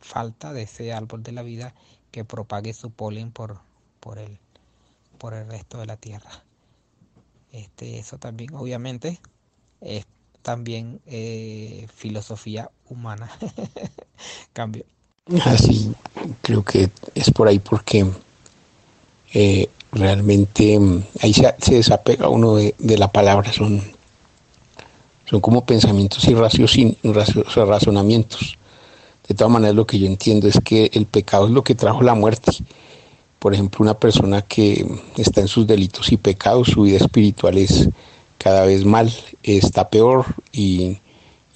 [0.00, 1.74] falta de ese árbol de la vida
[2.10, 3.58] que propague su polen por
[4.00, 4.38] por el
[5.16, 6.44] por el resto de la tierra.
[7.52, 9.20] Este, eso también, obviamente,
[9.80, 10.06] es
[10.42, 13.30] también eh, filosofía humana.
[14.52, 14.84] Cambio.
[15.44, 15.92] Así,
[16.42, 18.06] creo que es por ahí porque
[19.34, 20.78] eh, realmente
[21.20, 23.82] ahí se, se, desapega uno de, de, la palabra, son,
[25.24, 28.58] son como pensamientos y razonamientos.
[29.28, 32.02] De todas maneras, lo que yo entiendo es que el pecado es lo que trajo
[32.02, 32.52] la muerte.
[33.38, 34.86] Por ejemplo, una persona que
[35.16, 37.88] está en sus delitos y pecados, su vida espiritual es
[38.38, 40.98] cada vez mal, está peor y,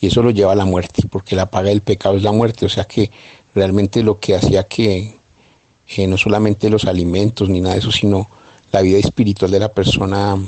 [0.01, 2.67] y eso lo lleva a la muerte, porque la paga del pecado es la muerte,
[2.67, 3.11] o sea que
[3.55, 5.20] realmente lo que hacía que
[5.99, 8.29] no solamente los alimentos ni nada de eso, sino
[8.73, 10.39] la vida espiritual de la persona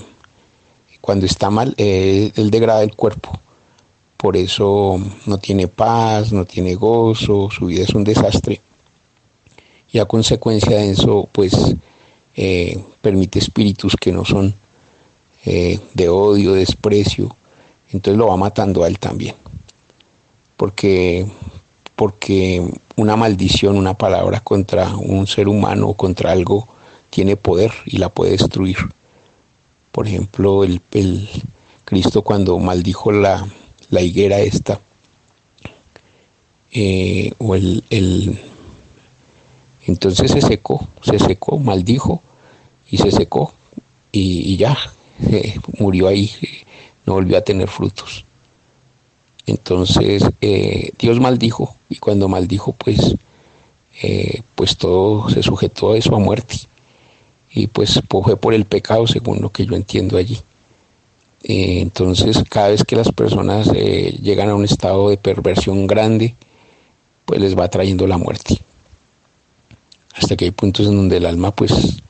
[1.00, 3.40] cuando está mal, eh, él degrada el cuerpo.
[4.16, 8.60] Por eso no tiene paz, no tiene gozo, su vida es un desastre
[9.92, 11.52] y a consecuencia de eso pues
[12.34, 14.54] eh, permite espíritus que no son
[15.44, 17.36] eh, de odio, desprecio,
[17.90, 19.34] entonces lo va matando a él también.
[20.56, 21.26] Porque,
[22.02, 22.60] porque
[22.96, 26.66] una maldición, una palabra contra un ser humano o contra algo
[27.10, 28.76] tiene poder y la puede destruir.
[29.92, 31.28] Por ejemplo, el, el
[31.84, 33.46] Cristo cuando maldijo la,
[33.90, 34.80] la higuera esta,
[36.72, 38.36] eh, o el, el
[39.86, 42.20] Entonces se secó, se secó, maldijo
[42.90, 43.54] y se secó
[44.10, 44.76] y, ya,
[45.78, 46.32] murió ahí,
[47.06, 48.24] no volvió a tener frutos.
[49.46, 53.14] Entonces eh, Dios maldijo y cuando maldijo pues,
[54.02, 56.56] eh, pues todo se sujetó a eso a muerte
[57.50, 60.40] y pues fue por el pecado según lo que yo entiendo allí.
[61.42, 66.34] entonces cada vez que las personas llegan a un estado de perversión grande,
[67.26, 68.58] pues les va trayendo la muerte
[70.14, 72.02] hasta que hay puntos en donde el alma pues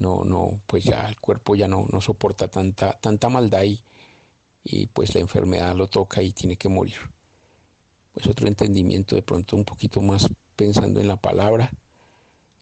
[0.00, 3.80] no, no, pues ya el cuerpo ya no, no soporta tanta, tanta maldad y,
[4.62, 6.96] y pues la enfermedad lo toca y tiene que morir.
[8.18, 10.26] Pues otro entendimiento de pronto un poquito más
[10.56, 11.70] pensando en la palabra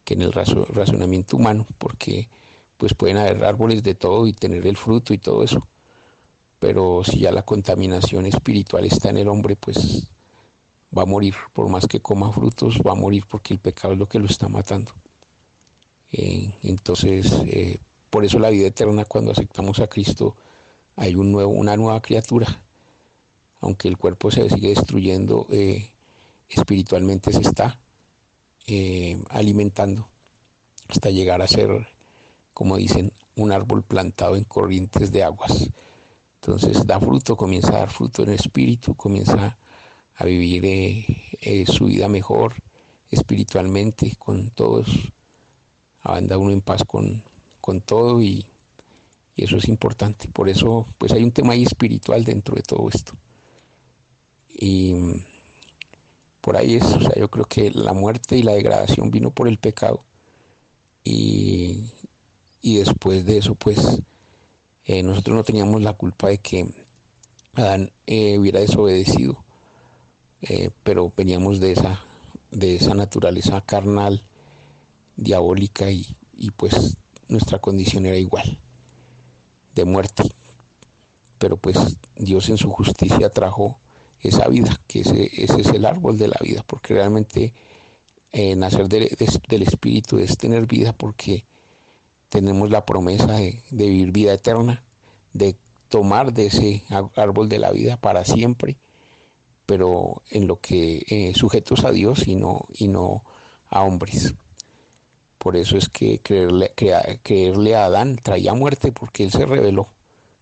[0.04, 2.28] que en el razonamiento humano, porque
[2.76, 5.66] pues pueden haber árboles de todo y tener el fruto y todo eso,
[6.58, 10.08] pero si ya la contaminación espiritual está en el hombre, pues
[10.96, 13.98] va a morir, por más que coma frutos, va a morir porque el pecado es
[13.98, 14.92] lo que lo está matando.
[16.12, 17.78] Eh, entonces, eh,
[18.10, 20.36] por eso la vida eterna, cuando aceptamos a Cristo,
[20.96, 22.62] hay una nueva criatura.
[23.60, 25.92] Aunque el cuerpo se sigue destruyendo, eh,
[26.48, 27.80] espiritualmente se está
[29.30, 30.08] alimentando
[30.88, 31.88] hasta llegar a ser,
[32.52, 35.70] como dicen, un árbol plantado en corrientes de aguas.
[36.40, 39.56] Entonces da fruto, comienza a dar fruto en el espíritu, comienza
[40.16, 41.06] a vivir eh,
[41.40, 42.54] eh, su vida mejor
[43.10, 45.12] espiritualmente con todos,
[46.02, 47.22] anda uno en paz con,
[47.60, 48.46] con todo y,
[49.36, 50.28] eso es importante.
[50.28, 53.12] Por eso pues hay un tema ahí espiritual dentro de todo esto.
[54.58, 54.94] Y
[56.40, 59.48] por ahí es, o sea, yo creo que la muerte y la degradación vino por
[59.48, 60.00] el pecado
[61.04, 61.92] y,
[62.62, 64.02] después de eso pues
[64.86, 66.66] eh, nosotros no teníamos la culpa de que
[67.54, 69.44] Adán hubiera desobedecido
[70.42, 72.04] eh, pero veníamos de esa,
[72.50, 74.22] de esa naturaleza carnal,
[75.16, 76.14] diabólica y,
[76.56, 76.96] pues
[77.28, 78.58] nuestra condición era igual,
[79.74, 80.24] de muerte.
[81.38, 83.78] Pero pues Dios en su justicia trajo
[84.20, 87.54] esa vida, que ese, ese es el árbol de la vida, porque realmente
[88.32, 91.44] eh, nacer del Espíritu es tener vida porque
[92.28, 94.82] tenemos la promesa de, de, vivir vida eterna,
[95.32, 95.56] de
[95.88, 96.82] tomar de ese
[97.14, 98.76] árbol de la vida para siempre
[99.66, 103.24] pero en lo que eh, sujetos a Dios y no, y no
[103.68, 104.34] a hombres.
[105.38, 106.72] Por eso es que creerle,
[107.22, 109.88] creerle a Adán traía muerte porque él se rebeló.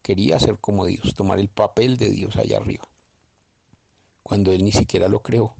[0.02, 2.88] Quería ser como Dios, tomar el papel de Dios allá arriba.
[4.24, 5.54] Cuando él ni siquiera lo creó.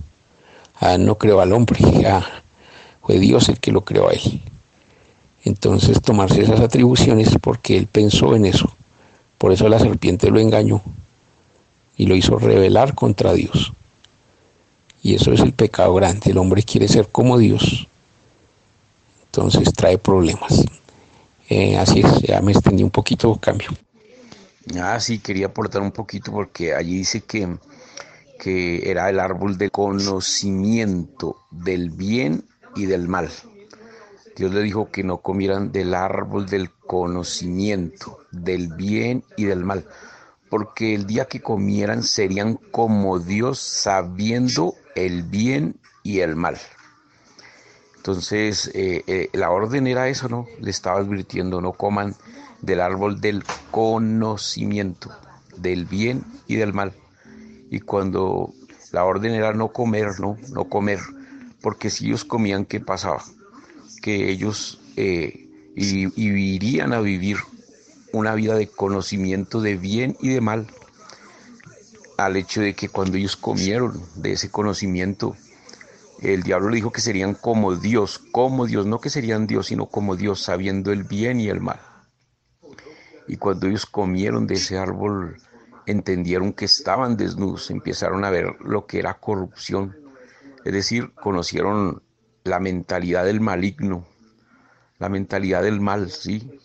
[0.81, 1.78] Adán no creó al hombre,
[3.03, 4.43] fue Dios el que lo creó a él.
[5.45, 8.74] Entonces tomarse esas atribuciones porque él pensó en eso.
[9.39, 10.82] Por eso la serpiente lo engañó
[11.97, 13.73] y lo hizo rebelar contra Dios.
[15.03, 16.31] Y eso es el pecado grande.
[16.31, 17.86] El hombre quiere ser como Dios.
[19.27, 20.65] Entonces trae problemas.
[21.51, 23.69] Eh, así es, ya me extendí un poquito, cambio.
[24.81, 27.59] Ah, sí, quería aportar un poquito porque allí dice que,
[28.39, 32.44] que era el árbol del conocimiento del bien
[32.74, 33.31] y del mal.
[34.36, 39.86] Dios le dijo que no comieran del árbol del conocimiento del bien y del mal
[40.55, 46.59] porque el día que comieran serían como Dios sabiendo el bien y el mal.
[47.97, 50.47] Entonces, eh, eh, la orden era eso, ¿no?
[50.61, 52.15] Le estaba advirtiendo, no coman
[52.61, 53.43] del árbol del
[53.73, 55.11] conocimiento,
[55.56, 56.93] del bien y del mal.
[57.70, 58.53] Y cuando
[58.93, 60.36] la orden era no comer, ¿no?
[60.53, 61.01] No comer,
[61.61, 63.24] porque si ellos comían, ¿qué pasaba?
[64.03, 67.39] Que ellos eh, irían a vivir
[68.12, 70.69] una vida de conocimiento de bien y de mal,
[72.16, 75.36] al hecho de que cuando ellos comieron de ese conocimiento,
[76.20, 79.86] el diablo le dijo que serían como Dios, como Dios, no que serían Dios, sino
[79.86, 81.81] como Dios, sabiendo el bien y el mal.
[83.27, 85.39] Y cuando ellos comieron de ese árbol,
[85.86, 89.97] entendieron que estaban desnudos, empezaron a ver lo que era corrupción,
[90.65, 92.02] es decir, conocieron
[92.44, 94.06] la mentalidad del maligno,
[94.98, 96.59] la mentalidad del mal, ¿sí?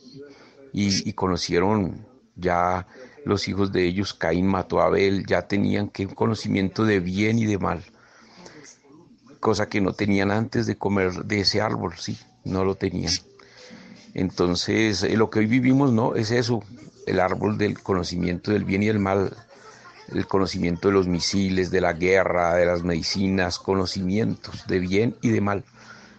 [0.72, 2.06] y, conocieron
[2.36, 2.88] ya
[3.26, 7.46] los hijos de ellos, Caín mató a Abel, ya tenían que conocimiento de bien y
[7.46, 7.84] de mal,
[9.40, 13.14] cosa que no tenían antes de comer de ese árbol, sí, no lo tenían.
[14.14, 16.16] Entonces, eh, lo que hoy vivimos, ¿no?
[16.16, 16.64] Es eso,
[17.10, 19.36] el árbol del conocimiento del bien y del mal,
[20.14, 25.30] el conocimiento de los misiles, de la guerra, de las medicinas, conocimientos de bien y
[25.30, 25.64] de mal.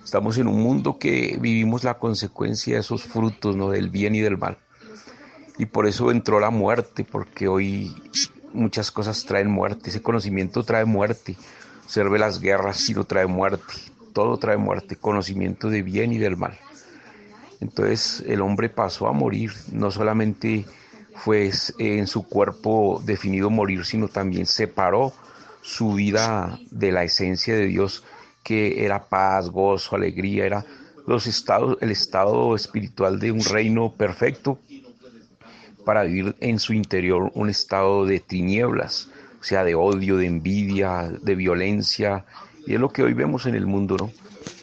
[0.04, 3.70] Estamos en un mundo que vivimos la consecuencia de esos frutos, ¿no?
[3.70, 4.58] Del bien y del mal.
[5.58, 7.94] Y por eso entró la muerte, porque hoy
[8.52, 9.90] muchas cosas traen muerte.
[9.90, 11.36] Ese conocimiento trae muerte.
[11.84, 13.74] Observe las guerras y lo trae muerte.
[14.12, 16.58] todo trae muerte, conocimiento de bien y del mal.
[17.60, 20.64] Entonces el hombre pasó a morir, no solamente
[21.14, 25.12] fue en su cuerpo definido morir, sino también separó
[25.62, 28.04] su vida de la esencia de Dios,
[28.42, 30.64] que era paz, gozo, alegría, era
[31.06, 34.58] los estados, el estado espiritual de un reino perfecto
[35.84, 39.08] para vivir en su interior un estado de tinieblas,
[39.40, 42.24] o sea, de odio, de envidia, de violencia,
[42.66, 44.12] y es lo que hoy vemos en el mundo, ¿no?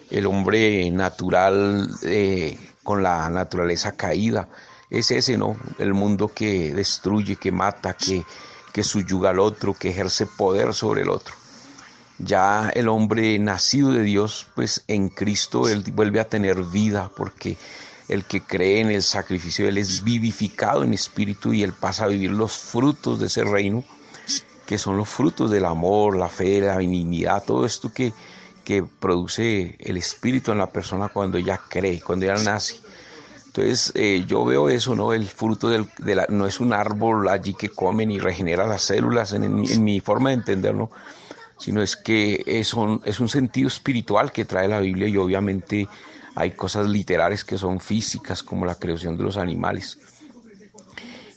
[0.09, 4.47] El hombre natural eh, con la naturaleza caída,
[4.89, 5.57] es ese, ¿no?
[5.77, 8.23] El mundo que destruye, que mata, que,
[8.73, 11.35] que subyuga al otro, que ejerce poder sobre el otro.
[12.19, 17.57] Ya el hombre nacido de Dios, pues en Cristo él vuelve a tener vida, porque
[18.07, 22.07] el que cree en el sacrificio, él es vivificado en espíritu y él pasa a
[22.07, 23.83] vivir los frutos de ese reino,
[24.65, 28.13] que son los frutos del amor, la fe, la benignidad, todo esto que,
[28.63, 32.79] que produce el espíritu en la persona cuando ella cree, cuando ella nace.
[33.57, 35.13] Entonces eh, yo veo eso, ¿no?
[35.13, 38.83] El fruto del, de la, no es un árbol allí que comen y regenera las
[38.83, 40.91] células en, mi forma de entenderlo,
[41.57, 45.87] sino es que es un, es un sentido espiritual que trae la Biblia y obviamente
[46.35, 49.97] hay cosas literales que son físicas como la creación de los animales.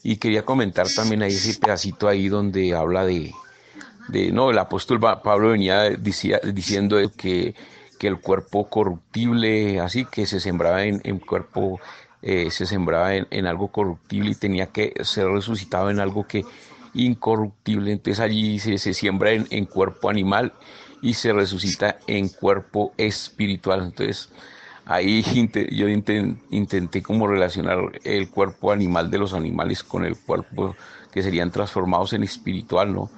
[0.03, 3.33] Y quería comentar también ahí ese pedacito ahí donde habla de,
[4.09, 7.55] de no, el apóstol Pablo venía decía, diciendo que,
[7.99, 11.81] que el cuerpo corruptible, así que se sembraba en, en cuerpo
[12.23, 16.45] eh, se sembraba en, algo corruptible y tenía que ser resucitado en algo que
[16.95, 17.93] incorruptible.
[17.93, 20.53] Entonces allí se, se siembra en, cuerpo animal
[21.01, 23.85] y se resucita en cuerpo espiritual.
[23.85, 24.31] Entonces
[24.85, 25.23] ahí
[25.73, 30.77] yo intenté como relacionar el cuerpo animal de los animales con el cuerpo
[31.11, 33.11] que serían transformados en espiritual, ¿no?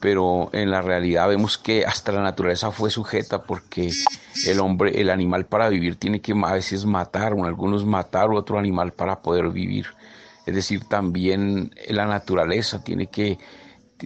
[0.00, 3.92] Pero en la realidad vemos que hasta la naturaleza fue sujeta porque
[4.46, 8.58] el hombre, el animal para vivir tiene que a veces matar, o algunos matar otro
[8.58, 9.86] animal para poder vivir.
[10.44, 13.38] Es decir, también la naturaleza tiene que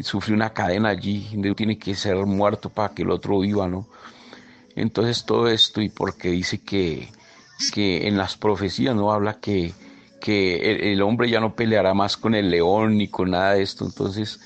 [0.02, 3.86] sufrir una cadena allí, tiene que ser muerto para que el otro viva, ¿no?
[4.76, 7.08] Entonces todo esto y porque dice que,
[7.72, 9.74] que en las profecías no habla que,
[10.20, 13.84] que el hombre ya no peleará más con el león ni con nada de esto,
[13.84, 14.40] entonces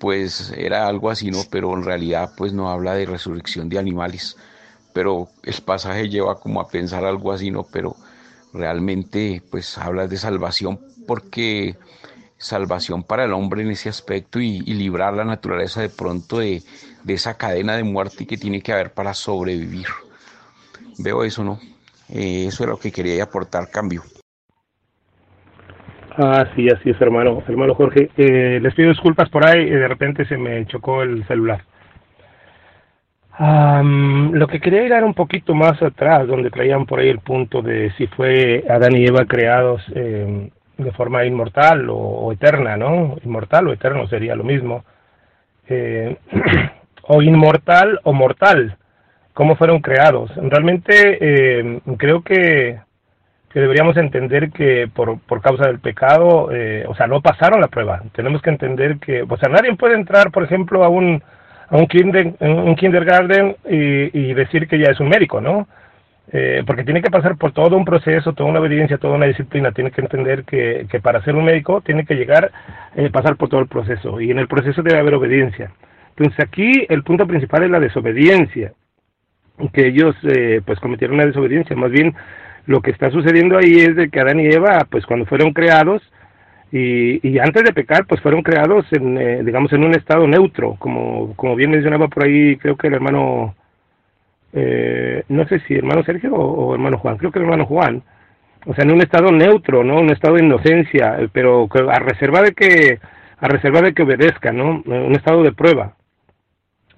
[0.00, 1.42] pues era algo así, ¿no?
[1.50, 4.36] Pero en realidad pues no habla de resurrección de animales,
[4.94, 7.64] pero el pasaje lleva como a pensar algo así, ¿no?
[7.64, 7.94] Pero
[8.52, 11.76] realmente pues habla de salvación porque
[12.38, 16.62] salvación para el hombre en ese aspecto y, librar la naturaleza de pronto de,
[17.04, 19.86] de, esa cadena de muerte que tiene que haber para sobrevivir.
[20.98, 21.60] Veo eso, ¿no?
[22.08, 24.02] Eh, eso era lo que quería aportar cambio.
[26.16, 28.10] Ah, sí, así es, hermano, hermano Jorge.
[28.16, 31.62] Eh, les pido disculpas por ahí, eh, de repente se me chocó el celular.
[34.32, 37.62] lo que quería ir era un poquito más atrás, donde traían por ahí el punto
[37.62, 43.16] de si fue Adán y Eva creados eh, de forma inmortal o, eterna, ¿no?
[43.24, 44.84] Inmortal o eterno sería lo mismo.
[47.02, 48.76] o inmortal o mortal,
[49.32, 50.32] cómo fueron creados.
[50.36, 52.80] Realmente creo que
[53.52, 57.68] que deberíamos entender que por, por causa del pecado, eh, o sea, no pasaron la
[57.68, 58.02] prueba.
[58.12, 61.22] Tenemos que entender que, o sea, nadie puede entrar, por ejemplo, a un,
[61.68, 65.66] a un, kinder, un kindergarten y, y decir que ya es un médico, ¿no?
[66.32, 69.72] Eh, porque tiene que pasar por todo un proceso, toda una obediencia, toda una disciplina.
[69.72, 72.52] Tiene que entender que, que para ser un médico tiene que llegar,
[72.94, 74.20] eh, pasar por todo el proceso.
[74.20, 75.72] Y en el proceso debe haber obediencia.
[76.10, 78.72] Entonces aquí el punto principal es la desobediencia.
[79.72, 81.74] Que ellos eh, pues cometieron una desobediencia.
[81.74, 82.14] Más bien
[82.70, 86.00] lo que está sucediendo ahí es de que Adán y Eva, pues cuando fueron creados,
[86.70, 90.76] y, y antes de pecar, pues fueron creados en, eh, digamos, en un estado neutro,
[90.78, 93.56] como, como bien mencionaba por ahí, creo que el hermano,
[94.52, 98.04] eh, no sé si hermano Sergio o, hermano Juan, creo que el hermano Juan,
[98.64, 99.98] o sea, en un estado neutro, ¿no?
[99.98, 103.00] Un estado de inocencia, eh, pero a reserva de que,
[103.40, 104.80] a reserva de que obedezca, ¿no?
[104.86, 105.96] Un estado de prueba,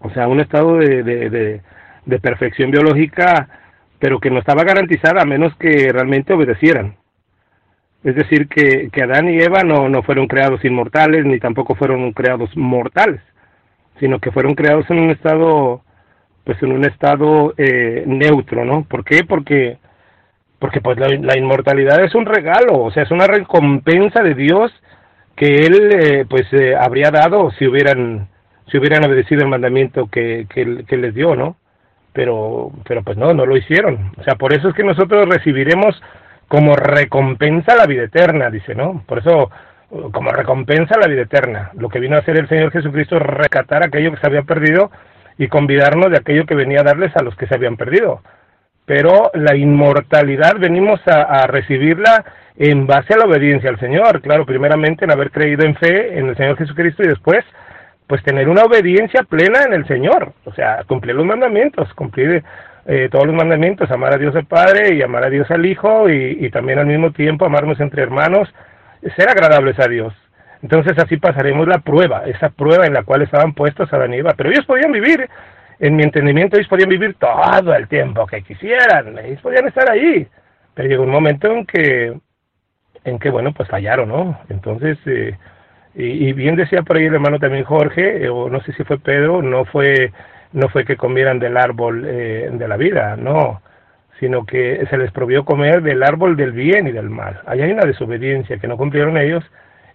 [0.01, 1.63] o sea, un estado de, de,
[2.05, 3.49] de perfección biológica
[4.03, 6.97] pero que no estaba garantizada a menos que realmente obedecieran.
[8.03, 12.13] Es decir, que, que Adán y Eva no, no fueron creados inmortales, ni tampoco fueron
[12.13, 13.21] creados mortales,
[14.01, 15.83] sino que fueron creados en un estado,
[16.43, 18.83] pues en un estado eh, neutro, ¿no?
[18.83, 19.23] ¿Por qué?
[19.23, 19.79] Porque,
[20.59, 24.73] porque pues la, inmortalidad es un regalo, o sea, es una recompensa de Dios
[25.37, 28.27] que Él, eh, pues, eh, habría dado si hubieran,
[28.67, 31.55] si hubieran obedecido el mandamiento que, que, que les dio, ¿no?
[32.13, 34.13] Pero, pero pues no, no lo hicieron.
[34.19, 36.01] O sea, por eso es que nosotros recibiremos
[36.49, 39.03] como recompensa la vida eterna, dice, ¿no?
[39.07, 39.51] Por eso,
[40.13, 41.71] como recompensa la vida eterna.
[41.75, 44.91] Lo que vino a hacer el Señor Jesucristo es rescatar aquello que se había perdido
[45.39, 48.21] y convidarnos de aquello que venía a darles a los que se habían perdido.
[48.85, 52.25] Pero la inmortalidad venimos a, a recibirla
[52.57, 56.29] en base a la obediencia al Señor, claro, primeramente en haber creído en fe en
[56.29, 57.45] el Señor Jesucristo y después
[58.13, 62.45] pues tener una obediencia plena en el Señor, o sea, cumplir los mandamientos, cumplir
[62.85, 66.11] eh, todos los mandamientos, amar a Dios el Padre y amar a Dios al Hijo
[66.11, 68.53] y, y también al mismo tiempo amarnos entre hermanos,
[69.17, 70.13] ser agradables a Dios.
[70.61, 74.35] Entonces así pasaremos la prueba, esa prueba en la cual estaban puestos Adán y Eva,
[74.37, 75.27] pero ellos podían vivir,
[75.79, 80.29] en mi entendimiento, ellos podían vivir todo el tiempo que quisieran, ellos podían estar ahí,
[80.75, 82.21] pero llegó un momento en que,
[83.05, 84.39] en que bueno, pues fallaron, ¿no?
[84.51, 85.35] Entonces, eh,
[85.95, 88.85] y, y, bien decía por ahí el hermano también Jorge, eh, o no sé si
[88.85, 90.13] fue Pedro, no fue,
[90.53, 93.61] no fue que comieran del árbol eh, de la vida, no,
[94.19, 97.41] sino que se les prohibió comer del árbol del bien y del mal.
[97.47, 99.45] Ahí hay una desobediencia que no cumplieron ellos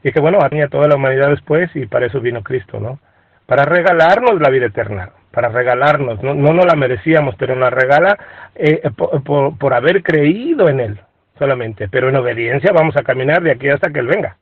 [0.03, 2.99] y que bueno, venía toda la humanidad después y para eso vino Cristo, ¿no?
[3.48, 7.69] Para regalarnos la vida eterna, para regalarnos, no, no nos la merecíamos, pero nos la
[7.72, 8.18] regala
[8.53, 10.99] eh, por, por, por haber creído en Él
[11.40, 14.38] solamente, pero en obediencia vamos a caminar de aquí hasta que Él venga.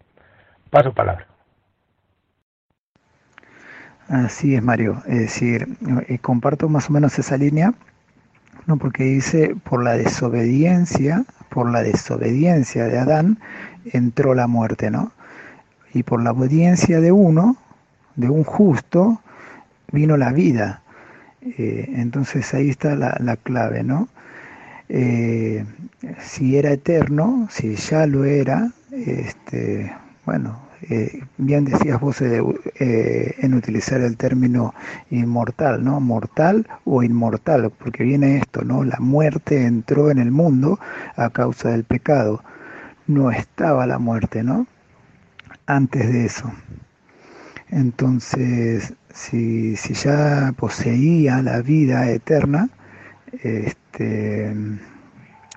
[0.69, 1.27] Paso palabra.
[4.07, 5.01] Así es, Mario.
[5.07, 5.67] Es decir,
[6.07, 7.73] eh, comparto más o menos esa línea,
[8.67, 8.77] ¿no?
[8.77, 13.39] porque dice, por la desobediencia, por la desobediencia de Adán,
[13.85, 15.11] entró la muerte, ¿no?
[15.93, 17.57] Y por la obediencia de uno,
[18.15, 19.21] de un justo,
[19.91, 20.81] vino la vida.
[21.41, 24.09] Eh, entonces ahí está la, la clave, ¿no?
[24.89, 25.65] Eh,
[26.19, 29.91] si era eterno, si ya lo era, este,
[30.25, 30.59] bueno,
[30.89, 32.43] eh, bien decías vos eh,
[32.79, 34.73] eh, en utilizar el término
[35.09, 35.99] inmortal, ¿no?
[35.99, 38.83] Mortal o inmortal, porque viene esto, ¿no?
[38.83, 40.79] La muerte entró en el mundo
[41.15, 42.43] a causa del pecado.
[43.07, 44.67] No estaba la muerte, ¿no?
[45.65, 46.51] Antes de eso.
[47.69, 52.69] Entonces, si, si ya poseía la vida eterna,
[53.41, 54.53] este,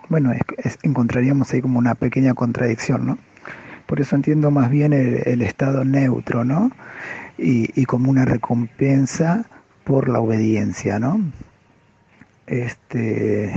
[0.09, 0.33] bueno,
[0.83, 3.19] encontraríamos ahí como una pequeña contradicción, ¿no?
[3.89, 6.71] Por eso entiendo más bien el, estado neutro, ¿no?
[7.39, 9.47] Y, como una recompensa
[9.85, 11.19] por la obediencia, ¿no?
[12.47, 13.51] Este,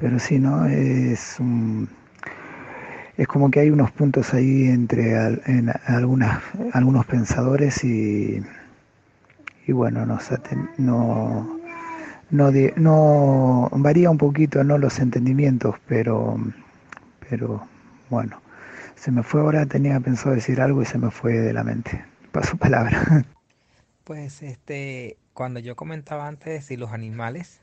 [0.00, 0.64] pero sí, ¿no?
[0.64, 1.90] Es un,
[3.18, 6.40] es como que hay unos puntos ahí entre al, en algunas,
[6.72, 8.42] algunos pensadores y,
[9.66, 11.60] y bueno, no,
[12.30, 16.38] no varía un poquito no los entendimientos, pero,
[17.28, 17.62] pero
[18.08, 18.45] bueno
[19.06, 22.04] se me fue ahora, tenía pensado decir algo y se me fue de la mente.
[22.32, 23.24] Paso palabra.
[24.02, 27.60] Pues este, cuando yo comentaba antes si los animales,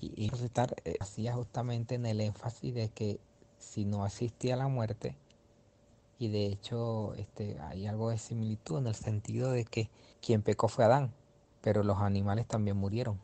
[0.00, 3.20] y, y estar, eh, hacía justamente en el énfasis de que
[3.58, 5.16] si no asistía a la muerte,
[6.18, 9.88] y de hecho este, hay algo de similitud en el sentido de que
[10.20, 11.12] quien pecó fue Adán,
[11.60, 13.20] pero los animales también murieron,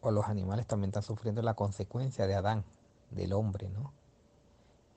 [0.00, 2.64] o los animales también están sufriendo la consecuencia de Adán,
[3.10, 3.92] del hombre, ¿no?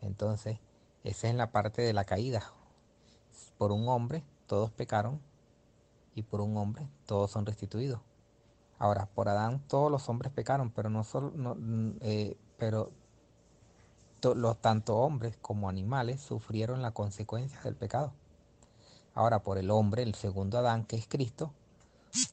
[0.01, 0.59] Entonces,
[1.03, 2.43] esa es la parte de la caída.
[3.57, 5.19] Por un hombre todos pecaron
[6.15, 7.99] y por un hombre todos son restituidos.
[8.79, 11.57] Ahora, por Adán todos los hombres pecaron, pero no solo, no,
[12.01, 12.91] eh, pero
[14.21, 18.13] los tanto hombres como animales sufrieron la consecuencia del pecado.
[19.13, 21.51] Ahora, por el hombre, el segundo Adán, que es Cristo,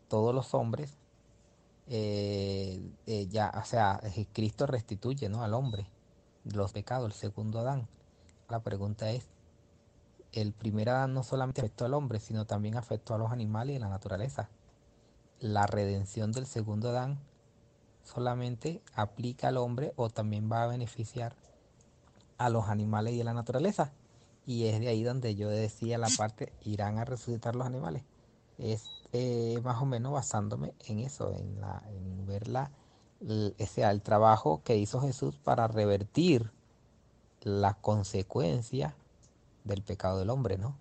[0.09, 0.99] todos los hombres,
[1.89, 4.01] eh, eh, ya, o sea,
[4.33, 5.43] Cristo restituye ¿no?
[5.43, 5.87] al hombre
[6.45, 7.89] los pecados, el segundo Adán.
[8.49, 9.27] La pregunta es,
[10.33, 13.77] el primer Adán no solamente afectó al hombre, sino también afectó a los animales y
[13.77, 14.49] a la naturaleza.
[15.41, 17.21] La redención del segundo Adán
[18.03, 21.35] solamente aplica al hombre o también va a beneficiar
[22.39, 23.93] a los animales y a la naturaleza.
[24.47, 28.03] Y es de ahí donde yo decía la parte, irán a resucitar los animales.
[28.59, 32.51] Es eh, más o menos basándome en eso, en, la, en ver
[33.59, 36.53] ese, el trabajo que hizo Jesús para revertir
[37.45, 38.95] la consecuencia
[39.65, 40.77] del pecado del hombre, ¿no?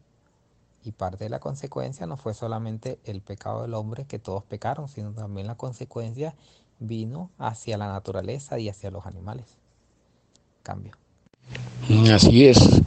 [0.83, 4.89] Y parte de la consecuencia no fue solamente el pecado del hombre, que todos pecaron,
[4.89, 6.35] sino también la consecuencia
[6.79, 9.45] vino hacia la naturaleza y hacia los animales.
[10.61, 10.93] Cambio.
[12.13, 12.81] Así es.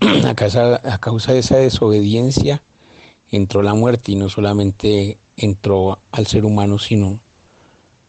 [0.26, 2.60] A causa, a causa de esa desobediencia
[3.30, 7.20] entró la muerte y no solamente entró al ser humano, sino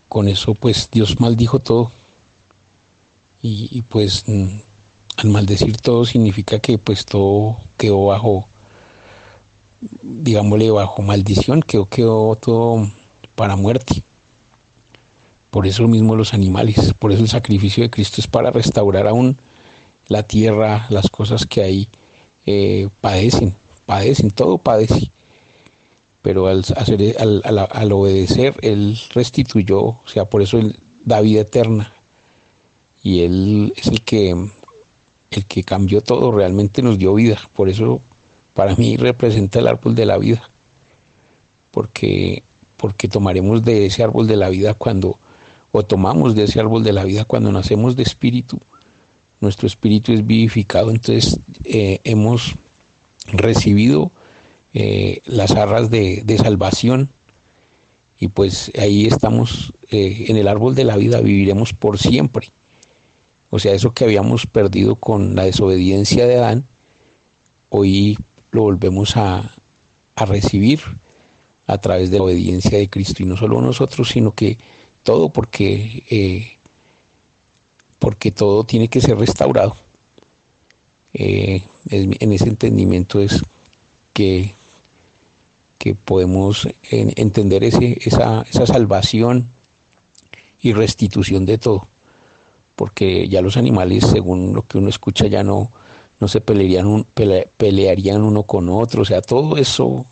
[0.10, 1.92] con eso pues Dios maldijo todo.
[3.44, 4.26] Y, y pues
[5.18, 8.48] al maldecir todo significa que pues todo quedó bajo,
[10.02, 12.88] digámosle, bajo maldición, quedó, quedó todo
[13.36, 14.04] para muerte.
[15.50, 19.38] Por eso mismo los animales, por eso el sacrificio de Cristo es para restaurar aún
[20.08, 21.88] la tierra, las cosas que ahí
[22.46, 25.12] eh, padecen, padecen, todo padece.
[26.22, 30.60] pero al, hacer, al, al, al, obedecer, Él restituyó, o sea, por eso
[31.06, 31.94] da vida eterna.
[33.04, 34.50] Y Él es el que,
[35.40, 37.40] el que cambió todo, realmente nos dio vida.
[37.54, 38.02] Por eso
[38.54, 40.50] para mí representa el árbol de la vida.
[41.72, 42.44] Porque,
[42.78, 45.18] porque tomaremos de ese árbol de la vida cuando,
[45.72, 48.60] o tomamos de ese árbol de la vida cuando nacemos de espíritu.
[49.42, 52.56] Nuestro espíritu es vivificado, entonces eh, hemos
[53.28, 54.12] recibido
[54.74, 57.10] eh, las arras de, de, salvación
[58.20, 62.50] y pues ahí estamos eh, en el árbol de la vida, viviremos por siempre.
[63.56, 66.66] O sea, eso que habíamos perdido con la desobediencia de Adán,
[67.70, 68.18] hoy
[68.50, 69.54] lo volvemos a,
[70.16, 70.80] recibir
[71.68, 74.58] a través de la obediencia de Cristo y no solo nosotros, sino que
[75.04, 76.58] todo porque, eh,
[78.00, 79.76] porque todo tiene que ser restaurado.
[81.14, 81.62] Eh,
[81.92, 83.40] en ese entendimiento es
[84.14, 84.56] que
[85.78, 89.50] que podemos entender ese, esa, esa salvación
[90.60, 91.90] y restitución de todo.
[92.76, 95.72] Porque ya los animales, según lo que uno escucha, ya no,
[96.20, 97.06] no se pelearían,
[97.58, 99.04] pelearían uno con otro.
[99.04, 100.06] O sea, todo eso,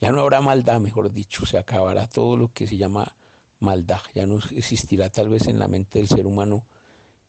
[0.00, 1.46] ya no habrá maldad, mejor dicho.
[1.46, 3.14] Se acabará todo lo que se llama
[3.60, 4.00] maldad.
[4.14, 6.66] Ya no existirá tal vez en la mente del ser humano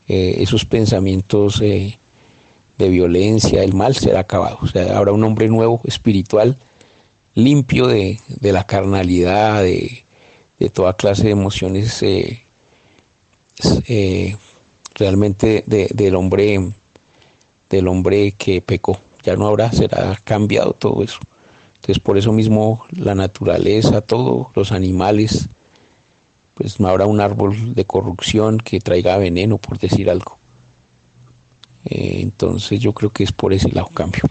[0.08, 1.98] eh, esos pensamientos eh,
[2.78, 4.58] de violencia, el mal será acabado.
[4.62, 6.58] O sea, habrá un hombre nuevo, espiritual,
[7.36, 10.04] limpio de, de la carnalidad, de,
[10.60, 12.42] de, toda clase de emociones eh,
[14.96, 16.72] realmente de, del hombre
[17.70, 19.00] del hombre que pecó.
[19.24, 21.20] Ya no habrá, será cambiado todo eso.
[21.76, 25.50] Entonces por eso mismo la naturaleza, todos los animales,
[26.54, 30.38] pues no habrá un árbol de corrupción que traiga veneno, por decir algo.
[31.86, 34.22] Eh, entonces yo creo que es por ese lado cambio.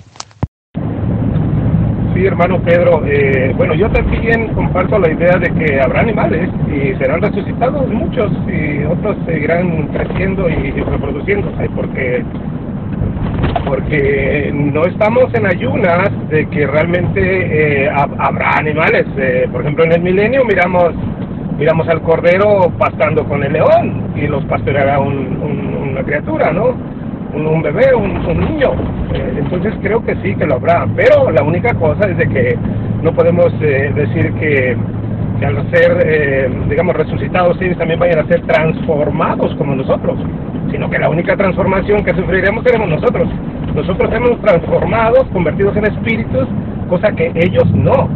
[2.23, 3.03] Sí, hermano Pedro.
[3.05, 8.31] Eh, bueno, yo también comparto la idea de que habrá animales y serán resucitados muchos
[8.47, 12.23] y otros seguirán creciendo y reproduciéndose porque
[13.67, 19.05] porque no estamos en ayunas de que realmente eh, habrá animales.
[19.17, 20.93] Eh, por ejemplo, en el milenio miramos
[21.59, 26.77] miramos al cordero pastando con el león y los pastoreará un, un, una criatura, ¿no?
[27.35, 28.73] Un, bebé, un, niño.
[29.15, 30.87] Eh, entonces creo que sí, que lo habrá.
[30.95, 32.59] Pero la única cosa es de que
[33.03, 34.77] no podemos eh, decir que,
[35.39, 40.19] que, al ser, eh, digamos, resucitados, ellos también vayan a ser transformados como nosotros.
[40.71, 43.29] Sino que la única transformación que sufriremos seremos nosotros.
[43.75, 46.47] Nosotros hemos transformados, convertidos en espíritus,
[46.89, 48.09] cosa que ellos no.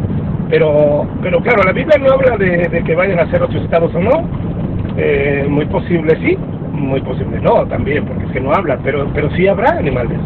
[0.49, 3.99] Pero, pero claro, la Biblia no habla de, de que vayan a ser resucitados o
[3.99, 4.57] no.
[4.99, 6.35] Eh, muy posible sí,
[6.77, 10.19] muy posible no también, porque es que no habla, pero, pero sí habrá animales.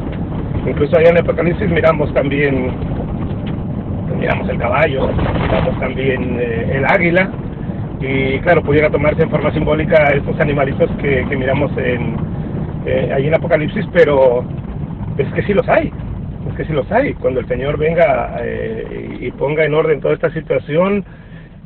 [0.67, 2.71] Incluso allá en Apocalipsis miramos también,
[4.19, 7.31] miramos el caballo, miramos también eh, el águila,
[7.99, 12.15] y claro, pudiera tomarse en forma simbólica estos animalitos que, que miramos en,
[12.85, 14.43] eh, ahí en Apocalipsis, pero
[15.17, 15.91] es que sí los hay,
[16.49, 17.13] es que sí los hay.
[17.13, 21.05] Cuando el Señor venga eh, y ponga en orden toda esta situación,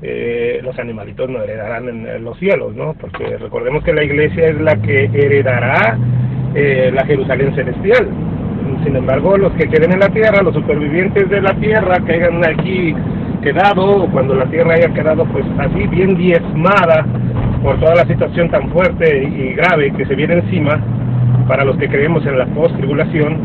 [0.07, 2.93] eh, los animalitos no heredarán en, los cielos, ¿no?
[2.93, 5.97] Porque recordemos que la iglesia es la que heredará
[6.53, 8.07] eh, la Jerusalén celestial.
[8.83, 12.45] Sin embargo, los que queden en la tierra, los supervivientes de la tierra que hayan
[12.45, 12.93] aquí
[13.41, 17.03] quedado, o cuando la tierra haya quedado pues así bien diezmada
[17.63, 20.79] por toda la situación tan fuerte y grave que se viene encima,
[21.47, 23.37] para los que creemos en la post-tribulación,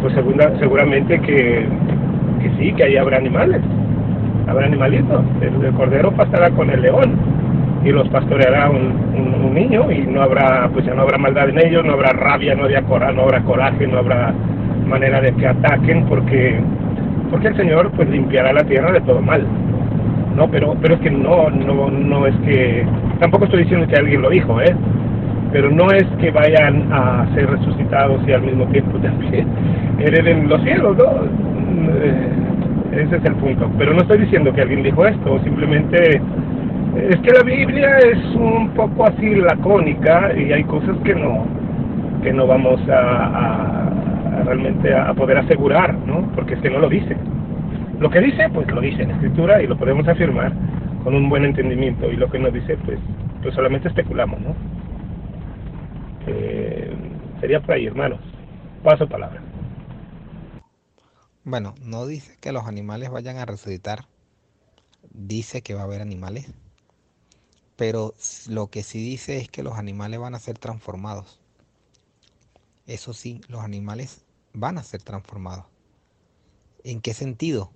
[0.00, 0.14] pues
[0.58, 1.66] seguramente que,
[2.40, 3.60] que sí, que ahí habrá animales,
[4.48, 5.22] habrá animalitos.
[5.40, 7.12] El, cordero pasará con el león
[7.84, 9.08] y los pastoreará un,
[9.54, 12.64] niño y no habrá, pues ya no habrá maldad en ellos, no habrá rabia, no
[12.64, 14.32] habrá, cora, no habrá coraje, no habrá
[14.86, 16.60] manera de que ataquen porque
[17.30, 19.44] porque el Señor pues limpiará la tierra de todo mal.
[20.36, 22.86] No, pero pero es que no no no es que
[23.20, 24.76] tampoco estoy diciendo que alguien lo dijo, ¿eh?
[25.52, 29.48] pero no es que vayan a ser resucitados y al mismo tiempo también
[29.98, 31.04] hereden los cielos, ¿no?
[32.98, 33.70] Ese es el punto.
[33.78, 36.20] Pero no estoy diciendo que alguien dijo esto, simplemente
[36.96, 41.46] es que la Biblia es un poco así lacónica y hay cosas que no
[42.22, 43.88] que no vamos a
[44.44, 46.30] realmente a poder asegurar, ¿no?
[46.34, 47.16] Porque es que no lo dice.
[48.00, 50.52] Lo que dice, pues lo dice en escritura y lo podemos afirmar
[51.04, 52.98] con un buen entendimiento y lo que no dice, pues,
[53.42, 54.54] pues solamente especulamos, ¿no?
[56.26, 56.92] Eh,
[57.40, 58.18] sería por ahí, hermanos.
[58.82, 59.47] Paso palabra.
[61.48, 64.06] Bueno, no dice que los animales vayan a resucitar.
[65.10, 66.46] Dice que va a haber animales.
[67.74, 68.14] Pero
[68.48, 71.40] lo que sí dice es que los animales van a ser transformados.
[72.86, 75.64] Eso sí, los animales van a ser transformados.
[76.84, 77.72] ¿En qué sentido?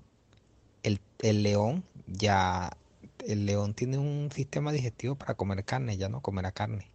[0.82, 2.76] el, el león ya,
[3.26, 6.90] el león tiene un sistema digestivo para comer carne, ya no comerá carne.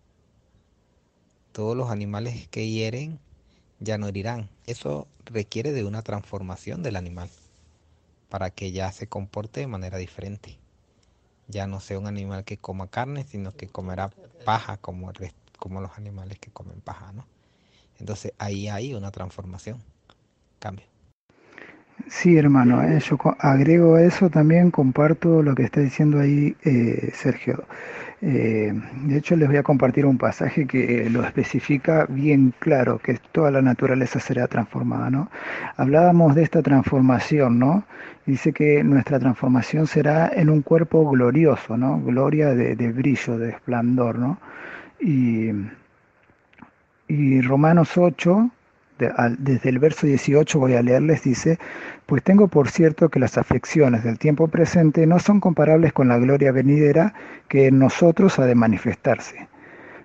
[1.54, 3.20] Todos los animales que hieren
[3.80, 4.50] ya no herirán.
[4.66, 7.30] Eso requiere de una transformación del animal
[8.30, 10.58] para que ya se comporte de manera diferente.
[11.48, 14.10] Ya no sea un animal que coma carne, sino que comerá
[14.44, 15.12] paja como,
[15.58, 17.26] como los animales que comen paja, ¿no?
[18.00, 19.82] Entonces ahí hay una transformación,
[20.60, 20.86] cambio.
[22.10, 27.66] Sí, hermano, eh, yo agrego eso también, comparto lo que está diciendo ahí eh, Sergio.
[28.22, 28.74] Eh,
[29.04, 33.52] de hecho, les voy a compartir un pasaje que lo especifica bien claro, que toda
[33.52, 35.30] la naturaleza será transformada, ¿no?
[35.76, 37.86] Hablábamos de esta transformación, ¿no?
[38.26, 42.02] Dice que nuestra transformación será en un cuerpo glorioso, ¿no?
[42.02, 44.40] Gloria de, brillo, de esplendor, ¿no?
[45.00, 45.52] Y,
[47.08, 48.50] y Romanos 8,
[49.38, 51.60] desde el verso 18 voy a leerles, dice,
[52.08, 56.18] pues tengo por cierto que las aflicciones del tiempo presente no son comparables con la
[56.18, 57.14] gloria venidera
[57.50, 59.50] que en nosotros ha de manifestarse,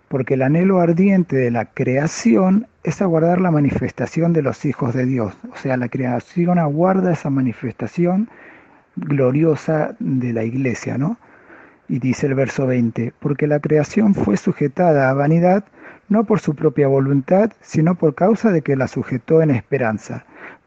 [0.08, 5.06] porque el anhelo ardiente de la creación es aguardar la manifestación de los hijos de
[5.06, 8.28] Dios, o sea, la creación aguarda esa manifestación
[8.96, 11.18] gloriosa de la iglesia, ¿no?
[11.88, 15.64] Y dice el verso 20, porque la creación fue sujetada a vanidad,
[16.08, 20.24] no por su propia voluntad, sino por causa de que la sujetó en esperanza,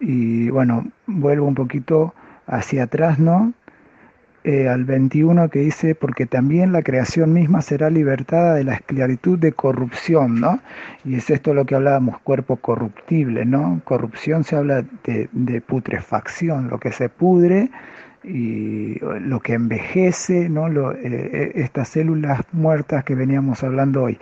[0.00, 2.14] Y bueno, vuelvo un poquito
[2.46, 3.52] hacia atrás, ¿no?
[4.48, 9.36] Eh, al 21 que dice, porque también la creación misma será libertada de la esclavitud
[9.40, 10.60] de corrupción, ¿no?
[11.04, 13.80] Y es esto lo que hablábamos, cuerpo corruptible, ¿no?
[13.82, 17.70] Corrupción se habla de, putrefacción, lo que se pudre
[18.22, 20.68] y lo que envejece, ¿no?
[20.92, 24.16] Eh, eh, estas células muertas que veníamos hablando hoy.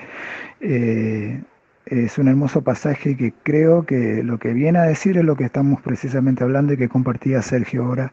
[1.87, 5.45] Es un hermoso pasaje que creo que lo que viene a decir es lo que
[5.45, 8.13] estamos precisamente hablando y que compartía Sergio ahora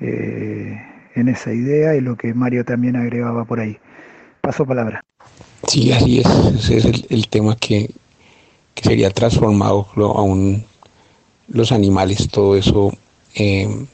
[0.00, 3.78] en esa idea y lo que Mario también agregaba por ahí.
[4.40, 5.04] Paso palabra.
[5.66, 6.26] Sí, así es.
[6.26, 7.90] Ese es el, tema que,
[8.80, 10.64] sería transformado aún
[11.48, 12.92] los animales, todo eso.
[13.34, 13.86] Em,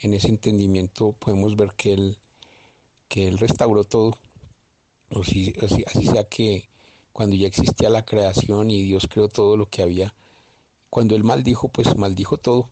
[0.00, 2.18] en ese entendimiento podemos ver que él,
[3.08, 4.18] que restauró todo.
[5.10, 6.68] O si, así, así sea que
[7.12, 10.14] cuando ya existía la creación y Dios creó todo lo que había,
[10.92, 12.68] cuando él maldijo, pues maldijo todo.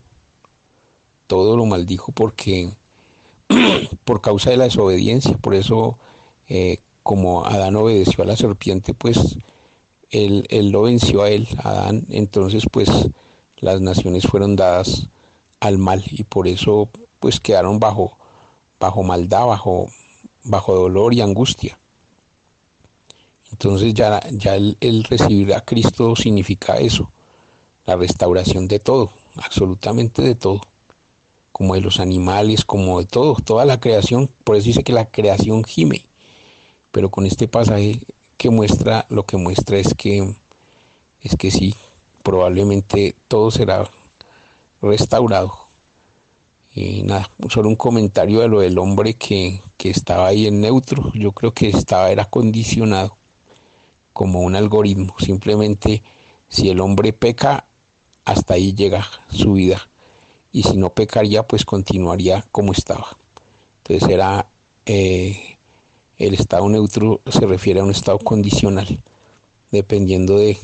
[1.27, 2.69] Todo lo maldijo porque
[4.05, 5.39] por causa de la desobediencia.
[5.39, 5.99] Por eso,
[6.49, 9.39] eh, como Adán obedeció a la serpiente, pues
[10.11, 12.05] él, lo venció a él, Adán.
[12.11, 12.91] Entonces, pues
[13.59, 15.09] las naciones fueron dadas
[15.61, 16.91] al mal y por eso,
[17.21, 18.19] pues quedaron bajo,
[18.79, 19.89] bajo maldad, bajo,
[20.45, 21.79] bajo dolor y angustia.
[23.53, 27.11] Entonces ya, ya el, recibir a Cristo significa eso,
[27.87, 30.61] la restauración de todo, absolutamente de todo
[31.53, 34.31] como de los animales, como de todo, toda la creación.
[34.45, 36.07] Por eso dice que la creación gime.
[36.91, 38.01] Pero con este pasaje
[38.39, 40.35] que muestra, lo que muestra es que,
[41.21, 41.75] es que sí,
[42.23, 43.91] probablemente todo será
[44.81, 45.53] restaurado.
[46.75, 51.13] Y nada, solo un comentario de lo del hombre que, que estaba ahí en neutro.
[51.13, 53.19] Yo creo que estaba, era condicionado
[54.13, 55.15] como un algoritmo.
[55.19, 56.03] Simplemente
[56.49, 57.67] si el hombre peca,
[58.25, 59.89] hasta ahí llega su vida
[60.53, 63.17] y si no pecaría, pues continuaría como estaba.
[63.79, 64.47] Entonces era
[64.87, 65.57] eh,
[66.19, 68.87] el estado neutro se refiere a un estado condicional,
[69.71, 70.57] dependiendo de,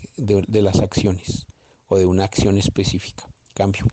[0.63, 1.47] las acciones
[1.89, 3.29] o de una acción específica.
[3.55, 3.87] Cambio.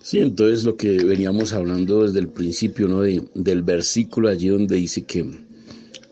[0.00, 3.00] Sí, entonces lo que veníamos hablando desde el principio, ¿no?
[3.00, 5.28] del versículo allí donde dice que,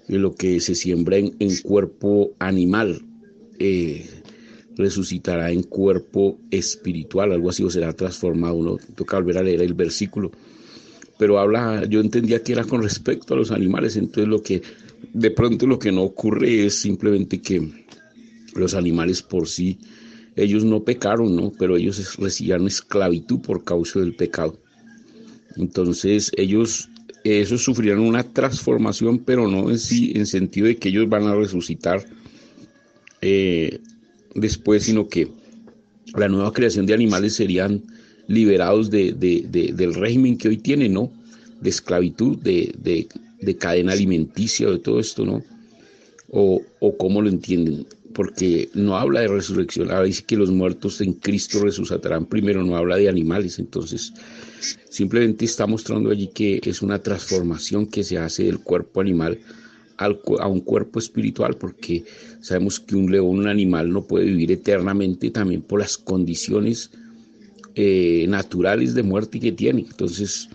[0.09, 3.03] lo que se siembra en, cuerpo animal,
[3.59, 4.07] eh,
[4.77, 8.63] resucitará en cuerpo espiritual, algo así, o será transformado.
[8.63, 8.77] ¿no?
[8.95, 10.33] Toca volver a leer el versículo.
[11.19, 14.63] Pero habla, yo entendía que era con respecto a los animales, entonces lo que
[15.13, 17.87] de pronto lo que no ocurre es simplemente que
[18.55, 19.79] los animales por sí,
[20.37, 21.53] ellos no pecaron, ¿no?
[21.57, 24.59] Pero ellos recibían esclavitud por causa del pecado.
[25.57, 26.89] Entonces ellos,
[27.25, 31.35] esos sufrieron una transformación, pero no en sí, en sentido de que ellos van a
[31.35, 32.05] resucitar
[33.23, 33.81] eh,
[34.35, 35.29] después, sino que
[36.15, 37.83] la nueva creación de animales serían
[38.27, 41.11] liberados de, del régimen que hoy tienen, ¿no?
[41.61, 43.09] de esclavitud, de, de,
[43.41, 45.43] de, cadena alimenticia, de todo esto, ¿no?
[46.31, 51.01] O, o cómo lo entienden, porque no habla de resurrección, habla dice que los muertos
[51.01, 54.13] en Cristo resucitarán primero, no habla de animales, entonces
[54.89, 59.39] simplemente está mostrando allí que es una transformación que se hace del cuerpo animal
[59.97, 62.05] al, a un cuerpo espiritual, porque
[62.41, 66.91] sabemos que un león, un animal, no puede vivir eternamente también por las condiciones
[67.74, 69.82] eh, naturales de muerte que tiene.
[69.82, 70.49] Entonces,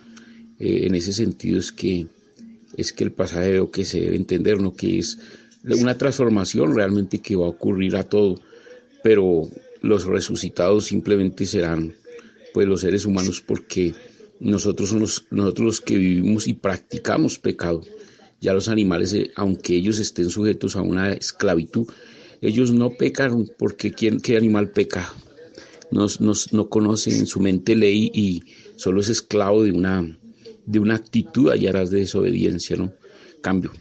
[0.58, 2.06] eh, en ese sentido es que
[2.76, 4.74] es que el pasaje lo que se debe entender, ¿no?
[4.74, 5.18] que es
[5.64, 8.40] una transformación realmente que va a ocurrir a todo,
[9.02, 9.48] pero
[9.82, 11.94] los resucitados simplemente serán
[12.52, 13.94] pues los seres humanos porque
[14.40, 17.82] nosotros somos nosotros los que vivimos y practicamos pecado.
[18.40, 21.86] Ya los animales, eh, aunque ellos estén sujetos a una esclavitud,
[22.40, 25.12] ellos no pecan porque ¿quién, ¿qué animal peca?
[25.90, 28.42] Nos, nos, no conoce en su mente ley y
[28.76, 30.06] solo es esclavo de una,
[30.64, 32.92] de una actitud hallarás de desobediencia, ¿no?
[33.42, 33.72] Cambio.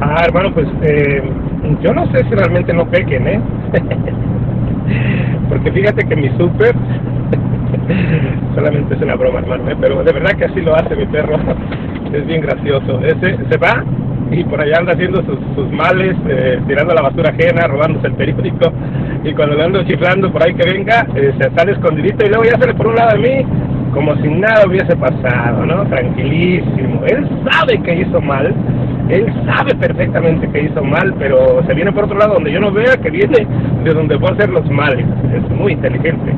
[0.00, 1.22] Ah, hermano, pues eh,
[1.82, 3.40] yo no sé si realmente no pequen, ¿eh?
[5.64, 6.74] Porque fíjate que mi súper,
[8.54, 9.76] solamente es una broma, hermano, ¿eh?
[9.80, 11.36] pero de verdad que así lo hace mi perro
[12.12, 13.00] es bien gracioso.
[13.00, 13.82] Ese se va
[14.30, 18.70] y por allá anda haciendo sus, males, eh, tirando la basura ajena, robándose el periódico.
[19.24, 22.44] Y cuando le ando chiflando por ahí que venga, eh, se sale escondidito y luego
[22.44, 23.46] ya sale por un lado de mí,
[23.94, 25.86] como si nada hubiese pasado, ¿no?
[25.86, 27.04] Tranquilísimo.
[27.06, 28.54] Él sabe que hizo mal,
[29.08, 32.72] él sabe perfectamente que hizo mal, pero se viene por otro lado donde yo no
[32.72, 33.46] vea que viene
[33.84, 35.04] de donde puedo hacer los males.
[35.34, 36.32] Es muy inteligente.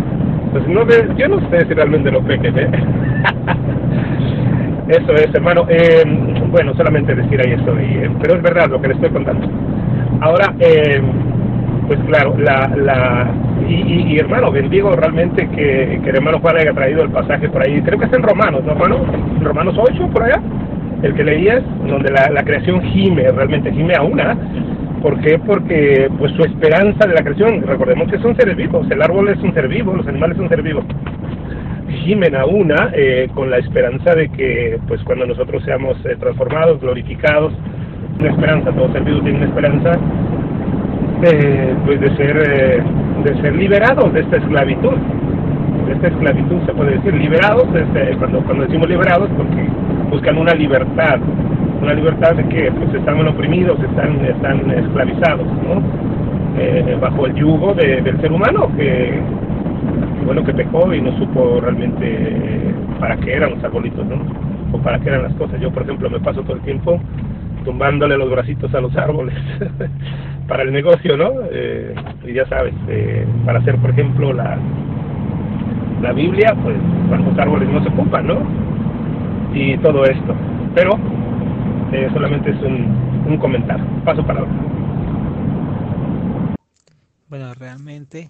[0.52, 0.86] Pues no
[1.16, 2.70] yo no sé si realmente lo peque, ¿eh?
[4.88, 5.66] Eso es, hermano.
[5.68, 6.04] Eh,
[6.50, 9.48] bueno, solamente decir ahí eso, eh, pero es verdad lo que le estoy contando.
[10.20, 11.02] Ahora, eh,
[11.88, 13.28] pues claro, la, la
[13.68, 17.82] y, hermano, bendigo realmente que, que el hermano Juan haya traído el pasaje por ahí.
[17.82, 19.04] Creo que está en Romanos, ¿no, hermano?
[19.42, 20.40] Romanos 8, por allá,
[21.06, 24.36] el que leías, donde la, creación gime, realmente gime a una.
[25.02, 25.38] ¿Por qué?
[25.38, 29.38] Porque pues su esperanza de la creación, recordemos que son seres vivos, el árbol es
[29.38, 30.84] un ser vivo, los animales son seres vivos
[32.06, 36.80] gimen a una eh, con la esperanza de que pues cuando nosotros seamos eh, transformados,
[36.80, 37.52] glorificados,
[38.20, 39.98] una esperanza, todos ser vivos tienen una esperanza
[41.22, 42.84] eh, pues de ser
[43.24, 44.96] de ser liberados de esta esclavitud
[45.86, 49.66] de esta esclavitud se puede decir liberados este, cuando cuando decimos liberados porque
[50.10, 51.18] buscan una libertad
[51.82, 55.82] una libertad de que pues están oprimidos están están esclavizados ¿no?
[57.00, 59.20] bajo el yugo del ser humano que
[60.26, 64.16] bueno, que pecó y no supo realmente para qué eran los arbolitos, ¿no?
[64.72, 65.60] O para qué eran las cosas.
[65.60, 67.00] Yo, por ejemplo, me paso todo el tiempo
[67.64, 69.34] tumbándole los bracitos a los árboles
[70.48, 71.30] para el negocio, ¿no?
[71.50, 71.94] Eh,
[72.26, 74.58] y ya sabes, eh, para hacer, por ejemplo, la,
[76.02, 76.76] la Biblia, pues
[77.24, 78.38] los árboles no se ocupan, ¿no?
[79.52, 80.34] Y todo esto.
[80.74, 80.92] Pero
[81.92, 83.84] eh, solamente es un, un comentario.
[84.04, 84.54] Paso para otro.
[87.28, 88.28] Bueno, realmente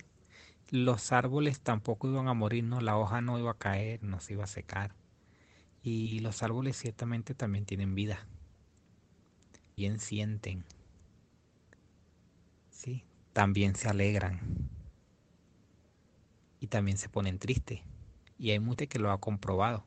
[0.71, 2.81] los árboles tampoco iban a morir, ¿no?
[2.81, 4.95] la hoja no iba a caer, no se iba a secar.
[5.83, 8.27] Y los árboles ciertamente también tienen vida.
[9.77, 10.65] Bien sienten.
[12.71, 13.05] ¿Sí?
[13.33, 14.41] También se alegran.
[16.59, 17.83] Y también se ponen tristes.
[18.37, 19.85] Y hay mucha que lo ha comprobado.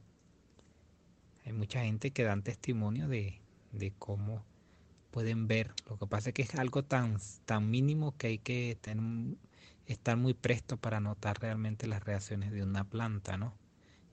[1.49, 4.45] Hay mucha gente que dan testimonio de, de cómo
[5.09, 5.73] pueden ver.
[5.89, 9.35] Lo que pasa es que es algo tan, tan mínimo que hay que tener
[9.87, 13.55] estar muy presto para notar realmente las reacciones de una planta, ¿no?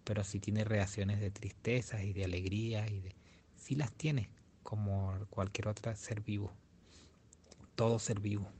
[0.03, 3.15] Pero sí tiene reacciones de tristeza y de alegría y de
[3.55, 4.31] sí las tiene
[4.63, 6.55] como cualquier otro ser vivo.
[7.75, 8.51] Todo ser vivo.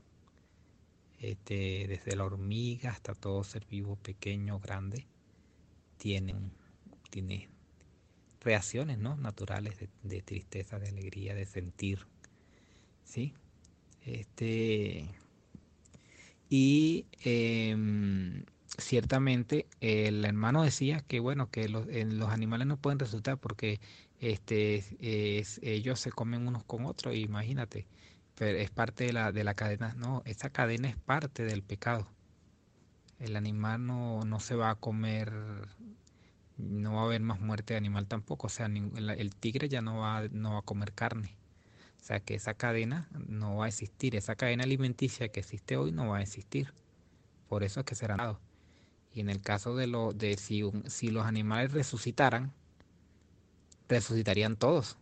[1.17, 5.07] Este, desde la hormiga hasta todo ser vivo, pequeño, grande,
[5.97, 6.51] tienen,
[7.09, 7.49] tiene
[8.47, 9.17] reacciones ¿no?
[9.17, 12.07] naturales de, tristeza, de alegría, de sentir.
[13.03, 13.33] ¿sí?
[14.05, 15.09] Este,
[16.49, 18.45] y em,
[18.77, 23.81] ciertamente el hermano decía que bueno, que los, los animales no pueden resultar porque
[24.21, 24.85] este,
[25.61, 27.85] ellos se comen unos con otros, imagínate,
[28.35, 32.07] pero es parte de la, de la cadena, no, esa cadena es parte del pecado.
[33.19, 35.33] El animal no, no se va a comer,
[36.57, 39.99] no va a haber más muerte de animal tampoco, o sea, el tigre ya no
[39.99, 41.35] va, no va a comer carne
[42.01, 45.91] o sea que esa cadena no va a existir, esa cadena alimenticia que existe hoy
[45.91, 46.73] no va a existir.
[47.49, 48.39] Por eso es que será dado.
[49.13, 52.53] Y en el caso de, lo, de si, si los animales resucitaran,
[53.89, 54.97] resucitarían todos.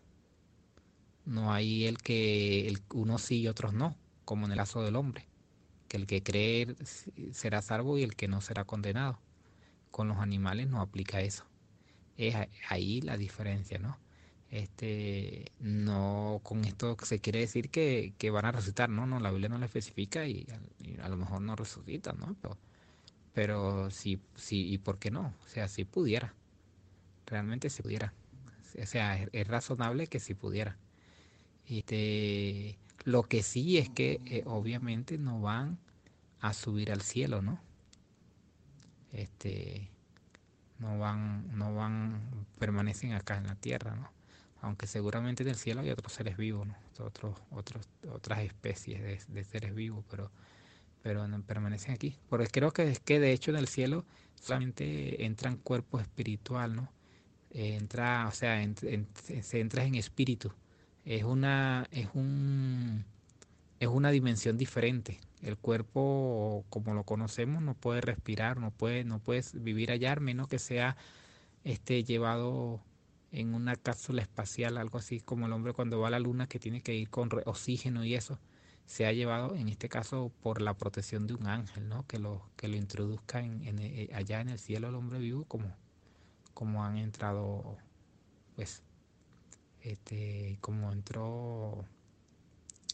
[1.25, 3.95] No hay el que unos sí y otros no,
[4.25, 5.27] como en el caso del hombre,
[5.87, 6.75] que el que cree
[7.33, 9.19] será salvo y el que no será condenado.
[9.95, 11.45] Con los animales no aplica eso.
[12.17, 12.35] Es
[12.67, 13.97] ahí la diferencia, ¿no?
[14.51, 19.31] Este, no con esto se quiere decir que, que van a resucitar, no, no, la
[19.31, 20.45] Biblia no lo especifica y,
[21.01, 22.35] a lo mejor no resucitan, ¿no?
[22.41, 22.57] Pero,
[23.31, 25.33] pero sí, sí, ¿y por qué no?
[25.45, 26.33] O sea, si pudiera,
[27.25, 28.13] realmente si pudiera.
[28.77, 30.77] O sea, es, razonable que si pudiera.
[31.69, 35.79] Este, lo que sí es que eh, obviamente no van
[36.41, 37.63] a subir al cielo, ¿no?
[39.15, 39.89] Este,
[40.79, 42.21] no van, no van,
[42.59, 44.11] permanecen acá en la tierra, ¿no?
[44.61, 46.67] Aunque seguramente en el cielo hay otros seres vivos.
[46.99, 50.31] Otros, otros, otras especies de, seres vivos, pero,
[51.01, 52.17] pero permanecen aquí.
[52.29, 54.05] Porque creo que es que de hecho en el cielo
[54.35, 56.89] solamente entran cuerpo espiritual, ¿no?
[57.55, 58.61] entra, o sea,
[59.41, 60.51] se entra en espíritu.
[61.05, 63.05] Es una, es un,
[63.79, 65.19] es una dimensión diferente.
[65.45, 70.47] El cuerpo, como lo conocemos, no puede respirar, no puede, no puedes vivir allá, menos
[70.47, 70.97] que sea
[71.63, 72.81] este, llevado
[73.31, 76.57] en una cápsula espacial, algo así como el hombre cuando va a la luna que
[76.57, 78.39] tiene que ir con oxígeno y eso,
[78.87, 82.07] se ha llevado en este caso por la protección de un ángel, ¿no?
[82.07, 85.75] Que lo, que lo introduzca en, eh, allá en el cielo el hombre vivo como,
[86.55, 87.77] como han entrado,
[88.55, 88.81] pues,
[89.81, 91.85] este, como entró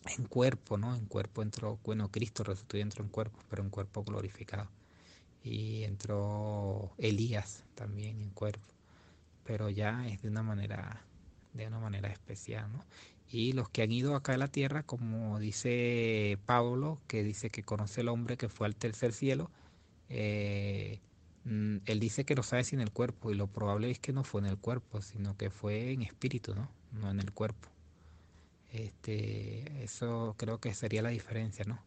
[0.06, 0.96] en cuerpo, ¿no?
[0.96, 4.70] En cuerpo entró, bueno, Cristo resucitó y entró en cuerpo, pero en cuerpo glorificado.
[5.44, 8.68] Y entró Elías también en cuerpo,
[9.44, 11.02] pero ya es de una manera,
[11.54, 12.86] de una manera especial, ¿no?
[13.32, 17.64] Y los que han ido acá a la tierra, como dice Pablo, que dice que
[17.64, 19.50] conoce el hombre que fue al tercer cielo,
[20.10, 21.00] eh,
[21.46, 24.24] mm, él dice que lo sabe sin el cuerpo, y lo probable es que no
[24.26, 26.70] fue en el cuerpo, sino que fue en espíritu, ¿no?
[26.92, 27.70] No en el cuerpo.
[28.72, 31.84] Este, eso creo que sería la diferencia, ¿no?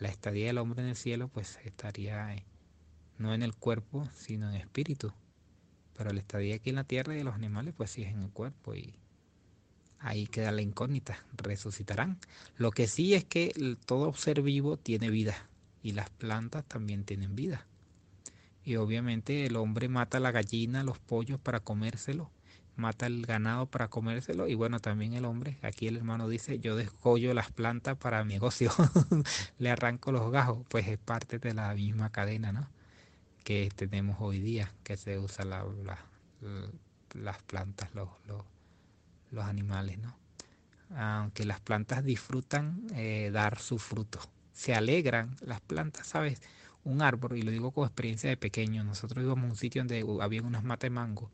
[0.00, 2.34] La estadía del hombre en el cielo pues estaría
[3.18, 5.12] no en el cuerpo, sino en espíritu.
[5.96, 8.22] Pero la estadía aquí en la tierra y de los animales pues sí es en
[8.22, 8.94] el cuerpo y
[10.00, 12.18] ahí queda la incógnita, resucitarán.
[12.56, 15.48] Lo que sí es que todo ser vivo tiene vida
[15.84, 17.64] y las plantas también tienen vida.
[18.64, 22.30] Y obviamente el hombre mata la gallina, los pollos para comérselo
[22.76, 26.76] mata el ganado para comérselo y bueno, también el hombre, aquí el hermano dice, yo
[26.76, 28.72] descollo las plantas para mi negocio,
[29.58, 32.68] le arranco los gajos, pues es parte de la misma cadena, ¿no?
[33.44, 35.64] Que tenemos hoy día, que se usa la,
[37.14, 38.08] las plantas, los,
[39.30, 40.16] los, animales, ¿no?
[40.96, 44.20] Aunque las plantas disfrutan eh, dar su fruto,
[44.52, 46.40] se alegran las plantas, ¿sabes?
[46.84, 50.04] Un árbol, y lo digo con experiencia de pequeño, nosotros íbamos a un sitio donde
[50.20, 51.30] había unas matas de mango,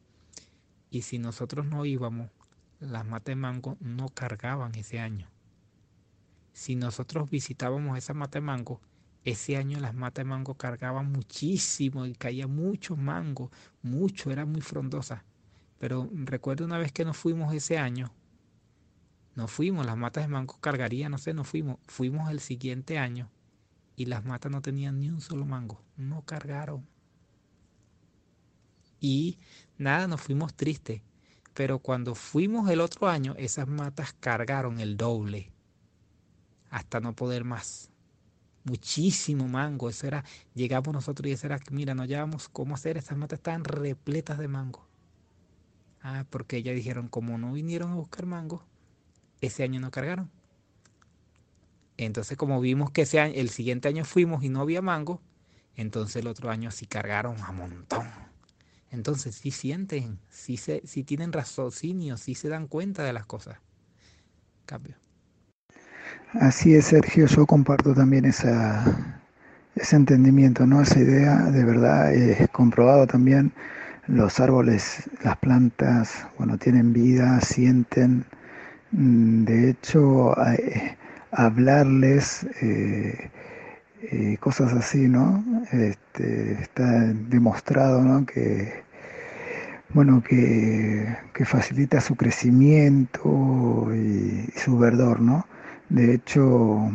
[0.90, 2.30] y si nosotros no íbamos,
[2.80, 5.28] las matas de mango no cargaban ese año.
[6.52, 8.80] Si nosotros visitábamos esa mata de mango,
[9.24, 13.50] ese año las matas de mango cargaban muchísimo y caía mucho mango,
[13.82, 15.24] mucho, era muy frondosa.
[15.78, 18.12] Pero recuerdo una vez que nos fuimos ese año,
[19.36, 23.30] nos fuimos, las matas de mango cargarían, no sé, nos fuimos, fuimos el siguiente año
[23.96, 26.86] y las matas no tenían ni un solo mango, no cargaron.
[29.00, 29.38] Y
[29.80, 31.02] nada, nos fuimos tristes.
[31.54, 35.50] Pero cuando fuimos el otro año, esas matas cargaron el doble.
[36.70, 37.90] Hasta no poder más.
[38.64, 39.88] Muchísimo mango.
[39.90, 40.24] Eso era,
[40.54, 42.96] llegamos nosotros y eso era, mira, no llevamos cómo hacer.
[42.96, 44.86] Esas matas estaban repletas de mango.
[46.02, 48.64] Ah, porque ellas dijeron, como no vinieron a buscar mango,
[49.40, 50.30] ese año no cargaron.
[51.96, 55.20] Entonces, como vimos que ese año, el siguiente año fuimos y no había mango,
[55.74, 58.29] entonces el otro año sí cargaron a montón.
[58.90, 63.58] Entonces sí sienten, sí, se, sí tienen raciocinio, sí se dan cuenta de las cosas.
[64.66, 64.96] Cambio.
[66.34, 68.84] Así es, Sergio, yo comparto también esa,
[69.76, 70.82] ese entendimiento, ¿no?
[70.82, 73.52] Esa idea, de verdad, es comprobado también.
[74.08, 78.24] Los árboles, las plantas, bueno, tienen vida, sienten.
[78.92, 80.34] Mm, de hecho,
[81.32, 83.30] hablarles, eh,
[84.10, 85.44] y cosas así, ¿no?
[85.72, 86.88] Este, está
[87.28, 88.24] demostrado, ¿no?
[88.26, 88.82] Que,
[89.92, 95.46] bueno, que, facilita su crecimiento y, su verdor, ¿no?
[95.88, 96.92] De hecho,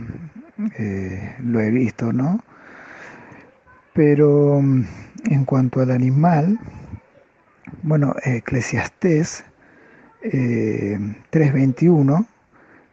[0.78, 2.40] eh, lo he visto, ¿no?
[3.94, 6.60] Pero en cuanto al animal,
[7.84, 9.44] bueno, Eclesiastés
[10.22, 10.98] eh,
[11.32, 12.26] 3.21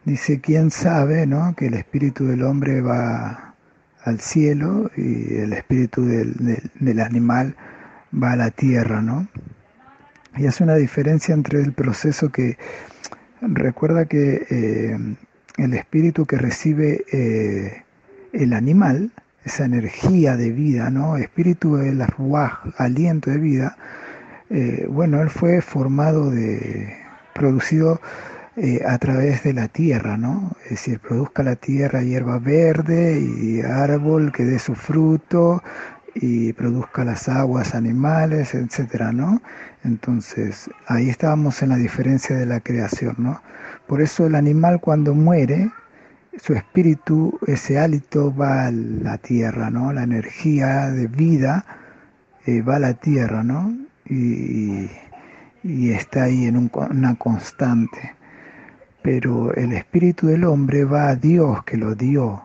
[0.05, 1.55] dice, ¿quién sabe, ¿no?
[1.55, 3.52] Que el espíritu del hombre va
[4.05, 7.55] al cielo y el espíritu del, animal
[8.13, 9.29] va a la tierra, ¿no?
[10.37, 12.57] Y hace una diferencia entre el proceso que
[13.41, 14.99] recuerda que eh,
[15.59, 17.83] el espíritu que recibe eh,
[18.33, 19.13] el animal,
[19.45, 21.17] esa energía de vida, ¿no?
[21.17, 23.77] Espíritu de la ruaj, aliento de vida,
[24.51, 27.03] eh, bueno, él fue formado de,
[27.33, 28.01] producido
[28.57, 30.53] eh, a través de la tierra, ¿no?
[30.65, 35.63] Es decir, produzca la tierra hierba verde y árbol que dé su fruto
[36.15, 39.41] y produzca las aguas, animales, etcétera, ¿no?
[39.85, 43.41] Entonces, ahí estábamos en la diferencia de la creación, ¿no?
[43.87, 45.71] Por eso el animal cuando muere,
[46.43, 49.95] su espíritu, ese hálito va a la tierra, ¿no?
[49.95, 51.65] La energía de vida
[52.45, 53.75] eh, va a la tierra, ¿no?
[54.05, 54.91] Y,
[55.63, 58.15] y está ahí en una constante.
[59.03, 62.43] Pero el espíritu del hombre va a Dios que lo dio,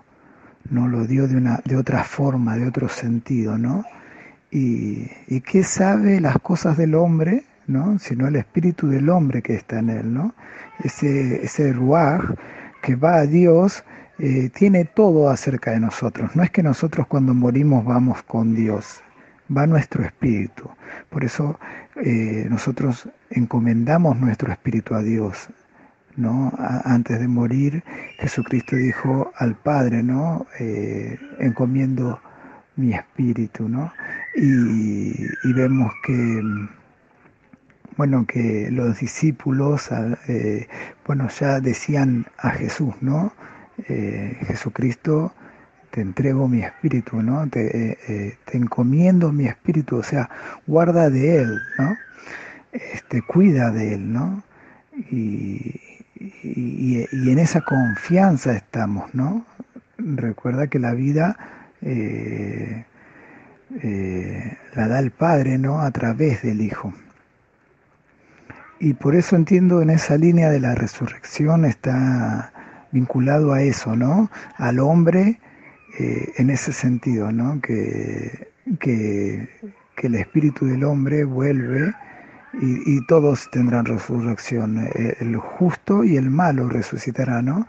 [0.69, 3.85] no lo dio de, una, de otra forma, de otro sentido, ¿no?
[4.49, 7.99] Y, y qué sabe las cosas del hombre, ¿no?
[7.99, 10.33] Sino el espíritu del hombre que está en él, ¿no?
[10.83, 12.21] Ese, ese ruaj
[12.81, 13.83] que va a Dios
[14.19, 16.35] eh, tiene todo acerca de nosotros.
[16.35, 19.01] No es que nosotros cuando morimos vamos con Dios,
[19.55, 20.69] va nuestro espíritu.
[21.09, 21.59] Por eso
[22.03, 25.49] eh, nosotros encomendamos nuestro espíritu a Dios.
[26.17, 26.51] ¿No?
[26.83, 27.83] antes de morir,
[28.19, 30.47] Jesucristo dijo al Padre, ¿no?
[30.59, 32.19] Eh, encomiendo
[32.75, 33.93] mi espíritu, ¿no?
[34.35, 35.13] Y,
[35.43, 36.41] y, vemos que,
[37.95, 39.89] bueno, que los discípulos,
[40.27, 40.67] eh,
[41.05, 43.33] bueno, ya decían a Jesús, ¿no?
[43.87, 45.33] Eh, Jesucristo,
[45.91, 47.47] te entrego mi espíritu, ¿no?
[47.47, 50.29] Te, te, encomiendo mi espíritu, o sea,
[50.67, 51.95] guarda de él, ¿no?
[52.71, 54.43] Este, cuida de él, ¿no?
[55.11, 55.86] Y,
[56.43, 59.45] y, en esa confianza estamos, ¿no?
[59.97, 61.37] Recuerda que la vida
[61.81, 62.85] eh,
[63.83, 65.81] eh, la da el Padre, ¿no?
[65.81, 66.93] A través del Hijo.
[68.79, 72.51] Y por eso entiendo en esa línea de la resurrección está
[72.91, 74.29] vinculado a eso, ¿no?
[74.57, 75.39] Al hombre
[75.99, 77.59] eh, en ese sentido, ¿no?
[77.61, 78.49] Que,
[78.79, 79.49] que,
[79.95, 81.93] que el espíritu del hombre vuelve
[82.53, 84.87] y, todos tendrán resurrección.
[84.95, 87.67] Eh, el justo y el malo resucitarán, ¿no?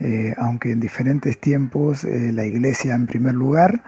[0.00, 3.82] Eh, aunque en diferentes tiempos eh, la iglesia en primer lugar,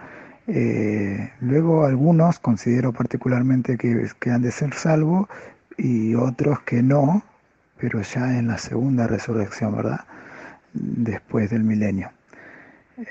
[1.41, 5.27] luego algunos considero particularmente que, que, han de ser salvos
[5.77, 7.21] y otros que no,
[7.77, 10.05] pero ya en la segunda resurrección, ¿verdad?
[10.71, 12.11] Después del milenio.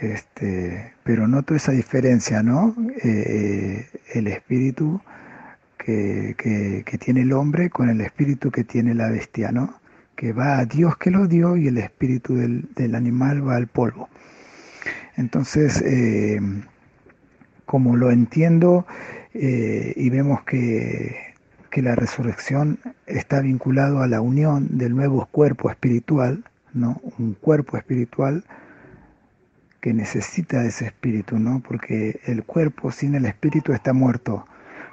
[0.01, 2.75] Este, pero noto esa diferencia, ¿no?
[3.03, 5.03] el espíritu
[5.87, 9.79] que, tiene el hombre con el espíritu que tiene la bestia, ¿no?
[10.17, 14.09] Que va a Dios que lo dio y el espíritu del, animal va al polvo.
[15.17, 16.41] Entonces, eh,
[17.67, 18.87] como lo entiendo
[19.35, 21.35] eh, y vemos que,
[21.71, 27.01] que, la resurrección está vinculado a la unión del nuevo cuerpo espiritual, ¿no?
[27.19, 28.45] Un cuerpo espiritual
[29.81, 31.61] que necesita ese espíritu, ¿no?
[31.61, 34.47] Porque el cuerpo sin el espíritu está muerto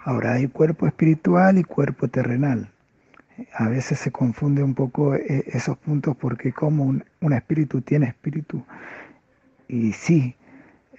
[0.06, 2.70] Ahora hay cuerpo espiritual y cuerpo terrenal.
[3.54, 8.64] A veces se confunde un poco eh, esos puntos porque como un, espíritu tiene espíritu.
[9.68, 10.36] Y sí,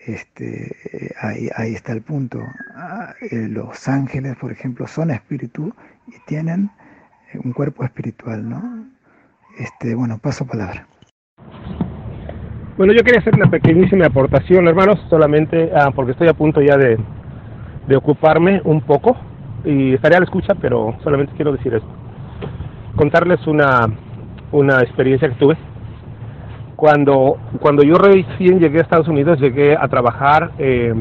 [0.07, 2.41] este, ahí, ahí, está el punto.
[2.75, 5.75] Ah, eh, los ángeles, por ejemplo, son espíritu
[6.07, 6.71] y tienen
[7.45, 8.87] un cuerpo espiritual, ¿no?
[9.59, 10.87] Este, bueno, paso palabra.
[12.77, 16.77] Bueno, yo quería hacer una pequeñísima aportación, hermanos, solamente ah, porque estoy a punto ya
[16.77, 16.99] de,
[17.87, 19.17] de ocuparme un poco
[19.65, 21.89] y estaría a la escucha, pero solamente quiero decir esto.
[22.97, 23.89] Contarles una,
[24.53, 25.57] una experiencia que tuve.
[26.77, 30.93] Cuando, cuando yo recién llegué a Estados Unidos, llegué a trabajar, eh,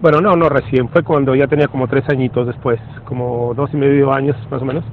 [0.00, 3.76] bueno, no, no recién, fue cuando ya tenía como tres añitos después, como dos y
[3.76, 4.84] medio años más o menos.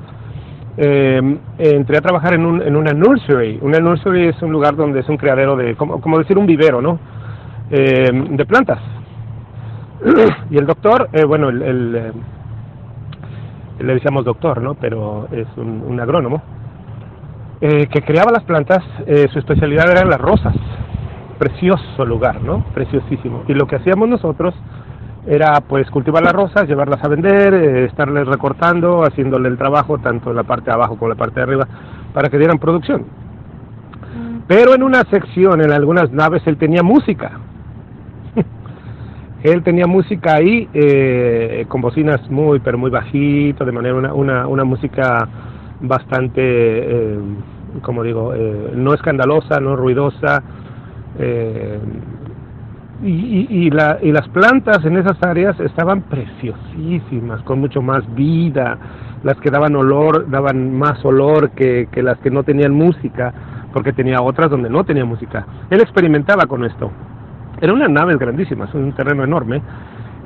[0.76, 3.60] Eh, entré a trabajar en, un, en una nursery.
[3.62, 6.82] Una nursery es un lugar donde es un criadero de, como, como decir un vivero,
[6.82, 7.00] ¿no?
[7.72, 8.80] Eh, de plantas
[10.50, 12.12] y el doctor, eh, bueno, el, el eh,
[13.80, 14.76] le decíamos doctor, ¿no?
[14.76, 16.42] Pero es un, un agrónomo,
[17.62, 20.54] eh, que creaba las plantas, eh, su especialidad eran las rosas.
[21.38, 22.66] Precioso lugar, ¿no?
[22.74, 23.44] Preciosísimo.
[23.48, 24.54] Y lo que hacíamos nosotros
[25.26, 30.32] era pues cultivar las rosas, llevarlas a vender, eh, estarles recortando, haciéndole el trabajo tanto
[30.32, 31.68] en la parte de abajo como en la parte de arriba
[32.14, 33.02] para que dieran producción.
[33.02, 34.40] Mm.
[34.48, 37.40] Pero en una sección, en algunas naves, él tenía música
[39.44, 44.48] él tenía música ahí eh, con bocinas muy pero muy bajito de manera una, una,
[44.48, 45.28] una música
[45.82, 47.20] bastante eh,
[47.82, 50.42] como digo eh, no escandalosa no ruidosa
[51.20, 51.80] eh,
[53.04, 58.02] y, y, y, la, y las plantas en esas áreas estaban preciosísimas con mucho más
[58.16, 58.78] vida
[59.24, 63.34] las que daban olor daban más olor que, que las que no tenían música
[63.74, 65.48] porque tenía otras donde no tenía música.
[65.72, 66.92] Él experimentaba con esto
[67.64, 69.62] era una nave grandísima, es un terreno enorme.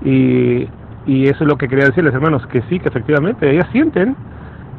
[0.04, 0.68] Y,
[1.06, 4.16] y eso es lo que quería decirles, hermanos, que sí, que efectivamente, ellas sienten,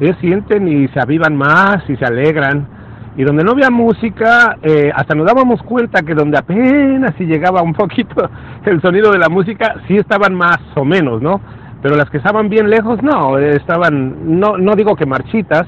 [0.01, 2.67] ellas sienten y se avivan más y se alegran.
[3.15, 7.61] Y donde no había música, eh, hasta nos dábamos cuenta que donde apenas si llegaba
[7.61, 8.29] un poquito
[8.65, 11.39] el sonido de la música, sí estaban más o menos, ¿no?
[11.81, 15.65] Pero las que estaban bien lejos, no, estaban, no, no digo que marchitas,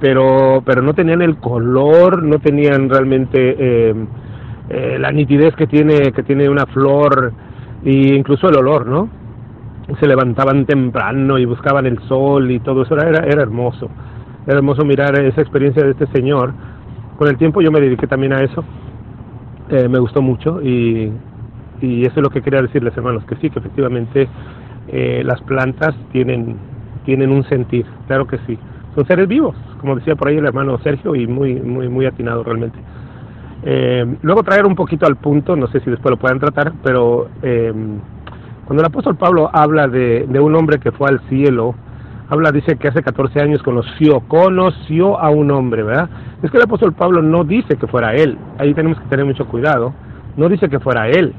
[0.00, 3.94] pero, pero no tenían el color, no tenían realmente eh,
[4.68, 7.32] eh, la nitidez que tiene, que tiene una flor
[7.84, 9.08] e incluso el olor, ¿no?
[10.00, 13.88] Se levantaban temprano y buscaban el sol y todo eso, era, era hermoso.
[14.46, 16.52] Era hermoso mirar esa experiencia de este señor.
[17.16, 18.64] Con el tiempo yo me dediqué también a eso.
[19.70, 21.12] Eh, me gustó mucho y,
[21.80, 24.28] y eso es lo que quería decirles, hermanos, que sí, que efectivamente
[24.88, 26.56] eh, las plantas tienen,
[27.04, 28.58] tienen un sentir, claro que sí.
[28.94, 32.42] Son seres vivos, como decía por ahí el hermano Sergio, y muy, muy, muy atinado
[32.44, 32.78] realmente.
[33.68, 37.28] Eh, luego traer un poquito al punto, no sé si después lo puedan tratar, pero
[37.42, 37.72] eh,
[38.64, 41.74] cuando el apóstol Pablo habla de, un hombre que fue al cielo,
[42.28, 46.08] habla, dice que hace 14 años conoció, conoció a un hombre, ¿verdad?
[46.44, 49.46] Es que el apóstol Pablo no dice que fuera él, ahí tenemos que tener mucho
[49.46, 49.92] cuidado,
[50.36, 51.34] no dice que fuera él,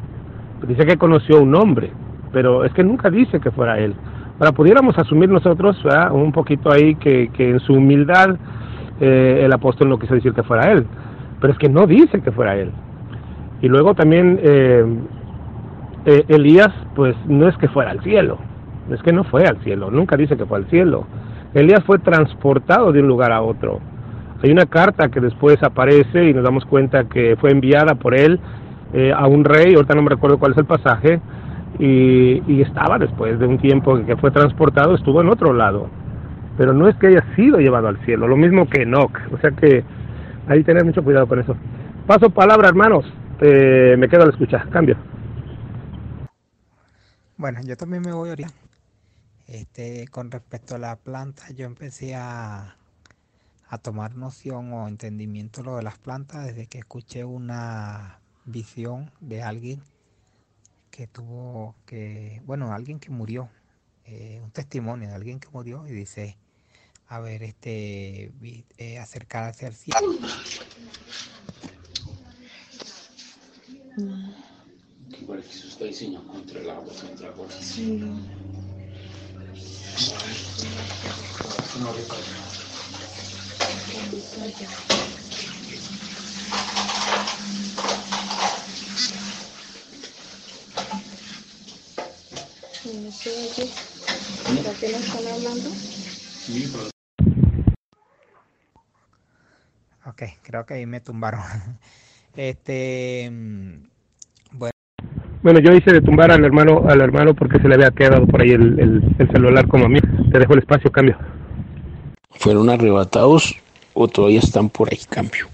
[0.67, 1.93] dice que conoció a un hombre,
[2.33, 3.95] pero es que nunca dice que fuera él.
[4.38, 6.11] Para pudiéramos asumir nosotros ¿verdad?
[6.11, 8.35] un poquito ahí que, que en su humildad
[8.99, 10.85] eh, el apóstol no quiso decir que fuera él
[11.40, 12.72] pero es que no dice que fuera él.
[13.61, 14.85] Y luego también eh,
[16.06, 18.38] eh, Elías, pues no es que fuera al cielo,
[18.90, 21.06] es que no fue al cielo, nunca dice que fue al cielo.
[21.53, 23.80] Elías fue transportado de un lugar a otro.
[24.43, 28.40] Hay una carta que después aparece y nos damos cuenta que fue enviada por él
[28.93, 31.19] eh, a un rey, ahorita no me recuerdo cuál es el pasaje,
[31.80, 35.90] y, y estaba después de un tiempo que fue transportado, estuvo en otro lado.
[36.57, 39.11] Pero no es que haya sido llevado al cielo, lo mismo que Enoch.
[39.33, 39.83] O sea que
[40.48, 41.56] Ahí tener mucho cuidado con eso.
[42.06, 43.06] Paso palabra, hermanos.
[43.42, 44.66] Eh, me quedo a la escucha.
[44.72, 44.98] Cambio.
[47.35, 48.58] Bueno, yo también me voy a orientar.
[49.48, 52.77] Este, con respecto a la planta, yo empecé a,
[53.69, 59.43] a tomar noción o entendimiento lo de las plantas desde que escuché una visión de
[59.43, 59.82] alguien
[60.92, 63.50] que tuvo que, bueno, alguien que murió,
[64.06, 66.38] eh, un testimonio de alguien que murió y dice,
[67.08, 68.32] a ver, este,
[68.77, 70.00] eh, acercarse al cielo.
[75.22, 77.48] Igual Jesús está diseñado contra el agua, contra el agua.
[77.60, 78.00] Sí.
[81.80, 82.58] No le pasa.
[92.84, 95.72] No sé, oye, ¿para qué nos están hablando?
[96.45, 96.97] Sí, pero
[100.08, 101.42] Ok, creo que ahí me tumbaron.
[102.36, 103.88] Este, mm,
[104.52, 104.72] bueno.
[105.42, 108.44] Bueno, yo hice de tumbar al hermano, al hermano porque se le había quedado por
[108.44, 110.00] ahí el, el, el celular como a mí.
[110.32, 111.18] Te dejo el espacio, cambio.
[112.30, 113.56] ¿Fueron arrebatados
[113.95, 115.48] o todavía están por ahí, cambio?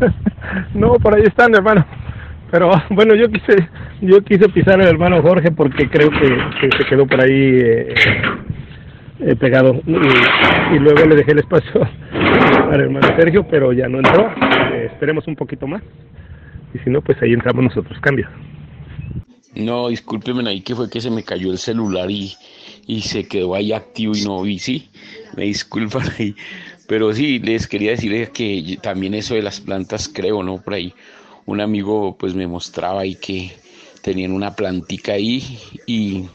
[0.74, 1.84] no, por ahí están, hermano.
[2.50, 3.68] Pero bueno, yo quise,
[4.00, 7.94] yo quise pisar al hermano Jorge porque creo que, que se quedó por ahí eh,
[9.20, 11.82] eh, pegado y, luego le dejé el espacio
[12.12, 14.28] al hermano Sergio, pero ya no entró.
[14.72, 15.82] Eh, esperemos un poquito más
[16.74, 17.98] y si no, pues ahí entramos nosotros.
[18.00, 18.28] Cambio.
[19.54, 22.32] No, discúlpeme ahí que fue que se me cayó el celular y,
[22.86, 24.90] y se quedó ahí activo y no vi, sí,
[25.36, 26.34] me disculpan ahí.
[26.88, 30.60] Pero sí, les quería decir que también eso de las plantas creo, ¿no?
[30.60, 30.94] Por ahí
[31.46, 33.52] un amigo pues me mostraba ahí que
[34.02, 36.28] tenían una plantica ahí y,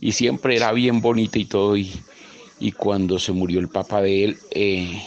[0.00, 1.92] y siempre era bien bonita y todo y,
[2.58, 5.02] y cuando se murió el papá de él, eh,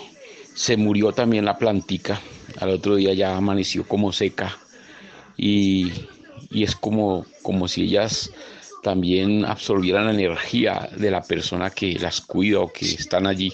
[0.54, 2.22] se murió también la plantica.
[2.60, 4.58] Al otro día ya amaneció como seca
[5.38, 5.92] y,
[6.52, 8.32] y es como, como si ellas
[8.84, 13.54] también absorbieran la energía de la persona que las cuida o que están allí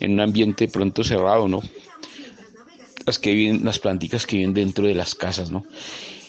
[0.00, 1.60] en un ambiente pronto cerrado, ¿no?
[3.04, 5.64] Las que viven, las planticas que viven dentro de las casas, ¿no?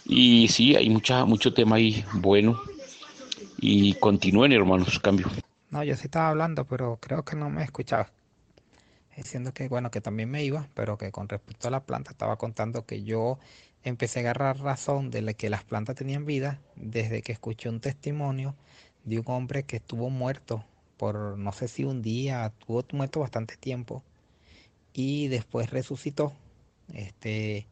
[0.05, 2.59] Y sí, hay mucha, mucho tema ahí bueno.
[3.61, 5.27] Y continúen, hermanos, cambio.
[5.69, 8.09] No, yo sí estaba hablando, pero creo que no me escuchaba.
[9.15, 12.37] Diciendo que, bueno, que también me iba, pero que con respecto a la planta estaba
[12.37, 13.37] contando que yo
[13.83, 18.55] empecé a agarrar razón de que las plantas tenían vida desde que escuché un testimonio
[19.03, 20.63] de un hombre que estuvo muerto
[20.99, 24.03] por no sé si un día, estuvo muerto bastante tiempo
[24.93, 26.33] y después resucitó
[26.93, 27.67] este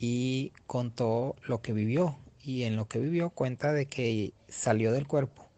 [0.00, 5.06] y contó lo que vivió y en lo que vivió cuenta de que salió del
[5.06, 5.48] cuerpo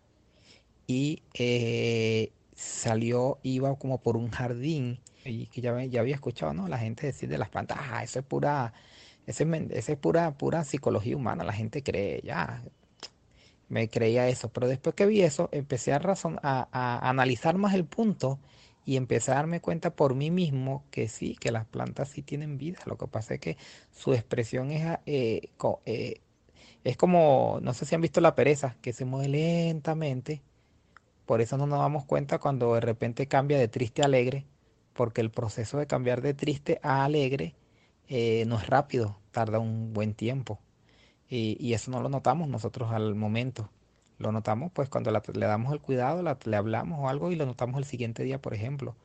[0.86, 6.68] y eh, salió, iba como por un jardín y que ya, ya había escuchado ¿no?
[6.68, 8.72] la gente decir de las plantas, ah, eso es pura,
[9.26, 12.62] ese, ese es pura, pura psicología humana, la gente cree, ya.
[13.68, 17.84] me creía eso, pero después que vi eso, empecé a, razón, a, analizar más el
[17.84, 18.40] punto
[18.84, 22.58] y empecé a darme cuenta por mí mismo que sí, que las plantas sí tienen
[22.58, 22.80] vida.
[22.86, 23.56] Lo que pasa es que
[23.92, 25.50] su expresión es, eh,
[25.84, 26.20] eh,
[26.84, 30.42] es como, no sé si han visto la pereza, que se mueve lentamente.
[31.26, 34.46] Por eso no nos damos cuenta cuando de repente cambia de triste a alegre,
[34.94, 37.54] porque el proceso de cambiar de triste a alegre
[38.08, 40.58] eh, no es rápido, tarda un buen tiempo.
[41.28, 43.70] Y, eso no lo notamos nosotros al momento.
[44.18, 47.78] Lo notamos pues cuando le damos el cuidado, le hablamos o algo y lo notamos
[47.78, 48.96] el siguiente día, por ejemplo.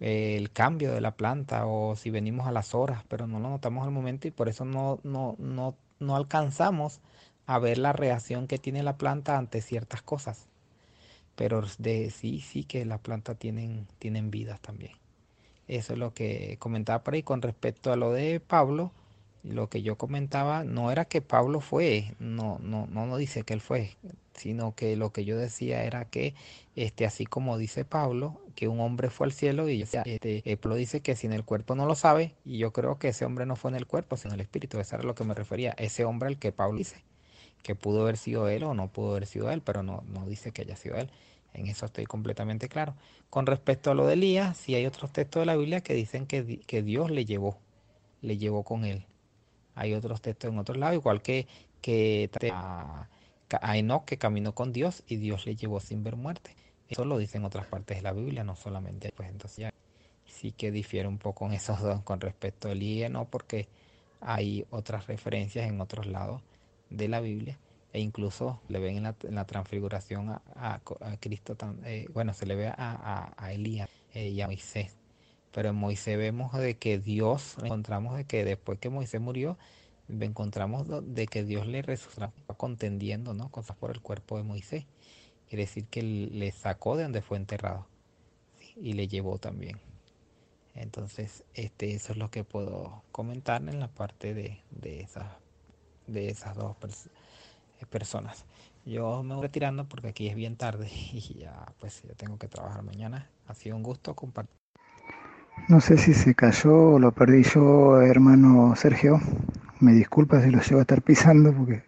[0.00, 3.84] el cambio de la planta o si venimos a las horas, pero no lo notamos
[3.84, 7.00] al momento y por eso no, no, no, no alcanzamos
[7.46, 10.46] a ver la reacción que tiene la planta ante ciertas cosas.
[11.36, 14.92] Pero de sí, sí que las plantas tienen, tienen vidas también.
[15.68, 18.92] Eso es lo que comentaba por ahí con respecto a lo de Pablo
[19.42, 23.54] lo que yo comentaba no era que Pablo fue, no, no, no, no dice que
[23.54, 23.96] él fue,
[24.34, 26.34] sino que lo que yo decía era que,
[26.76, 31.00] este, así como dice Pablo, que un hombre fue al cielo y este, Pablo dice
[31.00, 33.70] que sin el cuerpo no lo sabe, y yo creo que ese hombre no fue
[33.70, 36.28] en el cuerpo, sino en el espíritu, eso era lo que me refería, ese hombre
[36.28, 37.04] al que Pablo dice,
[37.62, 40.52] que pudo haber sido él o no pudo haber sido él, pero no, no dice
[40.52, 41.10] que haya sido él.
[41.54, 42.94] En eso estoy completamente claro.
[43.30, 46.26] Con respecto a lo de Elías, sí hay otros textos de la Biblia que dicen
[46.26, 47.58] que, que Dios le llevó,
[48.20, 49.06] le llevó con él.
[49.78, 51.46] Hay otros textos en otros lados, igual que,
[51.80, 53.06] que a,
[53.76, 56.56] Enoch que caminó con Dios y Dios le llevó sin ver muerte.
[56.88, 59.12] Eso lo dicen otras partes de la Biblia, no solamente.
[59.14, 59.70] Pues entonces
[60.26, 63.68] sí que difiere un poco en esos dos con respecto al y no porque
[64.20, 66.42] hay otras referencias en otros lados
[66.90, 67.56] de la Biblia
[67.92, 70.80] e incluso le ven en la, transfiguración a,
[71.20, 74.97] Cristo, eh, bueno, se le ve a, a, Elías eh, y a Moisés
[75.58, 79.58] pero en Moisés vemos de que Dios, encontramos de que después que Moisés murió,
[80.08, 83.50] encontramos de que Dios le resucitó contendiendo, ¿no?
[83.50, 84.84] Cosas por el cuerpo de Moisés.
[85.48, 87.88] Quiere decir que le sacó de donde fue enterrado
[88.76, 89.80] y le llevó también.
[90.76, 95.26] Entonces, este, eso es lo que puedo comentar en la parte de, de, esas,
[96.06, 96.76] de esas dos
[97.80, 98.44] eh, personas.
[98.84, 102.46] Yo me voy retirando porque aquí es bien tarde y ya pues ya tengo que
[102.46, 103.28] trabajar mañana.
[103.48, 104.57] Ha sido un gusto compartir.
[105.66, 109.20] No sé si se cayó o lo perdí yo, hermano Sergio.
[109.80, 111.82] Me disculpa si lo llevo a estar pisando porque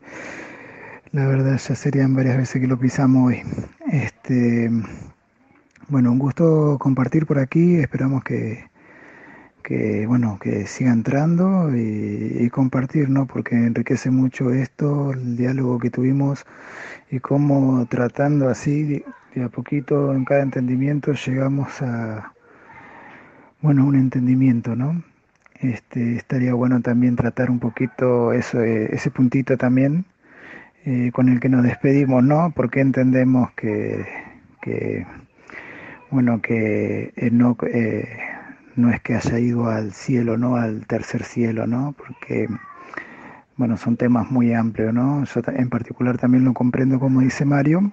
[1.12, 3.42] la verdad ya serían varias veces que lo pisamos hoy.
[3.90, 4.70] Este,
[5.89, 7.76] bueno, un gusto compartir por aquí.
[7.76, 8.68] Esperamos que,
[9.62, 13.26] que bueno, que siga entrando y, y, compartir, ¿no?
[13.26, 16.44] Porque enriquece mucho esto, el diálogo que tuvimos
[17.10, 19.05] y cómo tratando así de
[19.44, 22.32] a poquito en cada entendimiento llegamos a
[23.63, 25.03] bueno, un entendimiento, ¿no?
[25.61, 30.07] Este, estaría bueno también tratar un poquito eso, eh, ese puntito también
[30.87, 32.53] eh, con el que nos despedimos, ¿no?
[32.57, 34.07] Porque entendemos que,
[34.63, 35.07] que
[36.11, 38.09] bueno, que no, eh,
[38.77, 40.57] no es que haya ido al cielo, ¿no?
[40.57, 41.95] Al tercer cielo, ¿no?
[41.99, 42.49] Porque,
[43.57, 45.25] bueno, son temas muy amplios, ¿no?
[45.25, 47.93] Yo en particular también lo comprendo como dice Mario,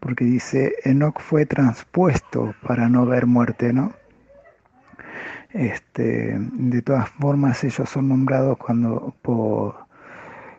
[0.00, 3.92] porque dice, Enoch fue transpuesto para no ver muerte, ¿no?
[5.56, 9.74] Este, de todas formas, ellos son nombrados cuando por,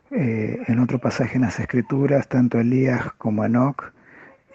[0.10, 3.94] eh, en otro pasaje en las Escrituras, tanto Elías como Enoch,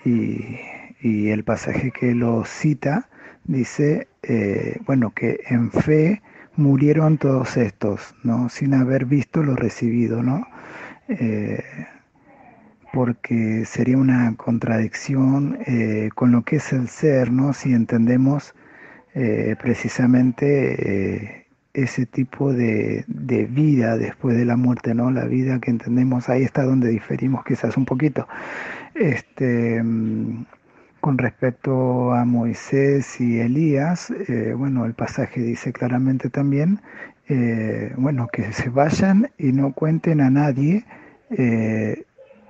[0.04, 0.58] y,
[1.00, 3.08] y el pasaje que lo cita
[3.44, 6.20] dice, eh, bueno, que en fe
[6.56, 8.48] murieron todos estos, ¿no?
[8.48, 10.44] Sin haber visto lo recibido, ¿no?
[11.08, 11.62] Eh,
[12.92, 15.58] porque sería una contradicción
[16.14, 17.52] con lo que es el ser, ¿no?
[17.52, 18.54] Si entendemos
[19.14, 25.10] eh, precisamente eh, ese tipo de, de, vida después de la muerte, ¿no?
[25.10, 28.26] La vida que entendemos, ahí está donde diferimos quizás un poquito.
[28.94, 30.46] Este, mm,
[31.00, 36.80] con respecto a Moisés y Elías, eh, bueno, el pasaje dice claramente también,
[37.96, 40.84] bueno, que se vayan y no cuenten a nadie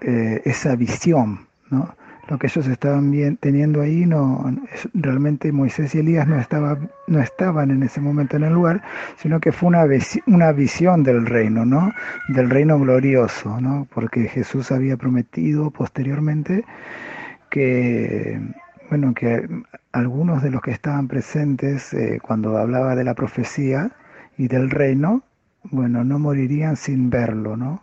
[0.00, 1.94] esa visión, ¿no?
[2.32, 4.42] Lo que ellos estaban bien, teniendo ahí, no,
[4.94, 8.82] realmente Moisés y Elías no, estaba, no estaban en ese momento en el lugar,
[9.18, 11.92] sino que fue una, visión del reino, ¿no?
[12.28, 13.86] Del reino glorioso, ¿no?
[13.92, 16.64] Porque Jesús había prometido posteriormente
[17.50, 18.40] que,
[18.88, 19.46] bueno, que
[19.92, 23.90] algunos de los que estaban presentes eh, cuando hablaba de la profecía
[24.38, 25.22] y del reino,
[25.64, 27.82] bueno, no morirían sin verlo, ¿no?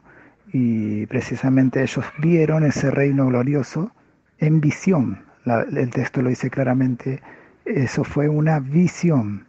[0.52, 3.92] Y precisamente ellos vieron ese reino glorioso
[4.40, 5.24] en visión.
[5.45, 7.22] el texto lo dice claramente,
[7.66, 9.45] eso fue una visión.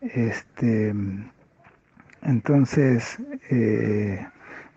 [0.00, 0.94] Este,
[2.22, 3.18] entonces,
[3.50, 4.26] eh,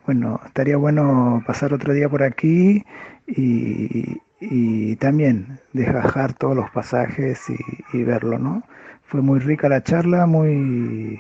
[0.06, 2.84] bueno, estaría bueno pasar otro día por aquí
[3.28, 7.42] y, y también desgajar todos los pasajes
[7.94, 8.64] y, verlo, ¿no?
[9.06, 11.20] Fue muy rica la charla, muy,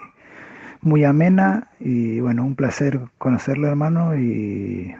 [0.81, 4.95] muy amena y bueno, un placer conocerlo hermano y,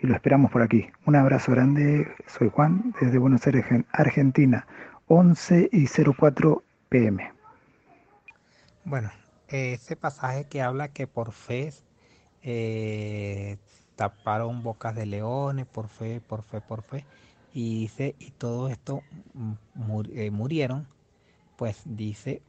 [0.00, 0.88] y lo esperamos por aquí.
[1.06, 4.66] Un abrazo grande, soy Juan desde Buenos Aires, Argentina,
[5.08, 7.32] 11 y 04 pm.
[8.84, 9.10] Bueno,
[9.48, 11.72] ese pasaje que habla que por fe
[12.42, 13.56] eh,
[13.96, 17.04] taparon bocas de leones, por fe, por fe, por fe,
[17.52, 19.02] y dice, y todo esto
[20.14, 20.86] eh, murieron,
[21.56, 22.40] pues dice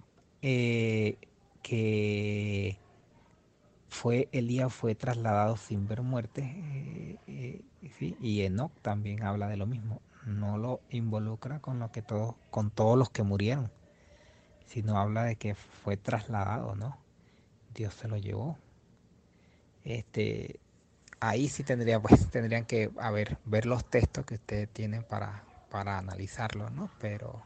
[0.41, 1.17] eh,
[1.63, 2.77] que
[3.89, 9.65] fue Elías fue trasladado sin ver muerte, eh, eh, y Enoch también habla de lo
[9.65, 13.71] mismo, no lo involucra con lo que todos, con todos los que murieron,
[14.65, 16.97] sino habla de que fue trasladado, ¿no?
[17.73, 18.57] Dios se lo llevó.
[19.83, 20.59] Este,
[21.19, 25.43] ahí sí tendría, pues, tendrían que a ver, ver los textos que ustedes tienen para,
[25.69, 26.89] para analizarlo, ¿no?
[26.99, 27.41] Pero,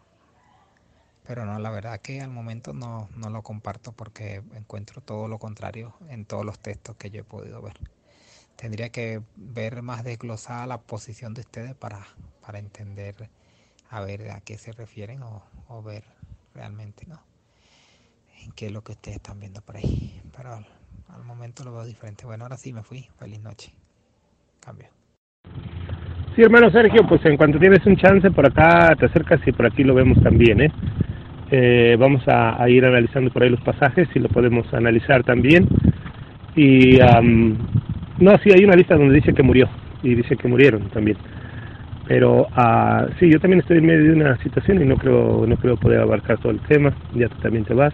[1.25, 5.39] pero no, la verdad que al momento no, no lo comparto porque encuentro todo lo
[5.39, 7.73] contrario en todos los textos que yo he podido ver.
[8.55, 12.05] Tendría que ver más desglosada la posición de ustedes para,
[12.41, 13.29] para entender
[13.89, 16.03] a ver a qué se refieren o, o ver
[16.53, 17.19] realmente, ¿no?
[18.43, 20.21] En qué es lo que ustedes están viendo por ahí.
[20.35, 20.67] Pero al,
[21.09, 22.25] al momento lo veo diferente.
[22.25, 23.09] Bueno, ahora sí me fui.
[23.17, 23.73] Feliz noche.
[24.59, 24.89] Cambio.
[26.35, 29.67] Sí, hermano Sergio, pues en cuanto tienes un chance por acá te acercas y por
[29.67, 30.71] aquí lo vemos también, ¿eh?
[31.55, 35.67] Eh, vamos a, ir analizando por ahí los pasajes y lo podemos analizar también.
[36.55, 37.55] Y um,
[38.17, 39.69] no, sí, hay una lista donde dice que murió
[40.01, 41.15] y dice que murieron también.
[42.07, 45.55] Pero uh, sí, yo también estoy en medio de una situación y no creo no
[45.57, 46.91] creo poder abarcar todo el tema.
[47.13, 47.93] Ya tú también te vas.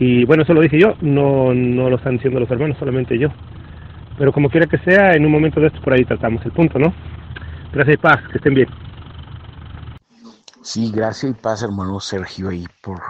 [0.00, 3.28] Y bueno, eso lo dije yo, no no lo están diciendo los hermanos, solamente yo.
[4.18, 6.80] Pero como quiera que sea, en un momento de esto por ahí tratamos el punto,
[6.80, 6.92] ¿no?
[7.72, 8.68] Gracias y paz, que estén bien.
[10.64, 13.02] Sí, gracias y paz, hermano Sergio, ahí por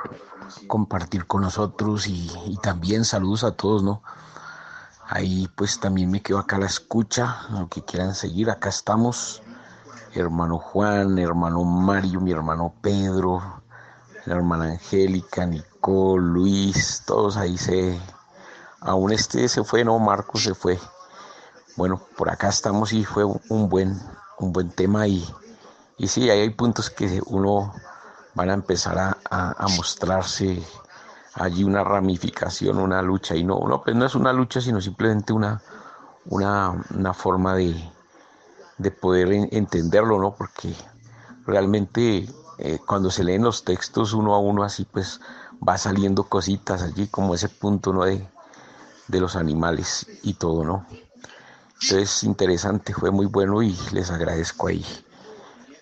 [0.67, 4.03] compartir con nosotros y, y, también saludos a todos, ¿no?
[5.07, 9.41] Ahí pues también me quedo acá la escucha, aunque quieran seguir, acá estamos,
[10.15, 13.41] hermano Juan, hermano Mario, mi hermano Pedro,
[14.25, 18.01] la hermana Angélica, Nicole, Luis, todos ahí se,
[18.81, 20.81] aún este se fue, no, Marco se fue.
[21.77, 23.97] Bueno, por acá estamos y fue un buen,
[24.41, 25.25] un buen tema y
[25.97, 27.73] y sí, ahí hay puntos que uno
[28.35, 30.61] van a empezar a, a, a, mostrarse
[31.35, 33.37] allí una ramificación, una lucha.
[33.37, 35.63] Y no, no, pues no es una lucha, sino simplemente una,
[36.27, 37.75] una, una forma de,
[38.79, 40.35] de poder entenderlo, ¿no?
[40.35, 40.75] Porque
[41.47, 45.21] realmente eh, cuando se leen los textos uno a uno así, pues
[45.67, 48.05] va saliendo cositas allí, como ese punto, ¿no?
[48.05, 48.27] De,
[49.07, 50.87] de los animales y todo, ¿no?
[51.83, 54.85] Entonces, interesante, fue muy bueno y les agradezco ahí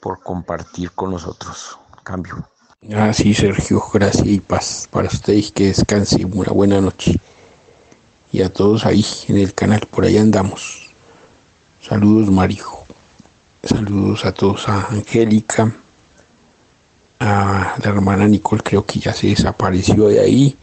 [0.02, 1.78] por compartir con nosotros.
[2.02, 2.44] Cambio.
[2.92, 7.20] Ah, sí, Sergio, gracias y paz para ustedes, que descansen, una buena noche.
[8.32, 10.90] Y a todos ahí en el canal, por ahí andamos.
[11.80, 12.66] Saludos, Mario.
[13.62, 15.72] Saludos a todos, a Angélica,
[17.20, 20.56] a la hermana Nicole, creo que ya se desapareció de ahí.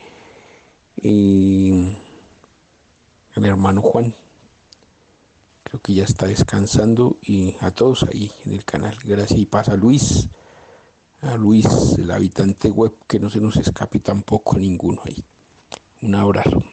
[1.02, 1.96] Y
[3.36, 4.14] al hermano Juan,
[5.70, 8.98] creo que ya está descansando y a todos ahí en el canal.
[9.04, 10.28] Gracias y pasa Luis,
[11.22, 11.68] a Luis,
[12.00, 15.24] el habitante web, que no se nos escape tampoco ninguno ahí.
[16.02, 16.64] Un abrazo.